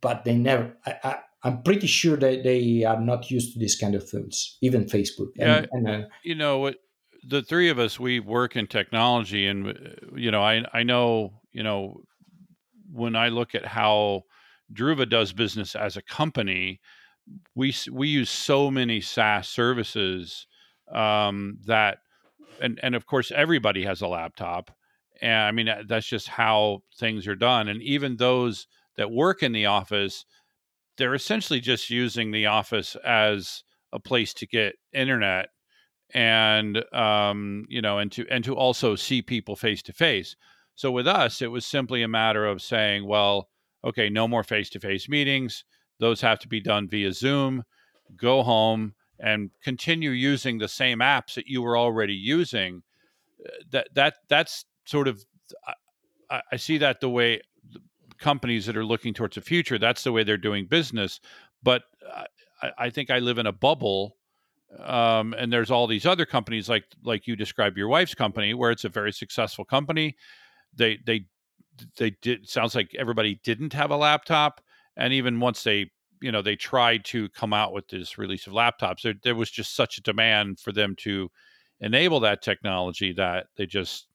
but 0.00 0.24
they 0.24 0.34
never. 0.34 0.76
I, 0.84 0.94
I, 1.04 1.18
I'm 1.42 1.62
pretty 1.62 1.86
sure 1.86 2.16
that 2.16 2.42
they 2.42 2.84
are 2.84 3.00
not 3.00 3.30
used 3.30 3.54
to 3.54 3.58
this 3.58 3.78
kind 3.78 3.94
of 3.94 4.08
tools, 4.10 4.58
even 4.60 4.84
Facebook. 4.84 5.28
Yeah, 5.36 5.64
and, 5.72 5.86
and, 5.86 6.04
uh, 6.04 6.08
you 6.22 6.34
know 6.34 6.58
what? 6.58 6.76
The 7.22 7.42
three 7.42 7.68
of 7.68 7.78
us, 7.78 8.00
we 8.00 8.20
work 8.20 8.56
in 8.56 8.66
technology, 8.66 9.46
and 9.46 9.68
uh, 9.68 9.72
you 10.16 10.30
know, 10.30 10.42
I 10.42 10.64
I 10.72 10.82
know, 10.82 11.40
you 11.52 11.62
know, 11.62 12.02
when 12.90 13.14
I 13.14 13.28
look 13.28 13.54
at 13.54 13.66
how 13.66 14.22
Druva 14.72 15.08
does 15.08 15.32
business 15.32 15.74
as 15.74 15.96
a 15.96 16.02
company, 16.02 16.80
we 17.54 17.74
we 17.92 18.08
use 18.08 18.30
so 18.30 18.70
many 18.70 19.00
SaaS 19.00 19.48
services 19.48 20.46
um, 20.92 21.58
that, 21.66 21.98
and 22.60 22.80
and 22.82 22.94
of 22.94 23.06
course, 23.06 23.30
everybody 23.30 23.84
has 23.84 24.00
a 24.00 24.08
laptop, 24.08 24.70
and 25.20 25.42
I 25.42 25.52
mean 25.52 25.68
that's 25.86 26.06
just 26.06 26.28
how 26.28 26.82
things 26.98 27.26
are 27.28 27.36
done, 27.36 27.68
and 27.68 27.82
even 27.82 28.16
those 28.16 28.66
that 28.96 29.10
work 29.10 29.42
in 29.42 29.52
the 29.52 29.66
office 29.66 30.24
they're 30.96 31.14
essentially 31.14 31.60
just 31.60 31.90
using 31.90 32.30
the 32.30 32.46
office 32.46 32.96
as 33.04 33.64
a 33.92 33.98
place 33.98 34.34
to 34.34 34.46
get 34.46 34.74
internet 34.92 35.48
and 36.14 36.84
um, 36.92 37.66
you 37.68 37.80
know 37.80 37.98
and 37.98 38.12
to 38.12 38.26
and 38.30 38.44
to 38.44 38.54
also 38.54 38.94
see 38.94 39.22
people 39.22 39.56
face 39.56 39.82
to 39.82 39.92
face 39.92 40.36
so 40.74 40.90
with 40.90 41.06
us 41.06 41.42
it 41.42 41.50
was 41.50 41.64
simply 41.64 42.02
a 42.02 42.08
matter 42.08 42.46
of 42.46 42.62
saying 42.62 43.06
well 43.06 43.48
okay 43.84 44.08
no 44.08 44.26
more 44.26 44.42
face 44.42 44.70
to 44.70 44.80
face 44.80 45.08
meetings 45.08 45.64
those 45.98 46.20
have 46.20 46.38
to 46.38 46.48
be 46.48 46.60
done 46.60 46.88
via 46.88 47.12
zoom 47.12 47.62
go 48.16 48.42
home 48.42 48.94
and 49.18 49.50
continue 49.62 50.10
using 50.10 50.58
the 50.58 50.68
same 50.68 50.98
apps 50.98 51.34
that 51.34 51.46
you 51.46 51.62
were 51.62 51.76
already 51.76 52.14
using 52.14 52.82
uh, 53.46 53.50
that 53.70 53.88
that 53.94 54.14
that's 54.28 54.64
sort 54.84 55.08
of 55.08 55.24
I, 56.30 56.42
I 56.52 56.56
see 56.56 56.78
that 56.78 57.00
the 57.00 57.10
way 57.10 57.40
companies 58.20 58.66
that 58.66 58.76
are 58.76 58.84
looking 58.84 59.14
towards 59.14 59.34
the 59.34 59.40
future, 59.40 59.78
that's 59.78 60.04
the 60.04 60.12
way 60.12 60.22
they're 60.22 60.36
doing 60.36 60.66
business. 60.66 61.20
But 61.62 61.82
I, 62.62 62.70
I 62.78 62.90
think 62.90 63.10
I 63.10 63.18
live 63.18 63.38
in 63.38 63.46
a 63.46 63.52
bubble. 63.52 64.16
Um, 64.78 65.34
and 65.36 65.52
there's 65.52 65.70
all 65.70 65.86
these 65.86 66.06
other 66.06 66.24
companies 66.24 66.68
like 66.68 66.84
like 67.02 67.26
you 67.26 67.34
described 67.34 67.76
your 67.76 67.88
wife's 67.88 68.14
company 68.14 68.54
where 68.54 68.70
it's 68.70 68.84
a 68.84 68.88
very 68.88 69.12
successful 69.12 69.64
company 69.64 70.16
they 70.72 70.98
they 71.04 71.26
they 71.96 72.10
did 72.22 72.48
sounds 72.48 72.76
like 72.76 72.94
everybody 72.96 73.40
didn't 73.42 73.72
have 73.72 73.90
a 73.90 73.96
laptop 73.96 74.60
and 74.96 75.12
even 75.12 75.40
once 75.40 75.64
they 75.64 75.90
you 76.22 76.30
know 76.30 76.40
they 76.40 76.54
tried 76.54 77.04
to 77.06 77.28
come 77.30 77.52
out 77.52 77.72
with 77.72 77.88
this 77.88 78.16
release 78.16 78.46
of 78.46 78.52
laptops 78.52 79.02
there, 79.02 79.14
there 79.24 79.34
was 79.34 79.50
just 79.50 79.74
such 79.74 79.98
a 79.98 80.02
demand 80.02 80.60
for 80.60 80.70
them 80.70 80.94
to 80.96 81.28
enable 81.80 82.20
that 82.20 82.40
technology 82.40 83.12
that 83.12 83.46
they 83.56 83.66
just 83.66 84.06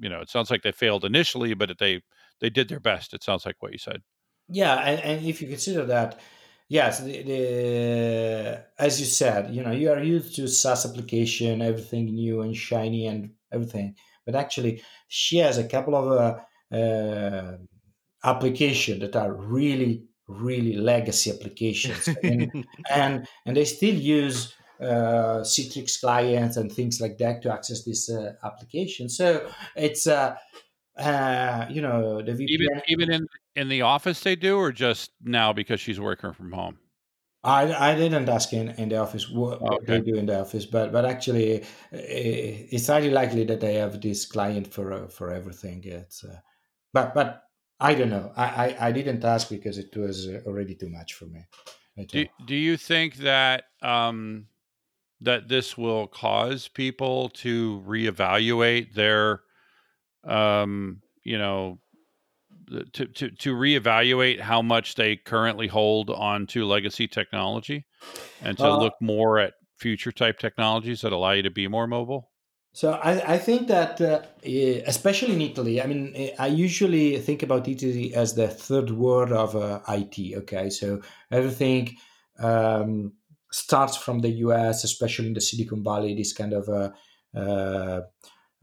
you 0.00 0.08
know 0.08 0.20
it 0.20 0.30
sounds 0.30 0.50
like 0.50 0.62
they 0.62 0.72
failed 0.72 1.04
initially 1.04 1.52
but 1.52 1.76
they 1.78 2.00
they 2.40 2.50
did 2.50 2.68
their 2.68 2.80
best. 2.80 3.14
It 3.14 3.22
sounds 3.22 3.44
like 3.44 3.56
what 3.60 3.72
you 3.72 3.78
said. 3.78 4.02
Yeah, 4.48 4.76
and, 4.76 5.00
and 5.00 5.26
if 5.26 5.42
you 5.42 5.48
consider 5.48 5.84
that, 5.86 6.20
yes, 6.68 7.00
the, 7.00 7.22
the, 7.22 8.64
as 8.78 9.00
you 9.00 9.06
said, 9.06 9.54
you 9.54 9.62
know, 9.62 9.72
you 9.72 9.90
are 9.90 10.02
used 10.02 10.36
to 10.36 10.48
SaaS 10.48 10.86
application, 10.86 11.62
everything 11.62 12.06
new 12.06 12.42
and 12.42 12.56
shiny 12.56 13.06
and 13.06 13.32
everything, 13.52 13.94
but 14.24 14.34
actually, 14.34 14.82
she 15.08 15.38
has 15.38 15.58
a 15.58 15.66
couple 15.66 15.94
of 15.94 16.06
uh, 16.72 16.76
uh, 16.76 17.56
applications 18.24 19.00
that 19.00 19.16
are 19.16 19.32
really, 19.32 20.04
really 20.26 20.74
legacy 20.76 21.30
applications, 21.30 22.08
and, 22.22 22.66
and 22.90 23.26
and 23.46 23.56
they 23.56 23.64
still 23.64 23.94
use 23.94 24.54
uh, 24.80 25.40
Citrix 25.42 26.00
clients 26.00 26.56
and 26.56 26.70
things 26.70 27.00
like 27.00 27.18
that 27.18 27.42
to 27.42 27.52
access 27.52 27.84
this 27.84 28.10
uh, 28.10 28.34
application. 28.44 29.08
So 29.08 29.50
it's 29.74 30.06
uh, 30.06 30.36
uh, 30.98 31.66
you 31.70 31.80
know, 31.80 32.22
the 32.22 32.32
VPN. 32.32 32.48
Even 32.48 32.82
even 32.88 33.12
in 33.12 33.26
in 33.58 33.68
the 33.68 33.82
office 33.82 34.20
they 34.20 34.36
do, 34.36 34.56
or 34.56 34.72
just 34.72 35.10
now 35.22 35.52
because 35.52 35.80
she's 35.80 36.00
working 36.00 36.32
from 36.32 36.52
home. 36.52 36.78
I, 37.44 37.90
I 37.90 37.94
didn't 37.94 38.28
ask 38.28 38.52
in, 38.52 38.70
in 38.70 38.88
the 38.88 38.96
office 38.96 39.28
what, 39.28 39.60
okay. 39.62 39.86
they 39.86 40.00
do 40.00 40.16
in 40.16 40.26
the 40.26 40.40
office, 40.40 40.66
but 40.66 40.92
but 40.92 41.04
actually, 41.04 41.62
eh, 41.92 42.66
it's 42.74 42.86
highly 42.86 43.10
likely 43.10 43.44
that 43.44 43.60
they 43.60 43.74
have 43.74 44.00
this 44.00 44.26
client 44.26 44.72
for 44.72 44.92
uh, 44.92 45.08
for 45.08 45.32
everything. 45.32 45.82
It's 45.84 46.24
uh, 46.24 46.38
but 46.92 47.14
but 47.14 47.42
I 47.80 47.94
don't 47.94 48.10
know. 48.10 48.32
I, 48.36 48.46
I, 48.64 48.88
I 48.88 48.92
didn't 48.92 49.24
ask 49.24 49.48
because 49.48 49.78
it 49.78 49.96
was 49.96 50.28
uh, 50.28 50.40
already 50.46 50.74
too 50.74 50.90
much 50.90 51.14
for 51.14 51.26
me. 51.26 51.44
Do, 52.08 52.26
do 52.46 52.54
you 52.54 52.76
think 52.76 53.16
that 53.16 53.64
um, 53.82 54.46
that 55.20 55.48
this 55.48 55.76
will 55.76 56.06
cause 56.06 56.68
people 56.68 57.28
to 57.30 57.82
reevaluate 57.86 58.94
their 58.94 59.42
um, 60.24 61.02
you 61.24 61.38
know, 61.38 61.78
to, 62.92 63.06
to, 63.06 63.30
to 63.30 63.54
reevaluate 63.54 64.40
how 64.40 64.62
much 64.62 64.94
they 64.94 65.16
currently 65.16 65.66
hold 65.66 66.10
on 66.10 66.46
to 66.48 66.64
legacy 66.64 67.08
technology 67.08 67.86
and 68.42 68.56
to 68.58 68.66
uh, 68.66 68.78
look 68.78 68.94
more 69.00 69.38
at 69.38 69.54
future 69.78 70.12
type 70.12 70.38
technologies 70.38 71.00
that 71.02 71.12
allow 71.12 71.32
you 71.32 71.42
to 71.42 71.50
be 71.50 71.68
more 71.68 71.86
mobile? 71.86 72.30
So 72.72 72.92
I, 72.92 73.34
I 73.34 73.38
think 73.38 73.68
that, 73.68 74.00
uh, 74.00 74.20
especially 74.86 75.34
in 75.34 75.42
Italy, 75.42 75.82
I 75.82 75.86
mean, 75.86 76.30
I 76.38 76.46
usually 76.46 77.18
think 77.18 77.42
about 77.42 77.66
Italy 77.66 78.14
as 78.14 78.34
the 78.34 78.48
third 78.48 78.90
world 78.90 79.32
of 79.32 79.56
uh, 79.56 79.80
IT. 79.88 80.36
Okay, 80.36 80.70
so 80.70 81.02
everything 81.32 81.96
um, 82.38 83.12
starts 83.50 83.96
from 83.96 84.20
the 84.20 84.30
US, 84.46 84.84
especially 84.84 85.28
in 85.28 85.34
the 85.34 85.40
Silicon 85.40 85.82
Valley. 85.82 86.14
This 86.14 86.32
kind 86.32 86.52
of 86.52 86.68
uh, 86.68 86.90
uh, 87.34 88.00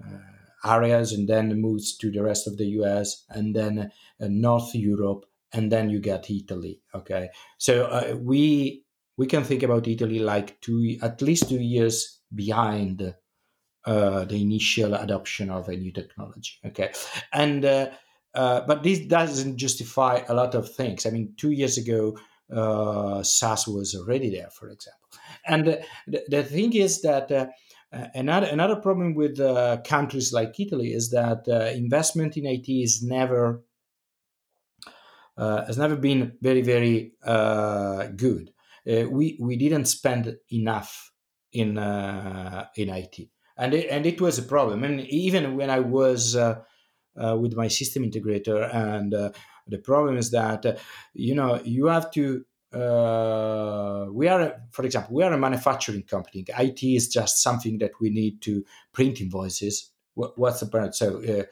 uh 0.01 0.35
areas 0.66 1.11
and 1.11 1.28
then 1.28 1.61
moves 1.61 1.95
to 1.97 2.11
the 2.11 2.24
rest 2.24 2.47
of 2.47 2.57
the 2.57 2.66
US 2.82 3.26
and 3.30 3.55
then 3.55 3.91
uh, 4.22 4.28
North 4.30 4.74
Europe 4.74 5.26
and 5.53 5.72
then 5.72 5.89
you 5.89 5.99
get 5.99 6.30
Italy. 6.30 6.82
Okay, 6.93 7.30
so 7.57 7.86
uh, 7.86 8.16
we 8.20 8.84
we 9.18 9.28
can 9.28 9.43
think 9.43 9.63
about 9.63 9.88
Italy 9.88 10.20
like 10.20 10.59
two 10.61 10.97
at 11.01 11.22
least 11.22 11.49
two 11.49 11.61
years 11.61 12.20
behind 12.34 13.16
uh, 13.86 14.26
the 14.26 14.41
initial 14.41 14.93
adoption 14.95 15.49
of 15.49 15.70
a 15.70 15.76
new 15.76 15.91
technology. 15.91 16.53
Okay, 16.66 16.91
and 17.32 17.63
uh, 17.63 17.89
uh, 18.34 18.61
but 18.68 18.84
this 18.84 18.99
doesn't 18.99 19.57
justify 19.57 20.22
a 20.28 20.34
lot 20.34 20.55
of 20.55 20.74
things. 20.74 21.05
I 21.05 21.09
mean, 21.09 21.34
two 21.38 21.51
years 21.51 21.78
ago, 21.78 22.18
uh, 22.53 23.24
SaaS 23.24 23.68
was 23.68 23.95
already 23.95 24.30
there, 24.30 24.49
for 24.49 24.70
example. 24.70 24.99
And 25.47 25.66
the, 26.07 26.24
the 26.28 26.43
thing 26.43 26.74
is 26.74 27.01
that 27.01 27.32
uh, 27.32 27.47
another 28.14 28.48
another 28.48 28.76
problem 28.76 29.16
with 29.16 29.39
uh, 29.39 29.78
countries 29.86 30.34
like 30.34 30.60
Italy 30.60 30.93
is 30.93 31.12
that 31.12 31.48
uh, 31.48 31.72
investment 31.76 32.38
in 32.38 32.46
IT 32.46 32.68
is 32.70 33.02
never 33.02 33.64
uh, 35.38 35.66
has 35.66 35.78
never 35.78 35.96
been 35.96 36.34
very 36.41 36.62
very 36.62 37.14
uh, 37.24 38.08
good. 38.08 38.52
Uh, 38.89 39.10
we 39.10 39.38
we 39.39 39.56
didn't 39.56 39.86
spend 39.86 40.36
enough 40.52 41.12
in 41.52 41.78
in 42.76 42.89
IT, 42.89 43.30
and 43.58 43.74
it, 43.74 43.89
and 43.89 44.06
it 44.06 44.20
was 44.22 44.38
a 44.38 44.43
problem. 44.43 44.84
And 44.84 45.02
even 45.02 45.56
when 45.56 45.70
I 45.70 45.80
was 45.80 46.36
with 47.16 47.56
my 47.56 47.68
system 47.68 48.04
integrator, 48.04 48.74
and 48.74 49.12
the 49.12 49.80
problem 49.80 50.18
is 50.18 50.32
that 50.32 50.80
you 51.14 51.34
know 51.34 51.62
you 51.64 51.86
have 51.88 52.12
to 52.12 52.46
uh, 52.76 54.08
we 54.12 54.28
are, 54.28 54.62
for 54.72 54.84
example, 54.84 55.16
we 55.16 55.24
are 55.24 55.34
a 55.34 55.38
manufacturing 55.38 56.04
company. 56.04 56.46
IT 56.48 56.84
is 56.84 57.08
just 57.08 57.42
something 57.42 57.78
that 57.80 57.92
we 58.02 58.10
need 58.10 58.42
to 58.42 58.64
print 58.92 59.22
invoices. 59.22 59.92
What, 60.14 60.38
what's 60.38 60.60
the 60.60 60.66
point? 60.66 60.96
So, 60.96 61.24
uh, 61.24 61.44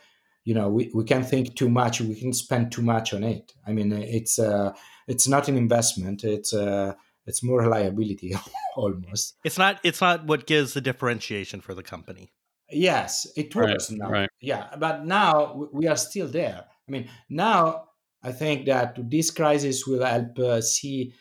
you 0.44 0.54
know, 0.54 0.70
we, 0.70 0.92
we 0.94 1.06
can 1.06 1.24
think 1.24 1.56
too 1.56 1.70
much. 1.70 2.02
We 2.02 2.16
can 2.16 2.34
spend 2.34 2.72
too 2.72 2.82
much 2.82 3.14
on 3.14 3.24
it. 3.24 3.54
I 3.66 3.72
mean, 3.72 3.94
it's 3.94 4.38
uh, 4.38 4.74
it's 5.08 5.28
not 5.28 5.48
an 5.48 5.58
investment. 5.58 6.24
It's 6.24 6.54
uh, 6.54 6.94
it's 7.26 7.42
more 7.42 7.66
liability 7.68 8.36
almost. 8.76 9.36
It's 9.46 9.58
not. 9.58 9.80
It's 9.84 10.02
not 10.02 10.26
what 10.26 10.46
gives 10.46 10.74
the 10.74 10.82
differentiation 10.82 11.62
for 11.62 11.74
the 11.74 11.84
company. 11.84 12.34
Yes, 12.70 13.28
it 13.38 13.56
was 13.56 13.90
right, 13.90 14.00
now. 14.00 14.10
Right. 14.10 14.30
Yeah, 14.42 14.68
but 14.78 15.06
now 15.06 15.70
we 15.72 15.88
are 15.88 15.96
still 15.96 16.28
there. 16.28 16.66
I 16.88 16.92
mean, 16.92 17.10
now 17.30 17.86
I 18.24 18.32
think 18.32 18.66
that 18.68 18.98
this 19.10 19.32
crisis 19.32 19.86
will 19.86 20.04
help 20.06 20.40
uh, 20.40 20.62
see 20.62 21.14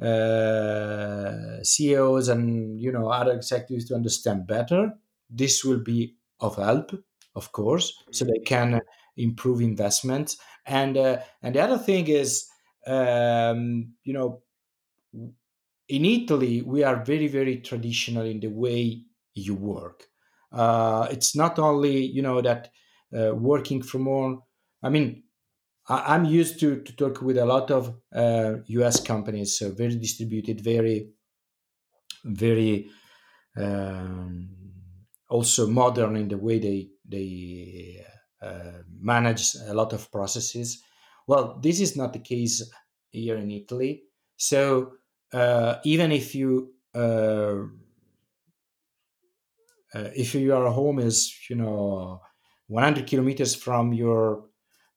uh, 0.00 1.62
CEOs 1.62 2.28
and 2.28 2.80
you 2.80 2.92
know 2.92 3.08
other 3.08 3.32
executives 3.32 3.86
to 3.86 3.94
understand 3.94 4.46
better. 4.46 4.92
This 5.30 5.64
will 5.64 5.80
be 5.82 6.16
of 6.40 6.56
help, 6.56 6.92
of 7.34 7.52
course, 7.52 7.92
so 8.12 8.24
they 8.24 8.38
can 8.44 8.80
improve 9.16 9.60
investments. 9.60 10.38
And 10.66 10.96
uh, 10.96 11.20
and 11.42 11.54
the 11.54 11.60
other 11.60 11.78
thing 11.78 12.08
is, 12.08 12.48
um, 12.86 13.94
you 14.04 14.12
know, 14.12 14.42
in 15.88 16.04
Italy 16.04 16.62
we 16.62 16.82
are 16.82 17.04
very 17.04 17.28
very 17.28 17.58
traditional 17.60 18.24
in 18.24 18.40
the 18.40 18.48
way 18.48 19.02
you 19.34 19.54
work. 19.54 20.06
Uh, 20.52 21.06
it's 21.10 21.34
not 21.36 21.58
only 21.58 22.04
you 22.04 22.22
know 22.22 22.40
that 22.40 22.70
uh, 23.16 23.34
working 23.34 23.82
from 23.82 24.04
home. 24.04 24.42
I 24.82 24.88
mean, 24.90 25.24
I'm 25.88 26.24
used 26.24 26.58
to, 26.60 26.82
to 26.82 26.96
talk 26.96 27.22
with 27.22 27.38
a 27.38 27.44
lot 27.44 27.70
of 27.70 27.94
uh, 28.12 28.54
US 28.66 29.00
companies, 29.00 29.58
so 29.58 29.70
very 29.70 29.96
distributed, 29.96 30.60
very, 30.60 31.10
very 32.24 32.90
um, 33.56 34.48
also 35.28 35.68
modern 35.68 36.16
in 36.16 36.28
the 36.28 36.38
way 36.38 36.58
they 36.58 36.88
they 37.08 38.04
uh, 38.42 38.82
manage 39.00 39.54
a 39.66 39.74
lot 39.74 39.92
of 39.92 40.10
processes. 40.10 40.82
Well, 41.26 41.58
this 41.62 41.80
is 41.80 41.96
not 41.96 42.12
the 42.12 42.18
case 42.18 42.68
here 43.10 43.36
in 43.36 43.50
Italy. 43.50 44.02
So 44.36 44.92
uh, 45.32 45.76
even 45.84 46.12
if 46.12 46.34
you 46.34 46.74
uh, 46.94 47.64
uh, 49.94 50.10
if 50.14 50.34
your 50.34 50.70
home 50.70 50.98
is 50.98 51.34
you 51.48 51.56
know 51.56 52.20
100 52.68 53.06
kilometers 53.06 53.54
from 53.54 53.92
your 53.92 54.44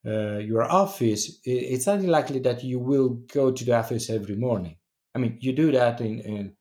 uh, 0.06 0.38
your 0.38 0.64
office, 0.64 1.40
it's 1.44 1.88
unlikely 1.88 2.40
that 2.40 2.64
you 2.64 2.80
will 2.80 3.10
go 3.34 3.52
to 3.52 3.66
the 3.66 3.76
office 3.76 4.10
every 4.10 4.36
morning. 4.36 4.78
I 5.14 5.20
mean, 5.20 5.38
you 5.42 5.54
do 5.54 5.72
that 5.72 6.00
in, 6.02 6.20
in 6.20 6.56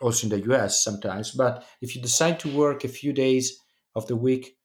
also 0.00 0.26
in 0.26 0.30
the 0.30 0.52
US 0.52 0.84
sometimes, 0.84 1.30
but 1.30 1.64
if 1.80 1.96
you 1.96 2.02
decide 2.02 2.40
to 2.40 2.54
work 2.54 2.84
a 2.84 2.88
few 2.88 3.12
days 3.12 3.58
of 3.94 4.06
the 4.06 4.16
week 4.16 4.56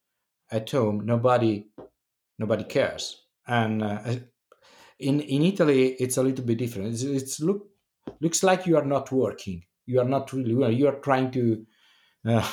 at 0.52 0.70
home, 0.70 1.06
nobody 1.06 1.68
nobody 2.40 2.64
cares. 2.64 3.24
And 3.48 3.84
uh, 3.84 4.00
in 5.00 5.22
in 5.22 5.44
Italy, 5.44 5.94
it's 6.00 6.18
a 6.18 6.24
little 6.24 6.46
bit 6.46 6.58
different. 6.58 6.94
It's, 6.94 7.04
it's, 7.04 7.40
look 7.40 7.68
looks 8.20 8.44
like 8.44 8.66
you 8.66 8.78
are 8.78 8.86
not 8.86 9.12
working. 9.12 9.64
You 9.86 10.02
are 10.02 10.10
not 10.10 10.34
really. 10.34 10.76
You 10.76 10.88
are 10.88 11.00
trying 11.00 11.32
to. 11.32 11.66
Uh, 12.28 12.50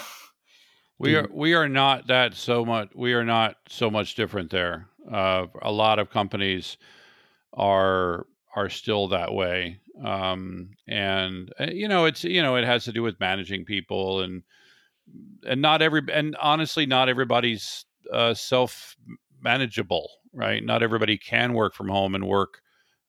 we 0.98 1.16
are 1.16 1.28
we 1.32 1.54
are 1.54 1.68
not 1.68 2.06
that 2.06 2.34
so 2.34 2.64
much. 2.64 2.90
We 2.94 3.14
are 3.14 3.24
not 3.24 3.56
so 3.68 3.90
much 3.90 4.14
different 4.14 4.50
there. 4.50 4.88
Uh, 5.10 5.46
a 5.62 5.72
lot 5.72 5.98
of 5.98 6.10
companies 6.10 6.76
are 7.52 8.26
are 8.56 8.68
still 8.68 9.08
that 9.08 9.32
way, 9.32 9.80
um, 10.02 10.70
and 10.86 11.52
uh, 11.58 11.66
you 11.72 11.88
know 11.88 12.04
it's 12.04 12.24
you 12.24 12.42
know 12.42 12.56
it 12.56 12.64
has 12.64 12.84
to 12.84 12.92
do 12.92 13.02
with 13.02 13.18
managing 13.20 13.64
people 13.64 14.20
and 14.20 14.42
and 15.46 15.60
not 15.60 15.82
every 15.82 16.02
and 16.12 16.36
honestly 16.40 16.86
not 16.86 17.08
everybody's 17.08 17.84
uh, 18.12 18.34
self 18.34 18.96
manageable, 19.42 20.10
right? 20.32 20.64
Not 20.64 20.82
everybody 20.82 21.18
can 21.18 21.52
work 21.52 21.74
from 21.74 21.88
home 21.88 22.14
and 22.14 22.26
work 22.26 22.60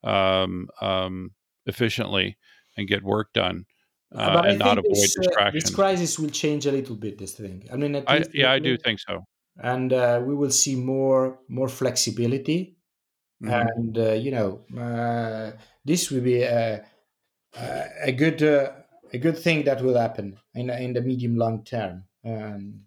um, 0.04 0.70
um, 0.82 1.32
efficiently 1.66 2.38
and 2.78 2.88
get 2.88 3.04
work 3.04 3.34
done. 3.34 3.66
Uh, 4.14 4.44
and 4.46 4.60
not 4.60 4.78
avoid 4.78 4.96
this, 4.96 5.16
distractions. 5.16 5.66
Uh, 5.66 5.68
this 5.68 5.76
crisis 5.76 6.20
will 6.20 6.30
change 6.30 6.66
a 6.66 6.72
little 6.72 6.96
bit. 6.96 7.18
This 7.18 7.34
thing. 7.34 7.68
I 7.74 7.76
mean, 7.76 8.02
I, 8.08 8.24
yeah, 8.34 8.52
I 8.52 8.60
do 8.60 8.78
think 8.78 9.00
so. 9.00 9.26
And 9.58 9.94
uh, 9.94 10.22
we 10.24 10.36
will 10.36 10.52
see 10.52 10.76
more 10.76 11.40
more 11.48 11.70
flexibility, 11.70 12.76
mm-hmm. 13.42 13.54
and 13.54 13.98
uh, 13.98 14.12
you 14.12 14.32
know, 14.32 14.66
uh, 14.78 15.52
this 15.86 16.12
will 16.12 16.22
be 16.22 16.42
a 16.42 16.86
a 18.04 18.12
good 18.12 18.42
a 18.42 19.18
good 19.18 19.38
thing 19.38 19.64
that 19.64 19.82
will 19.82 19.98
happen 19.98 20.38
in 20.54 20.70
in 20.70 20.94
the 20.94 21.02
medium 21.02 21.38
long 21.38 21.64
term. 21.64 22.04
Um, 22.26 22.86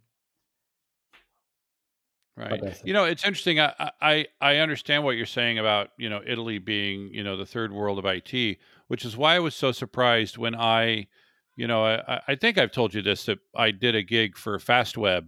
Right. 2.39 2.81
You 2.85 2.93
know, 2.93 3.03
it's 3.03 3.25
interesting. 3.25 3.59
I, 3.59 3.91
I 4.01 4.27
I 4.41 4.57
understand 4.59 5.03
what 5.03 5.17
you're 5.17 5.27
saying 5.27 5.59
about 5.59 5.89
you 5.99 6.09
know 6.09 6.21
Italy 6.25 6.59
being 6.59 7.13
you 7.13 7.25
know 7.25 7.37
the 7.37 7.45
third 7.45 7.73
world 7.73 7.99
of 7.99 8.05
IT, 8.07 8.59
which 8.87 9.05
is 9.05 9.17
why 9.17 9.35
I 9.35 9.41
was 9.41 9.57
so 9.57 9.73
surprised 9.73 10.39
when 10.39 10.55
I, 10.55 11.09
you 11.57 11.67
know, 11.67 11.85
I, 11.85 12.21
I 12.29 12.37
think 12.37 12.57
I've 12.57 12.71
told 12.71 12.95
you 12.95 13.03
this 13.03 13.25
that 13.25 13.39
I 13.57 13.73
did 13.73 13.97
a 13.97 14.05
gig 14.05 14.37
for 14.37 14.57
Fastweb 14.59 15.27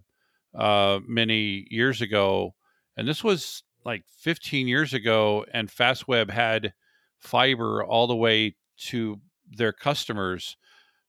uh, 0.54 1.00
many 1.06 1.66
years 1.70 2.00
ago, 2.00 2.54
and 2.96 3.06
this 3.06 3.22
was 3.22 3.62
like 3.84 4.04
15 4.18 4.68
years 4.68 4.92
ago, 4.92 5.44
and 5.52 5.68
Fastweb 5.68 6.30
had 6.30 6.74
fiber 7.18 7.84
all 7.84 8.06
the 8.06 8.16
way 8.16 8.56
to 8.88 9.20
their 9.50 9.72
customers 9.72 10.56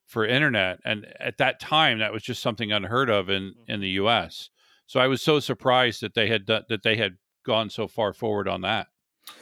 for 0.05 0.25
internet, 0.25 0.79
and 0.83 1.07
at 1.19 1.37
that 1.37 1.59
time 1.59 1.99
that 1.99 2.11
was 2.11 2.23
just 2.23 2.41
something 2.41 2.71
unheard 2.71 3.09
of 3.09 3.29
in 3.29 3.43
mm. 3.43 3.53
in 3.67 3.79
the 3.79 3.89
U.S. 4.01 4.49
So 4.85 4.99
I 4.99 5.07
was 5.07 5.21
so 5.21 5.39
surprised 5.39 6.01
that 6.01 6.15
they 6.15 6.27
had 6.27 6.45
done, 6.45 6.63
that 6.67 6.83
they 6.83 6.97
had 6.97 7.13
gone 7.45 7.69
so 7.69 7.87
far 7.87 8.13
forward 8.13 8.47
on 8.47 8.61
that. 8.61 8.87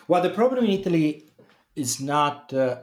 Well, 0.07 0.21
the 0.21 0.29
problem 0.29 0.65
in 0.65 0.71
Italy 0.71 1.29
is 1.75 1.99
not 1.99 2.53
uh, 2.53 2.77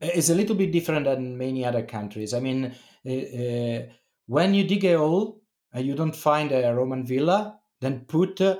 is 0.00 0.30
a 0.30 0.34
little 0.34 0.54
bit 0.54 0.70
different 0.72 1.06
than 1.06 1.36
many 1.36 1.64
other 1.64 1.82
countries. 1.82 2.34
I 2.34 2.40
mean, 2.40 2.74
uh, 3.06 3.12
uh, 3.12 3.82
when 4.26 4.54
you 4.54 4.64
dig 4.64 4.84
a 4.84 4.98
hole 4.98 5.42
and 5.74 5.84
you 5.84 5.94
don't 5.94 6.16
find 6.16 6.52
a 6.52 6.72
Roman 6.72 7.04
villa, 7.04 7.58
then 7.80 8.04
put 8.06 8.40
uh, 8.40 8.56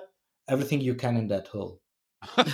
everything 0.48 0.80
you 0.80 0.94
can 0.94 1.16
in 1.16 1.28
that 1.28 1.46
hole. 1.46 1.80
well, 2.36 2.46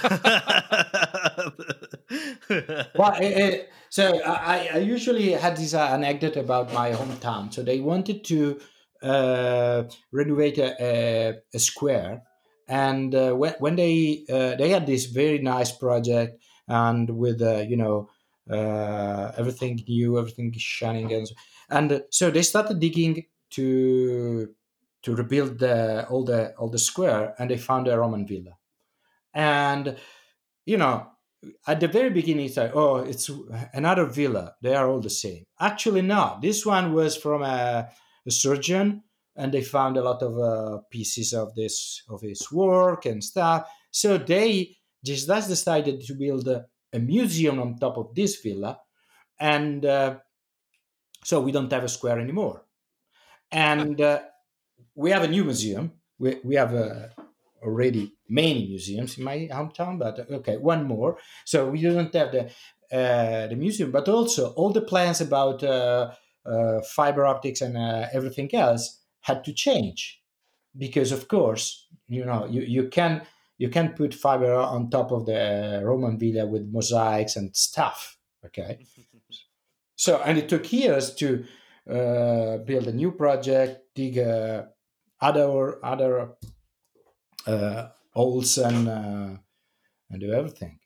uh, 2.98 3.22
uh, 3.22 3.50
so 3.88 4.20
I, 4.24 4.68
I, 4.74 4.78
usually 4.78 5.30
had 5.30 5.56
this 5.56 5.74
anecdote 5.74 6.36
about 6.36 6.72
my 6.72 6.90
hometown. 6.90 7.54
So 7.54 7.62
they 7.62 7.78
wanted 7.78 8.24
to 8.24 8.58
uh, 9.02 9.84
renovate 10.12 10.58
a, 10.58 11.36
a, 11.54 11.58
square. 11.58 12.24
And 12.68 13.14
uh, 13.14 13.32
when, 13.32 13.54
when 13.60 13.76
they 13.76 14.24
uh, 14.28 14.56
they 14.56 14.70
had 14.70 14.86
this 14.86 15.06
very 15.06 15.38
nice 15.38 15.72
project 15.72 16.42
and 16.68 17.10
with 17.10 17.42
uh, 17.42 17.64
you 17.68 17.76
know 17.76 18.08
uh, 18.50 19.32
everything 19.36 19.82
new, 19.88 20.18
everything 20.18 20.52
shining, 20.56 21.12
and 21.12 21.28
so, 21.28 21.34
and 21.68 22.02
so 22.10 22.30
they 22.30 22.42
started 22.42 22.80
digging 22.80 23.24
to 23.50 24.48
to 25.02 25.14
rebuild 25.14 25.58
the 25.58 26.06
all 26.08 26.24
the 26.24 26.54
all 26.56 26.68
the 26.68 26.78
square, 26.78 27.34
and 27.38 27.50
they 27.50 27.58
found 27.58 27.88
a 27.88 27.98
Roman 27.98 28.26
villa. 28.26 28.56
And 29.34 29.96
you 30.66 30.76
know, 30.76 31.06
at 31.66 31.80
the 31.80 31.88
very 31.88 32.10
beginning, 32.10 32.46
it's 32.46 32.56
like, 32.56 32.74
oh, 32.74 32.96
it's 32.96 33.30
another 33.72 34.06
villa. 34.06 34.54
They 34.62 34.74
are 34.74 34.88
all 34.88 35.00
the 35.00 35.10
same. 35.10 35.44
Actually, 35.58 36.02
no. 36.02 36.38
This 36.42 36.66
one 36.66 36.92
was 36.92 37.16
from 37.16 37.42
a 37.42 37.88
a 38.26 38.30
surgeon 38.30 39.02
and 39.36 39.52
they 39.52 39.62
found 39.62 39.96
a 39.96 40.02
lot 40.02 40.22
of 40.22 40.38
uh, 40.38 40.78
pieces 40.90 41.32
of 41.32 41.54
this 41.54 42.02
of 42.08 42.20
his 42.20 42.50
work 42.52 43.06
and 43.06 43.22
stuff 43.22 43.68
so 43.90 44.18
they 44.18 44.76
just 45.04 45.26
thus 45.26 45.48
decided 45.48 46.00
to 46.00 46.14
build 46.14 46.46
a, 46.48 46.64
a, 46.92 46.98
museum 46.98 47.58
on 47.60 47.78
top 47.78 47.96
of 47.96 48.14
this 48.14 48.40
villa 48.40 48.78
and 49.38 49.84
uh, 49.86 50.16
so 51.24 51.40
we 51.40 51.52
don't 51.52 51.72
have 51.72 51.84
a 51.84 51.88
square 51.88 52.18
anymore 52.20 52.64
and 53.52 54.00
uh, 54.00 54.20
we 54.94 55.10
have 55.10 55.22
a 55.22 55.28
new 55.28 55.44
museum. 55.44 55.92
We, 56.18 56.38
we 56.44 56.54
have 56.56 56.74
uh, 56.74 57.08
already 57.62 58.12
many 58.28 58.66
museums 58.68 59.18
in 59.18 59.24
my 59.24 59.48
hometown 59.50 59.98
but 59.98 60.18
uh, 60.18 60.36
okay 60.36 60.56
one 60.56 60.84
more. 60.84 61.18
So 61.44 61.68
we 61.68 61.82
don't 61.82 62.14
have 62.14 62.32
the 62.32 62.50
uh, 62.92 63.46
the 63.46 63.56
museum 63.56 63.90
but 63.90 64.08
also 64.08 64.52
all 64.54 64.72
the 64.72 64.82
plans 64.82 65.20
about 65.20 65.62
uh, 65.62 66.12
fiber 66.94 67.26
optics 67.26 67.60
and 67.60 67.76
uh, 67.76 68.06
everything 68.12 68.54
else 68.54 69.00
had 69.20 69.44
to 69.44 69.52
change. 69.52 70.22
Because 70.76 71.12
of 71.12 71.28
course 71.28 71.86
you 72.08 72.24
know 72.24 72.46
you, 72.46 72.62
you 72.62 72.88
can 72.88 73.22
you 73.58 73.68
can 73.68 73.90
put 73.90 74.14
fiber 74.14 74.54
on 74.54 74.90
top 74.90 75.12
of 75.12 75.26
the 75.26 75.82
roman 75.84 76.18
villa 76.18 76.46
with 76.46 76.70
mosaics 76.72 77.36
and 77.36 77.54
stuff 77.54 78.16
okay? 78.44 78.78
So 79.96 80.22
and 80.24 80.38
it 80.38 80.48
took 80.48 80.72
years 80.72 81.14
to 81.16 81.44
uh, 81.90 82.58
build 82.58 82.86
a 82.86 82.92
new 82.92 83.12
project 83.12 83.80
dig 83.94 84.18
uh, 84.18 84.64
other 85.20 85.84
other 85.84 86.30
uh, 87.46 87.88
holes 88.12 88.58
and 88.58 88.88
uh, 88.88 89.36
and 90.10 90.20
do 90.20 90.32
everything 90.32 90.78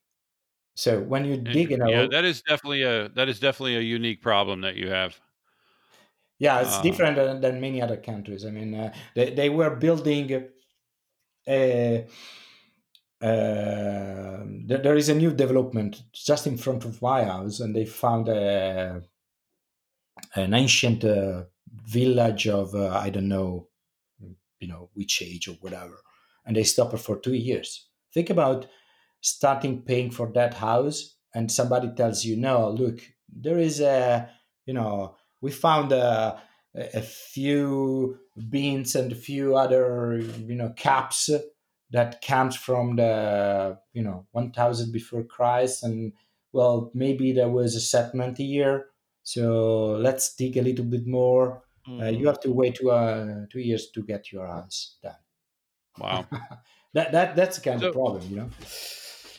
so 0.74 1.00
when 1.00 1.24
you 1.24 1.36
dig 1.36 1.70
in 1.70 1.82
a 1.82 1.90
yeah, 1.90 2.06
that 2.10 2.24
is 2.24 2.42
definitely 2.42 2.82
a 2.82 3.08
that 3.10 3.28
is 3.28 3.38
definitely 3.38 3.76
a 3.76 3.80
unique 3.80 4.20
problem 4.20 4.62
that 4.62 4.76
you 4.76 4.88
have 4.88 5.20
yeah, 6.38 6.60
it's 6.60 6.78
uh, 6.78 6.82
different 6.82 7.16
than, 7.16 7.40
than, 7.40 7.60
many 7.60 7.80
other 7.80 7.96
countries. 7.96 8.44
I 8.44 8.50
mean, 8.50 8.74
uh, 8.74 8.92
they 9.14 9.30
they 9.30 9.48
were 9.48 9.76
building 9.76 10.48
a. 11.46 12.06
Uh, 13.22 14.44
there, 14.66 14.82
there 14.82 14.96
is 14.96 15.08
a 15.08 15.14
new 15.14 15.32
development 15.32 16.02
just 16.12 16.46
in 16.46 16.58
front 16.58 16.84
of 16.84 17.00
my 17.00 17.24
house, 17.24 17.60
and 17.60 17.74
they 17.74 17.86
found 17.86 18.28
a 18.28 19.02
an 20.34 20.54
ancient 20.54 21.04
uh, 21.04 21.44
village 21.86 22.46
of 22.46 22.74
uh, 22.74 22.88
I 22.88 23.10
don't 23.10 23.28
know, 23.28 23.68
you 24.60 24.68
know 24.68 24.90
which 24.94 25.22
age 25.22 25.48
or 25.48 25.56
whatever, 25.60 25.98
and 26.46 26.56
they 26.56 26.64
stopped 26.64 26.94
it 26.94 26.98
for 26.98 27.18
two 27.18 27.34
years. 27.34 27.88
Think 28.12 28.30
about 28.30 28.66
starting 29.20 29.82
paying 29.82 30.10
for 30.10 30.30
that 30.34 30.54
house, 30.54 31.16
and 31.34 31.50
somebody 31.50 31.90
tells 31.96 32.24
you, 32.24 32.36
"No, 32.36 32.70
look, 32.70 33.00
there 33.28 33.58
is 33.58 33.80
a 33.80 34.28
you 34.66 34.74
know 34.74 35.16
we 35.40 35.50
found 35.50 35.92
a, 35.92 36.40
a 36.74 37.02
few 37.02 38.18
beans 38.48 38.94
and 38.94 39.12
a 39.12 39.16
few 39.16 39.56
other 39.56 40.18
you 40.18 40.54
know 40.54 40.70
caps 40.70 41.30
that 41.90 42.22
comes 42.22 42.56
from 42.56 42.96
the 42.96 43.78
you 43.92 44.02
know 44.02 44.26
1000 44.32 44.90
before 44.90 45.22
christ 45.22 45.84
and 45.84 46.12
well 46.52 46.90
maybe 46.94 47.32
there 47.32 47.48
was 47.48 47.74
a 47.74 47.80
settlement 47.80 48.38
here 48.38 48.86
so 49.24 49.92
let's 49.96 50.36
dig 50.36 50.56
a 50.56 50.62
little 50.62 50.84
bit 50.84 51.06
more 51.06 51.62
mm-hmm. 51.88 52.00
uh, 52.00 52.04
you 52.06 52.18
mm-hmm. 52.18 52.26
have 52.26 52.40
to 52.40 52.52
wait 52.52 52.76
two, 52.76 52.90
uh, 52.90 53.46
two 53.50 53.60
years 53.60 53.90
to 53.90 54.02
get 54.02 54.30
your 54.30 54.46
house 54.46 54.96
done 55.02 55.12
wow 55.98 56.24
that 56.94 57.10
that 57.10 57.34
that's 57.34 57.58
kind 57.58 57.80
so, 57.80 57.88
of 57.88 57.94
problem 57.94 58.22
you 58.30 58.36
know 58.36 58.48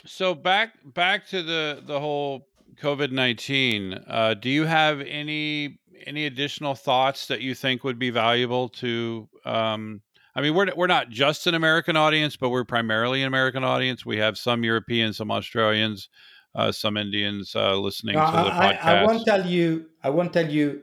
so 0.06 0.36
back 0.36 0.74
back 0.94 1.26
to 1.26 1.42
the 1.42 1.82
the 1.86 2.00
whole 2.00 2.48
covid-19 2.82 4.04
uh, 4.08 4.34
do 4.34 4.50
you 4.50 4.66
have 4.66 5.00
any 5.02 5.80
any 6.06 6.26
additional 6.26 6.76
thoughts 6.76 7.28
that 7.28 7.42
you 7.42 7.56
think 7.56 7.84
would 7.84 8.00
be 8.00 8.10
valuable 8.10 8.70
to? 8.70 9.28
Um, 9.46 10.02
I 10.36 10.42
mean, 10.42 10.54
we're 10.54 10.68
we're 10.76 10.88
not 10.88 11.10
just 11.10 11.48
an 11.48 11.56
American 11.56 11.96
audience, 11.96 12.36
but 12.36 12.50
we're 12.50 12.66
primarily 12.66 13.22
an 13.22 13.28
American 13.28 13.64
audience. 13.64 14.06
We 14.06 14.18
have 14.18 14.38
some 14.38 14.64
Europeans, 14.64 15.18
some 15.18 15.32
Australians, 15.32 16.10
uh, 16.56 16.72
some 16.72 16.97
Indians 16.97 17.56
uh, 17.56 17.76
listening 17.76 18.16
no, 18.16 18.26
to 18.26 18.32
the 18.32 18.38
I, 18.38 18.74
podcast. 18.74 18.84
I, 18.84 19.03
won't 19.03 19.26
tell 19.26 19.45
you. 19.45 19.86
I 20.03 20.10
won't 20.10 20.34
tell 20.34 20.49
you. 20.49 20.82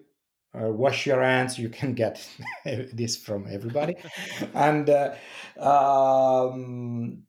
Uh, 0.55 0.69
wash 0.69 1.07
your 1.07 1.23
hands. 1.23 1.59
You 1.59 1.71
can 1.71 1.95
get 1.95 2.29
this 2.65 3.17
from 3.17 3.47
everybody, 3.51 3.97
and 4.55 4.91
uh, 4.91 5.15
um, 5.59 7.23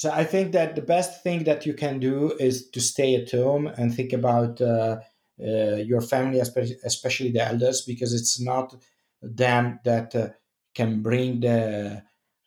so 0.00 0.10
I 0.10 0.24
think 0.24 0.52
that 0.52 0.74
the 0.74 0.82
best 0.82 1.22
thing 1.22 1.44
that 1.44 1.66
you 1.66 1.74
can 1.74 2.00
do 2.00 2.32
is 2.40 2.70
to 2.70 2.80
stay 2.80 3.14
at 3.16 3.30
home 3.30 3.66
and 3.66 3.94
think 3.94 4.12
about 4.12 4.58
uh, 4.60 4.96
uh, 5.38 5.76
your 5.76 6.00
family, 6.00 6.40
especially 6.40 7.30
the 7.30 7.46
elders, 7.46 7.82
because 7.82 8.14
it's 8.14 8.40
not 8.40 8.74
them 9.22 9.78
that 9.84 10.14
uh, 10.16 10.28
can 10.74 11.02
bring 11.02 11.40
the 11.40 12.02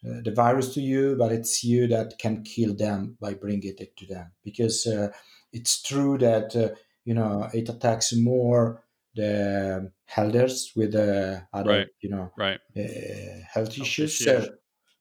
uh, 0.05 0.21
the 0.23 0.31
virus 0.31 0.73
to 0.73 0.81
you, 0.81 1.15
but 1.17 1.31
it's 1.31 1.63
you 1.63 1.87
that 1.87 2.15
can 2.19 2.43
kill 2.43 2.75
them 2.75 3.17
by 3.21 3.33
bringing 3.33 3.73
it 3.77 3.95
to 3.95 4.05
them. 4.05 4.31
Because 4.43 4.85
uh, 4.85 5.09
it's 5.53 5.81
true 5.81 6.17
that 6.17 6.55
uh, 6.55 6.69
you 7.05 7.13
know 7.13 7.49
it 7.53 7.69
attacks 7.69 8.13
more 8.13 8.83
the 9.15 9.91
elders 10.17 10.71
with 10.75 10.95
uh, 10.95 11.39
other 11.53 11.69
right. 11.69 11.87
you 12.01 12.09
know 12.09 12.31
right. 12.37 12.59
health, 12.75 13.53
health 13.53 13.79
issues. 13.79 14.23
So 14.23 14.49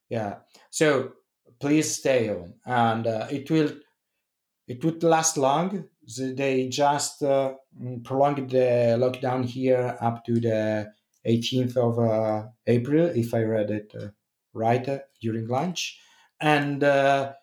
yeah, 0.09 0.35
so 0.69 1.13
please 1.59 1.95
stay 1.95 2.27
home, 2.27 2.53
and 2.65 3.05
it 3.05 3.51
will 3.51 3.71
it 4.67 4.83
would 4.85 5.03
last 5.03 5.37
long. 5.37 5.85
They 6.17 6.67
just 6.69 7.23
uh, 7.23 7.53
prolonged 8.03 8.49
the 8.51 8.97
lockdown 8.99 9.45
here 9.45 9.97
up 9.99 10.23
to 10.25 10.39
the 10.39 10.91
18th 11.25 11.77
of 11.77 11.99
uh, 11.99 12.47
April, 12.67 13.05
if 13.15 13.33
I 13.33 13.43
read 13.43 13.71
it 13.71 13.93
right 14.53 14.87
uh, 14.87 14.99
during 15.21 15.47
lunch. 15.47 15.99
And 16.39 16.83
uh, 16.83 17.33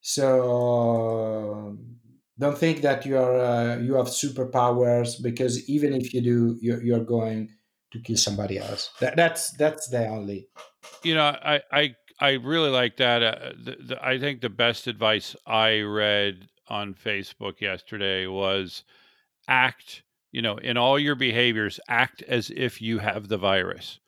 so 0.00 1.78
don't 2.38 2.58
think 2.58 2.82
that 2.82 3.06
you 3.06 3.16
are 3.16 3.38
uh, 3.38 3.76
you 3.78 3.94
have 3.94 4.06
superpowers 4.06 5.22
because 5.22 5.68
even 5.68 5.92
if 5.92 6.12
you 6.12 6.20
do, 6.20 6.58
you're, 6.60 6.82
you're 6.82 7.04
going 7.04 7.50
to 7.92 8.00
kill 8.00 8.16
somebody 8.16 8.58
else. 8.58 8.90
That, 9.00 9.16
that's 9.16 9.52
that's 9.52 9.88
the 9.88 10.06
only. 10.06 10.48
You 11.02 11.14
know, 11.14 11.24
I 11.24 11.60
I 11.70 11.94
I 12.20 12.30
really 12.32 12.70
like 12.70 12.96
that. 12.98 13.22
Uh, 13.22 13.52
the, 13.64 13.76
the, 13.80 14.04
I 14.04 14.18
think 14.18 14.40
the 14.40 14.48
best 14.48 14.86
advice 14.86 15.36
I 15.46 15.80
read 15.80 16.48
on 16.68 16.94
Facebook 16.94 17.60
yesterday 17.60 18.26
was 18.26 18.84
act. 19.48 20.02
You 20.30 20.40
know, 20.40 20.56
in 20.56 20.76
all 20.78 20.98
your 20.98 21.14
behaviors, 21.14 21.78
act 21.88 22.22
as 22.22 22.50
if 22.50 22.80
you 22.80 22.98
have 22.98 23.28
the 23.28 23.36
virus, 23.36 24.00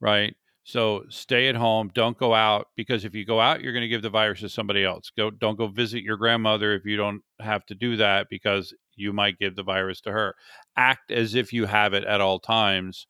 right? 0.00 0.36
So 0.66 1.04
stay 1.10 1.48
at 1.48 1.56
home. 1.56 1.90
Don't 1.94 2.16
go 2.16 2.32
out 2.34 2.68
because 2.74 3.04
if 3.04 3.14
you 3.14 3.26
go 3.26 3.38
out, 3.38 3.60
you're 3.60 3.74
going 3.74 3.82
to 3.82 3.88
give 3.88 4.00
the 4.00 4.08
virus 4.08 4.40
to 4.40 4.48
somebody 4.48 4.82
else. 4.82 5.10
Go, 5.14 5.30
don't 5.30 5.58
go 5.58 5.66
visit 5.66 6.02
your 6.02 6.16
grandmother 6.16 6.74
if 6.74 6.86
you 6.86 6.96
don't 6.96 7.22
have 7.38 7.66
to 7.66 7.74
do 7.74 7.96
that 7.96 8.28
because 8.30 8.74
you 8.96 9.12
might 9.12 9.38
give 9.38 9.56
the 9.56 9.62
virus 9.62 10.00
to 10.02 10.12
her. 10.12 10.34
Act 10.74 11.10
as 11.10 11.34
if 11.34 11.52
you 11.52 11.66
have 11.66 11.92
it 11.92 12.04
at 12.04 12.22
all 12.22 12.38
times, 12.38 13.06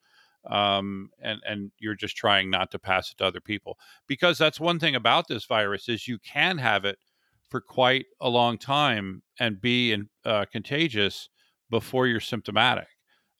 um, 0.50 1.10
and 1.22 1.40
and 1.46 1.70
you're 1.78 1.94
just 1.94 2.16
trying 2.16 2.50
not 2.50 2.72
to 2.72 2.78
pass 2.78 3.12
it 3.12 3.18
to 3.18 3.24
other 3.24 3.40
people 3.40 3.78
because 4.08 4.36
that's 4.36 4.58
one 4.58 4.80
thing 4.80 4.96
about 4.96 5.28
this 5.28 5.44
virus 5.44 5.88
is 5.88 6.08
you 6.08 6.18
can 6.18 6.58
have 6.58 6.84
it 6.84 6.98
for 7.48 7.60
quite 7.60 8.06
a 8.20 8.28
long 8.28 8.58
time 8.58 9.22
and 9.38 9.60
be 9.60 9.92
in, 9.92 10.08
uh, 10.24 10.44
contagious 10.50 11.28
before 11.70 12.08
you're 12.08 12.20
symptomatic. 12.20 12.88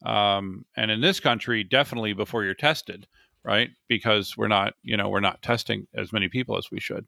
Um, 0.07 0.67
and 0.77 0.91
in 0.91 1.01
this 1.01 1.19
country, 1.19 1.65
definitely 1.65 2.13
before 2.13 2.45
you're 2.45 2.55
tested 2.55 3.09
right? 3.45 3.71
Because 3.89 4.37
we're 4.37 4.49
not, 4.49 4.75
you 4.83 4.97
know, 4.97 5.09
we're 5.09 5.21
not 5.21 5.43
testing 5.43 5.87
as 5.95 6.13
many 6.13 6.29
people 6.29 6.57
as 6.57 6.71
we 6.71 6.81
should. 6.81 7.07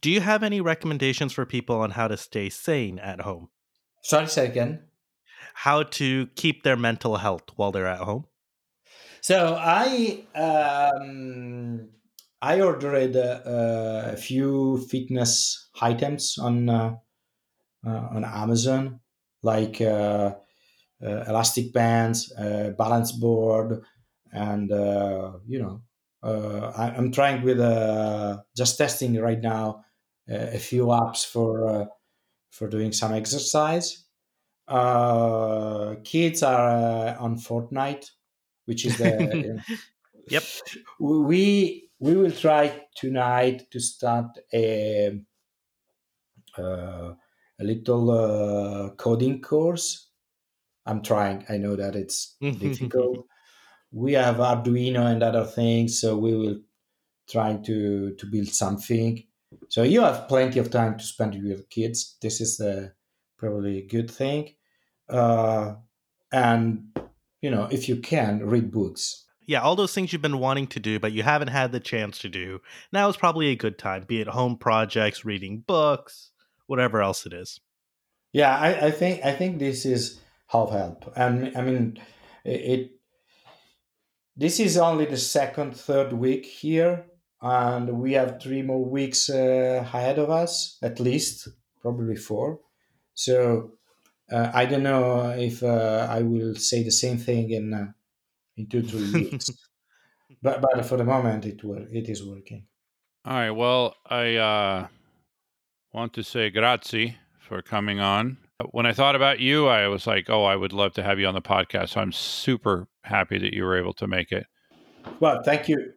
Do 0.00 0.10
you 0.10 0.20
have 0.20 0.42
any 0.42 0.60
recommendations 0.60 1.32
for 1.32 1.46
people 1.46 1.76
on 1.76 1.92
how 1.92 2.08
to 2.08 2.16
stay 2.16 2.48
sane 2.48 2.98
at 2.98 3.20
home? 3.20 3.48
Sorry, 4.02 4.26
say 4.26 4.46
again. 4.46 4.84
How 5.54 5.82
to 5.84 6.26
keep 6.34 6.62
their 6.62 6.76
mental 6.76 7.16
health 7.16 7.44
while 7.56 7.72
they're 7.72 7.86
at 7.86 8.00
home? 8.00 8.26
So 9.20 9.56
I 9.58 10.24
um, 10.34 11.88
I 12.40 12.60
ordered 12.60 13.14
uh, 13.16 14.10
a 14.12 14.16
few 14.16 14.84
fitness 14.90 15.70
items 15.80 16.36
on 16.38 16.68
uh, 16.68 16.96
uh, 17.86 18.08
on 18.10 18.24
Amazon, 18.24 18.98
like 19.42 19.80
uh, 19.80 20.34
uh, 21.04 21.24
elastic 21.28 21.72
bands, 21.72 22.32
balance 22.76 23.12
board, 23.12 23.82
and 24.32 24.72
uh, 24.72 25.32
you 25.46 25.60
know 25.60 25.82
uh, 26.22 26.72
I, 26.76 26.96
am 26.96 27.12
trying 27.12 27.42
with 27.42 27.60
uh, 27.60 28.38
just 28.56 28.78
testing 28.78 29.18
right 29.20 29.40
now 29.40 29.84
a 30.28 30.58
few 30.58 30.86
apps 30.86 31.26
for 31.26 31.88
for 32.50 32.68
doing 32.68 32.92
some 32.92 33.12
exercise. 33.12 34.04
kids 36.04 36.42
are 36.42 37.16
on 37.18 37.38
Fortnite, 37.38 38.06
which 38.66 38.86
is 38.86 38.96
the 38.98 39.62
yep. 40.28 40.44
We 41.00 41.90
we 41.98 42.16
will 42.16 42.32
try 42.32 42.86
tonight 42.96 43.70
to 43.70 43.80
start 43.80 44.38
a 44.52 45.20
uh, 46.58 47.14
a 47.60 47.64
little 47.64 48.10
uh, 48.10 48.90
coding 48.96 49.40
course. 49.40 50.08
I'm 50.84 51.02
trying. 51.02 51.44
I 51.48 51.58
know 51.58 51.76
that 51.76 51.94
it's 51.94 52.36
difficult, 52.40 53.26
we 53.92 54.14
have 54.14 54.36
Arduino 54.36 55.06
and 55.06 55.22
other 55.22 55.44
things, 55.44 56.00
so 56.00 56.16
we 56.16 56.34
will 56.34 56.60
try 57.28 57.56
to 57.56 58.14
to 58.14 58.26
build 58.26 58.48
something. 58.48 59.22
So 59.68 59.82
you 59.82 60.00
have 60.00 60.28
plenty 60.28 60.58
of 60.58 60.70
time 60.70 60.98
to 60.98 61.04
spend 61.04 61.34
with 61.34 61.44
your 61.44 61.62
kids. 61.70 62.16
This 62.22 62.40
is 62.40 62.58
a, 62.58 62.92
probably 63.36 63.78
a 63.78 63.86
good 63.86 64.10
thing, 64.10 64.54
uh, 65.08 65.74
and 66.32 66.98
you 67.40 67.50
know 67.50 67.68
if 67.70 67.88
you 67.88 67.96
can 67.96 68.46
read 68.46 68.72
books. 68.72 69.26
Yeah, 69.46 69.60
all 69.60 69.76
those 69.76 69.92
things 69.92 70.12
you've 70.12 70.22
been 70.22 70.38
wanting 70.38 70.68
to 70.68 70.80
do, 70.80 70.98
but 71.00 71.12
you 71.12 71.24
haven't 71.24 71.48
had 71.48 71.72
the 71.72 71.80
chance 71.80 72.18
to 72.20 72.28
do. 72.28 72.60
Now 72.92 73.08
is 73.08 73.16
probably 73.16 73.48
a 73.48 73.56
good 73.56 73.76
time, 73.76 74.04
be 74.04 74.20
it 74.20 74.28
home 74.28 74.56
projects, 74.56 75.24
reading 75.24 75.64
books, 75.66 76.30
whatever 76.66 77.02
else 77.02 77.26
it 77.26 77.32
is. 77.32 77.60
Yeah, 78.32 78.56
I, 78.56 78.86
I 78.86 78.90
think 78.90 79.24
I 79.24 79.32
think 79.32 79.58
this 79.58 79.84
is 79.84 80.20
half 80.46 80.70
help, 80.70 81.12
and 81.16 81.56
I 81.56 81.62
mean 81.62 81.98
it 82.44 82.92
this 84.36 84.60
is 84.60 84.76
only 84.76 85.04
the 85.06 85.16
second, 85.16 85.76
third 85.76 86.12
week 86.12 86.46
here, 86.46 87.06
and 87.40 88.00
we 88.00 88.12
have 88.14 88.40
three 88.40 88.62
more 88.62 88.84
weeks 88.84 89.28
uh, 89.28 89.80
ahead 89.82 90.18
of 90.18 90.30
us, 90.30 90.78
at 90.82 91.00
least, 91.00 91.48
probably 91.80 92.16
four. 92.16 92.60
So 93.14 93.72
uh, 94.30 94.50
I 94.54 94.64
don't 94.64 94.82
know 94.82 95.30
if 95.30 95.62
uh, 95.62 96.06
I 96.08 96.22
will 96.22 96.54
say 96.54 96.82
the 96.82 96.90
same 96.90 97.18
thing 97.18 97.50
in 97.50 97.74
uh, 97.74 97.92
in 98.56 98.68
two 98.68 98.82
three 98.82 99.10
weeks, 99.30 99.50
but 100.42 100.62
but 100.62 100.84
for 100.86 100.96
the 100.96 101.04
moment 101.04 101.44
it 101.44 101.62
will 101.62 101.86
it 101.90 102.08
is 102.08 102.24
working. 102.24 102.66
All 103.24 103.34
right. 103.34 103.50
Well, 103.50 103.94
I 104.08 104.36
uh, 104.36 104.86
want 105.92 106.12
to 106.14 106.24
say 106.24 106.50
grazie 106.50 107.18
for 107.38 107.62
coming 107.62 108.00
on. 108.00 108.38
When 108.70 108.86
I 108.86 108.92
thought 108.92 109.16
about 109.16 109.40
you, 109.40 109.66
I 109.66 109.88
was 109.88 110.06
like, 110.06 110.30
oh, 110.30 110.44
I 110.44 110.56
would 110.56 110.72
love 110.72 110.94
to 110.94 111.02
have 111.02 111.18
you 111.18 111.26
on 111.26 111.34
the 111.34 111.42
podcast. 111.42 111.90
So 111.90 112.00
I'm 112.00 112.12
super 112.12 112.88
happy 113.02 113.38
that 113.38 113.52
you 113.52 113.64
were 113.64 113.76
able 113.76 113.92
to 113.94 114.06
make 114.06 114.32
it. 114.32 114.46
Well, 115.20 115.42
thank 115.42 115.68
you. 115.68 115.92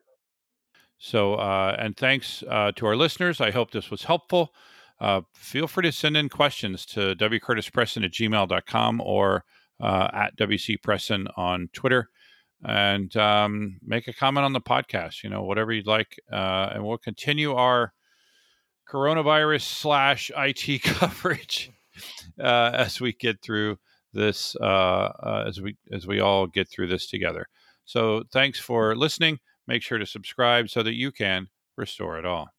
So, 0.98 1.36
uh, 1.36 1.76
and 1.78 1.96
thanks 1.96 2.44
uh, 2.50 2.72
to 2.78 2.86
our 2.86 2.96
listeners. 2.96 3.42
I 3.42 3.52
hope 3.52 3.72
this 3.72 3.92
was 3.92 4.04
helpful. 4.04 4.54
Uh, 5.00 5.22
feel 5.34 5.68
free 5.68 5.84
to 5.84 5.92
send 5.92 6.16
in 6.16 6.30
questions 6.30 6.86
to 6.88 7.16
wcurtispreston 7.16 8.06
at 8.06 8.12
gmail.com 8.12 9.02
or 9.02 9.44
uh, 9.82 10.08
at 10.14 10.38
wcpreston 10.38 11.28
on 11.36 11.70
Twitter 11.74 12.10
and 12.64 13.16
um, 13.18 13.78
make 13.84 14.08
a 14.08 14.14
comment 14.14 14.46
on 14.46 14.54
the 14.54 14.62
podcast, 14.62 15.24
you 15.24 15.30
know, 15.30 15.44
whatever 15.44 15.74
you'd 15.74 15.86
like. 15.86 16.18
Uh, 16.32 16.70
and 16.74 16.86
we'll 16.86 16.98
continue 16.98 17.54
our 17.54 17.94
coronavirus 18.90 19.64
slash 19.64 20.32
IT 20.36 20.82
coverage 20.84 21.72
uh, 22.40 22.72
as 22.74 23.00
we 23.00 23.14
get 23.14 23.42
through 23.42 23.78
this 24.14 24.56
uh, 24.62 24.64
uh, 24.64 25.44
as 25.48 25.62
we 25.62 25.76
as 25.92 26.08
we 26.08 26.20
all 26.20 26.48
get 26.48 26.70
through 26.70 26.88
this 26.88 27.08
together. 27.08 27.48
So 27.84 28.24
thanks 28.32 28.60
for 28.60 28.96
listening. 28.96 29.40
Make 29.68 29.84
sure 29.84 29.98
to 29.98 30.06
subscribe 30.06 30.70
so 30.70 30.82
that 30.84 30.96
you 30.96 31.12
can 31.12 31.48
restore 31.78 32.18
it 32.18 32.26
all. 32.26 32.50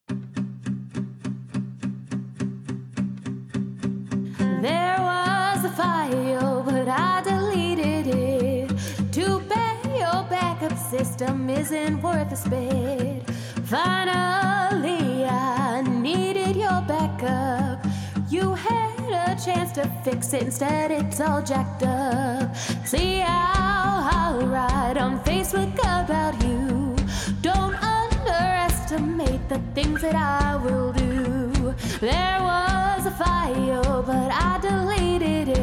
There 4.63 4.97
was 4.99 5.65
a 5.65 5.73
file, 5.77 6.63
but 6.63 6.89
I 6.89 7.23
deleted 7.23 8.07
it. 8.09 8.69
Too 9.13 9.41
bad 9.49 9.85
your 9.87 10.25
backup 10.29 10.77
system 10.79 11.49
isn't 11.49 12.03
worth 12.03 12.33
a 12.33 12.37
spit. 12.37 13.29
Finally, 13.67 15.25
I 15.25 15.83
needed 15.83 16.57
your 16.57 16.83
backup. 16.83 17.85
You 18.29 18.55
had 18.55 18.96
chance 19.37 19.73
to 19.73 19.87
fix 20.05 20.33
it. 20.33 20.43
Instead, 20.43 20.91
it's 20.91 21.21
all 21.21 21.43
jacked 21.43 21.83
up. 21.83 22.55
See 22.85 23.19
how, 23.19 24.09
I'll 24.13 24.47
write 24.47 24.97
on 24.97 25.21
Facebook 25.25 25.73
about 25.79 26.35
you. 26.43 26.97
Don't 27.43 27.75
underestimate 27.75 29.49
the 29.49 29.61
things 29.75 30.01
that 30.03 30.15
I 30.15 30.57
will 30.57 30.93
do. 30.93 31.75
There 32.01 32.39
was 32.41 33.07
a 33.07 33.11
file, 33.11 34.03
but 34.03 34.31
I 34.33 34.59
deleted 34.61 35.49
it. 35.49 35.57